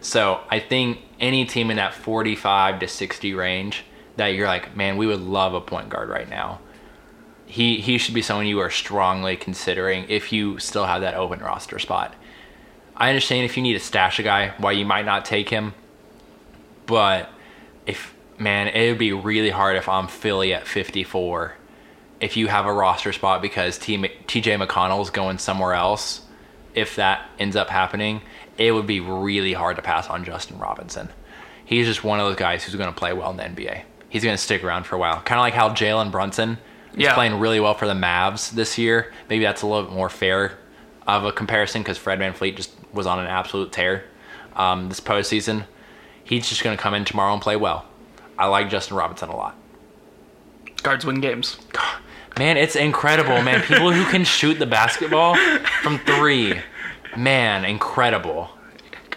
[0.00, 3.84] So I think any team in that 45 to 60 range
[4.16, 6.60] that you're like, man, we would love a point guard right now.
[7.46, 11.40] He he should be someone you are strongly considering if you still have that open
[11.40, 12.14] roster spot.
[12.96, 15.72] I understand if you need to stash a guy, why you might not take him
[16.88, 17.28] but
[17.86, 21.54] if man, it would be really hard if I'm Philly at 54.
[22.20, 26.22] If you have a roster spot because TJ McConnell's going somewhere else,
[26.78, 28.22] if that ends up happening,
[28.56, 31.08] it would be really hard to pass on Justin Robinson.
[31.64, 33.82] He's just one of those guys who's going to play well in the NBA.
[34.08, 35.20] He's going to stick around for a while.
[35.20, 36.52] Kind of like how Jalen Brunson
[36.94, 37.14] is Yeah.
[37.14, 39.12] playing really well for the Mavs this year.
[39.28, 40.56] Maybe that's a little bit more fair
[41.06, 44.04] of a comparison because Fred VanVleet just was on an absolute tear
[44.56, 45.66] um, this postseason.
[46.24, 47.84] He's just going to come in tomorrow and play well.
[48.38, 49.56] I like Justin Robinson a lot.
[50.82, 51.58] guards win games.
[52.38, 53.62] Man, it's incredible, man.
[53.62, 55.34] People who can shoot the basketball
[55.82, 56.60] from three.
[57.16, 58.50] Man, incredible.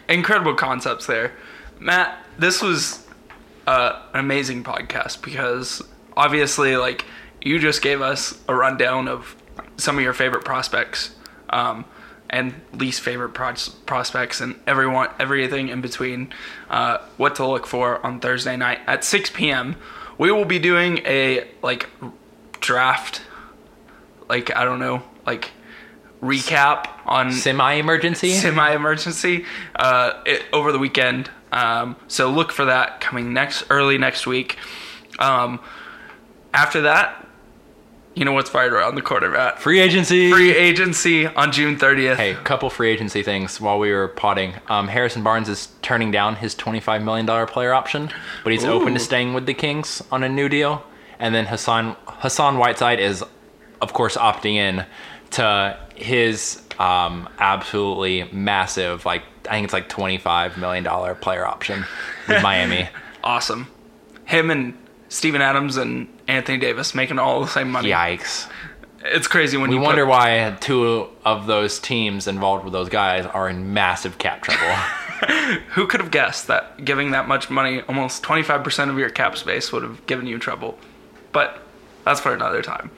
[0.10, 1.34] incredible concepts there.
[1.80, 3.06] Matt, this was
[3.68, 5.84] uh, an amazing podcast because
[6.18, 7.06] obviously, like,
[7.42, 9.36] you just gave us a rundown of
[9.78, 11.14] some of your favorite prospects
[11.52, 11.86] um,
[12.32, 16.34] and least favorite pros- prospects and everyone, everything in between.
[16.72, 19.76] Uh, what to look for on Thursday night at 6 p.m.
[20.18, 21.88] We will be doing a like
[22.62, 23.22] draft,
[24.30, 25.52] like I don't know, like
[26.22, 28.32] recap on Semi emergency?
[28.32, 31.30] semi-emergency uh, it, over the weekend.
[31.52, 34.58] Um, so look for that coming next early next week.
[35.20, 35.60] Um,
[36.54, 37.28] after that,
[38.14, 39.60] you know what's right around the corner, Matt.
[39.60, 40.32] Free agency.
[40.32, 42.18] Free agency on June 30th.
[42.18, 44.54] Hey, a couple free agency things while we were potting.
[44.68, 48.12] Um, Harrison Barnes is turning down his $25 million player option,
[48.44, 50.84] but he's open to staying with the Kings on a new deal.
[51.22, 53.24] And then Hassan Hassan Whiteside is,
[53.80, 54.86] of course, opting in
[55.32, 61.86] to his um, absolutely massive, like I think it's like $25 million player option
[62.28, 62.90] with Miami.
[63.24, 63.68] Awesome.
[64.26, 64.78] Him and
[65.10, 67.90] Steven Adams and Anthony Davis making all the same money.
[67.90, 68.50] Yikes.
[69.04, 72.90] It's crazy when We you wonder put, why two of those teams involved with those
[72.90, 74.76] guys are in massive cap trouble.
[75.70, 79.72] who could have guessed that giving that much money, almost 25% of your cap space
[79.72, 80.78] would have given you trouble.
[81.32, 81.62] But
[82.04, 82.90] that's for another time.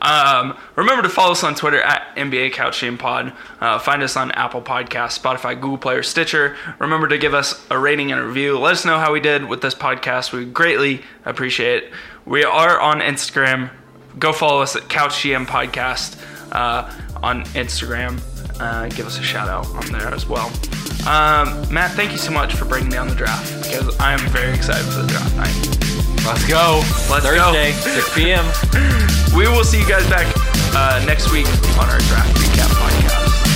[0.00, 3.32] Um, remember to follow us on Twitter at NBA Couch GM Pod.
[3.60, 6.56] Uh, find us on Apple Podcasts, Spotify, Google Play, or Stitcher.
[6.78, 8.58] Remember to give us a rating and a review.
[8.58, 10.32] Let us know how we did with this podcast.
[10.32, 11.92] We greatly appreciate it.
[12.24, 13.70] We are on Instagram.
[14.18, 16.20] Go follow us at Couch GM Podcast
[16.52, 16.90] uh,
[17.22, 18.20] on Instagram.
[18.60, 20.48] Uh, give us a shout out on there as well.
[21.06, 24.52] Um, Matt, thank you so much for breaking down the draft because I am very
[24.54, 25.91] excited for the draft night.
[26.24, 26.82] Let's go.
[27.10, 27.52] Let's go.
[27.52, 28.46] Thursday, 6 p.m.
[29.36, 30.32] We will see you guys back
[30.74, 31.46] uh, next week
[31.78, 33.51] on our draft recap podcast.